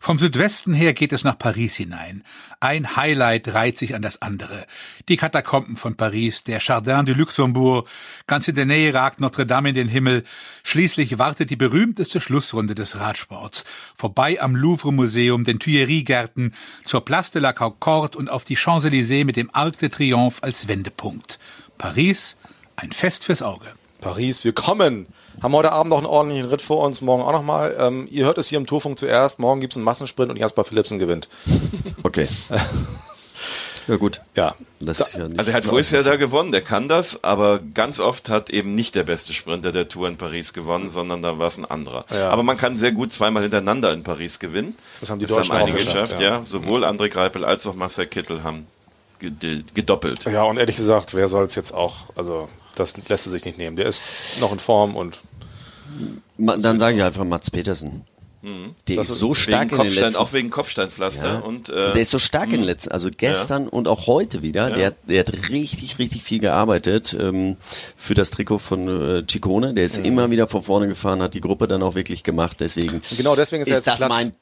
Vom 0.00 0.18
Südwesten 0.18 0.72
her 0.74 0.92
geht 0.94 1.12
es 1.12 1.24
nach 1.24 1.38
Paris 1.38 1.76
hinein. 1.76 2.22
Ein 2.60 2.96
Highlight 2.96 3.52
reiht 3.54 3.78
sich 3.78 3.94
an 3.94 4.02
das 4.02 4.22
andere. 4.22 4.66
Die 5.08 5.16
Katakomben 5.16 5.76
von 5.76 5.96
Paris, 5.96 6.44
der 6.44 6.60
Jardin 6.60 7.06
du 7.06 7.12
Luxembourg, 7.14 7.88
ganz 8.26 8.46
in 8.48 8.54
der 8.54 8.66
Nähe 8.66 8.94
ragt 8.94 9.20
Notre 9.20 9.46
Dame 9.46 9.70
in 9.70 9.74
den 9.74 9.88
Himmel. 9.88 10.24
Schließlich 10.62 11.18
wartet 11.18 11.50
die 11.50 11.56
berühmteste 11.56 12.20
Schlussrunde 12.20 12.74
des 12.74 12.98
Radsports. 12.98 13.64
Vorbei 13.96 14.40
am 14.40 14.54
Louvre 14.54 14.92
Museum, 14.92 15.44
den 15.44 15.58
Tuileries-Gärten, 15.58 16.54
zur 16.84 17.04
Place 17.04 17.32
de 17.32 17.42
la 17.42 17.52
Concorde 17.52 18.18
und 18.18 18.28
auf 18.28 18.44
die 18.44 18.56
Champs-Élysées 18.56 19.24
mit 19.24 19.36
dem 19.36 19.50
Arc 19.52 19.78
de 19.78 19.88
Triomphe 19.88 20.42
als 20.42 20.68
Wendepunkt. 20.68 21.38
Paris, 21.78 22.36
ein 22.76 22.92
Fest 22.92 23.24
fürs 23.24 23.42
Auge. 23.42 23.74
Paris, 24.00 24.44
wir 24.44 24.52
kommen. 24.52 25.06
Haben 25.42 25.54
heute 25.54 25.72
Abend 25.72 25.90
noch 25.90 25.98
einen 25.98 26.06
ordentlichen 26.06 26.48
Ritt 26.48 26.62
vor 26.62 26.84
uns, 26.84 27.00
morgen 27.00 27.22
auch 27.22 27.32
nochmal. 27.32 27.76
Ähm, 27.78 28.08
ihr 28.10 28.24
hört 28.24 28.38
es 28.38 28.48
hier 28.48 28.58
im 28.58 28.66
Turfunk 28.66 28.98
zuerst. 28.98 29.38
Morgen 29.38 29.60
gibt 29.60 29.72
es 29.72 29.76
einen 29.76 29.84
Massensprint 29.84 30.30
und 30.30 30.38
Jasper 30.38 30.64
Philipsen 30.64 30.98
gewinnt. 30.98 31.28
Okay. 32.02 32.28
ja 33.88 33.96
gut. 33.96 34.20
Ja. 34.36 34.54
Das 34.78 35.14
ja 35.14 35.24
also 35.36 35.50
er 35.50 35.56
hat 35.56 35.64
vorher 35.64 36.02
da 36.04 36.14
gewonnen, 36.14 36.52
der 36.52 36.60
kann 36.60 36.88
das, 36.88 37.24
aber 37.24 37.58
ganz 37.58 37.98
oft 37.98 38.28
hat 38.28 38.48
eben 38.50 38.76
nicht 38.76 38.94
der 38.94 39.02
beste 39.02 39.32
Sprinter 39.32 39.72
der 39.72 39.88
Tour 39.88 40.06
in 40.06 40.16
Paris 40.16 40.52
gewonnen, 40.52 40.90
sondern 40.90 41.20
da 41.20 41.40
war 41.40 41.48
es 41.48 41.58
ein 41.58 41.64
anderer. 41.64 42.04
Ja. 42.12 42.30
Aber 42.30 42.44
man 42.44 42.56
kann 42.56 42.78
sehr 42.78 42.92
gut 42.92 43.12
zweimal 43.12 43.42
hintereinander 43.42 43.92
in 43.92 44.04
Paris 44.04 44.38
gewinnen. 44.38 44.78
Das 45.00 45.10
haben 45.10 45.18
die 45.18 45.26
das 45.26 45.34
Deutschen 45.34 45.54
haben 45.54 45.62
einige 45.62 45.78
auch 45.78 45.80
geschafft, 45.80 46.02
geschafft, 46.02 46.20
ja. 46.22 46.38
ja. 46.38 46.44
Sowohl 46.46 46.84
André 46.84 47.08
Greipel 47.08 47.44
als 47.44 47.66
auch 47.66 47.74
Marcel 47.74 48.06
Kittel 48.06 48.44
haben 48.44 48.68
gedoppelt. 49.18 50.24
Ja, 50.26 50.44
und 50.44 50.58
ehrlich 50.58 50.76
gesagt, 50.76 51.14
wer 51.14 51.26
soll 51.26 51.44
es 51.44 51.56
jetzt 51.56 51.72
auch, 51.72 52.10
also 52.14 52.48
das 52.78 52.94
lässt 53.08 53.26
er 53.26 53.30
sich 53.30 53.44
nicht 53.44 53.58
nehmen. 53.58 53.76
Der 53.76 53.86
ist 53.86 54.00
noch 54.40 54.52
in 54.52 54.58
Form 54.58 54.94
und 54.96 55.20
dann 56.38 56.78
sage 56.78 56.96
ich 56.96 57.02
einfach 57.02 57.24
Mats 57.24 57.50
Petersen. 57.50 58.04
Der 58.86 58.94
Das 58.96 59.08
ist 59.10 59.18
so 59.18 59.34
stark 59.34 59.72
in 59.72 59.78
den 59.78 59.92
letzten 59.92 60.20
auch 60.20 60.32
wegen 60.32 60.50
Kopfsteinpflaster 60.50 61.32
Ja. 61.34 61.38
und 61.40 61.68
äh, 61.68 61.92
der 61.94 62.02
ist 62.02 62.12
so 62.12 62.20
stark 62.20 62.44
in 62.44 62.58
den 62.60 62.62
letzten, 62.62 62.92
also 62.92 63.08
gestern 63.10 63.66
und 63.66 63.88
auch 63.88 64.06
heute 64.06 64.40
wieder. 64.42 64.68
Ja. 64.68 64.76
Der, 64.76 64.86
hat- 64.88 64.94
der 65.08 65.18
hat 65.20 65.32
richtig, 65.50 65.98
richtig 65.98 66.22
viel 66.22 66.38
gearbeitet 66.38 67.16
ähm, 67.18 67.56
für 67.96 68.14
das 68.14 68.30
Trikot 68.30 68.58
von 68.58 68.86
äh, 69.18 69.24
Ciccone. 69.28 69.74
Der 69.74 69.84
ist 69.84 69.98
Mhm. 69.98 70.04
immer 70.04 70.30
wieder 70.30 70.46
von 70.46 70.62
vorne 70.62 70.86
gefahren, 70.86 71.22
hat 71.22 71.34
die 71.34 71.40
Gruppe 71.40 71.66
dann 71.66 71.82
auch 71.82 71.96
wirklich 71.96 72.22
gemacht. 72.22 72.58
Deswegen 72.60 73.02
Genau, 73.16 73.34
deswegen 73.34 73.62
ist 73.62 73.68
er 73.68 73.76
jetzt 73.76 73.88
das 73.88 73.96
Platz. 73.96 74.10
mein 74.10 74.32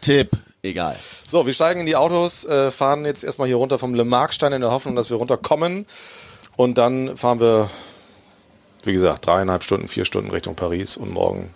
Tipp. 0.00 0.30
Egal. 0.62 0.96
So, 1.26 1.44
wir 1.44 1.52
steigen 1.52 1.80
in 1.80 1.86
die 1.86 1.96
Autos, 1.96 2.46
äh, 2.46 2.70
fahren 2.70 3.04
jetzt 3.04 3.24
erstmal 3.24 3.46
hier 3.48 3.56
runter 3.56 3.78
vom 3.78 3.94
Le 3.94 4.04
Markstein 4.06 4.54
in 4.54 4.62
der 4.62 4.70
Hoffnung, 4.70 4.96
dass 4.96 5.10
wir 5.10 5.18
runterkommen. 5.18 5.84
Und 6.60 6.76
dann 6.76 7.16
fahren 7.16 7.40
wir, 7.40 7.70
wie 8.82 8.92
gesagt, 8.92 9.24
dreieinhalb 9.24 9.64
Stunden, 9.64 9.88
vier 9.88 10.04
Stunden 10.04 10.30
Richtung 10.30 10.56
Paris 10.56 10.98
und 10.98 11.10
morgen 11.10 11.54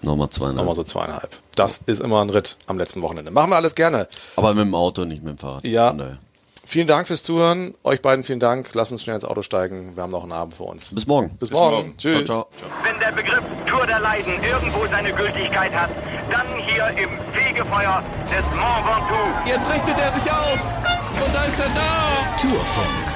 Nochmal 0.00 0.30
zweieinhalb. 0.30 0.56
nochmal 0.56 0.74
so 0.74 0.82
zweieinhalb. 0.82 1.28
Das 1.56 1.82
ist 1.84 2.00
immer 2.00 2.22
ein 2.22 2.30
Ritt 2.30 2.56
am 2.66 2.78
letzten 2.78 3.02
Wochenende. 3.02 3.30
Machen 3.30 3.50
wir 3.50 3.56
alles 3.56 3.74
gerne. 3.74 4.08
Aber 4.34 4.54
mit 4.54 4.64
dem 4.64 4.74
Auto, 4.74 5.04
nicht 5.04 5.22
mit 5.22 5.36
dem 5.36 5.38
Fahrrad. 5.38 5.62
Ja. 5.66 5.92
Daher. 5.92 6.16
Vielen 6.64 6.86
Dank 6.86 7.06
fürs 7.06 7.22
Zuhören. 7.22 7.74
Euch 7.84 8.00
beiden 8.00 8.24
vielen 8.24 8.40
Dank. 8.40 8.70
Lasst 8.72 8.92
uns 8.92 9.02
schnell 9.02 9.16
ins 9.16 9.26
Auto 9.26 9.42
steigen. 9.42 9.94
Wir 9.94 10.02
haben 10.02 10.10
noch 10.10 10.22
einen 10.22 10.32
Abend 10.32 10.54
vor 10.54 10.68
uns. 10.70 10.94
Bis 10.94 11.06
morgen. 11.06 11.36
Bis, 11.36 11.50
morgen. 11.50 11.94
Tschüss. 11.98 12.24
Ciao, 12.24 12.46
Wenn 12.82 12.98
der 12.98 13.12
Begriff 13.12 13.42
Tour 13.66 13.86
der 13.86 14.00
Leiden 14.00 14.32
irgendwo 14.42 14.86
seine 14.90 15.12
Gültigkeit 15.12 15.72
hat, 15.74 15.90
dann 16.30 16.46
hier 16.66 16.88
im 16.96 17.10
Fegefeuer 17.32 18.02
des 18.30 18.44
Mont 18.56 18.86
Ventoux. 18.86 19.48
Jetzt 19.50 19.68
richtet 19.70 20.00
er 20.00 20.12
sich 20.14 20.32
auf 20.32 20.60
und 21.26 21.34
da 21.34 21.44
ist 21.44 21.58
er 21.60 21.68
da. 21.74 22.36
Tourfunk, 22.40 23.15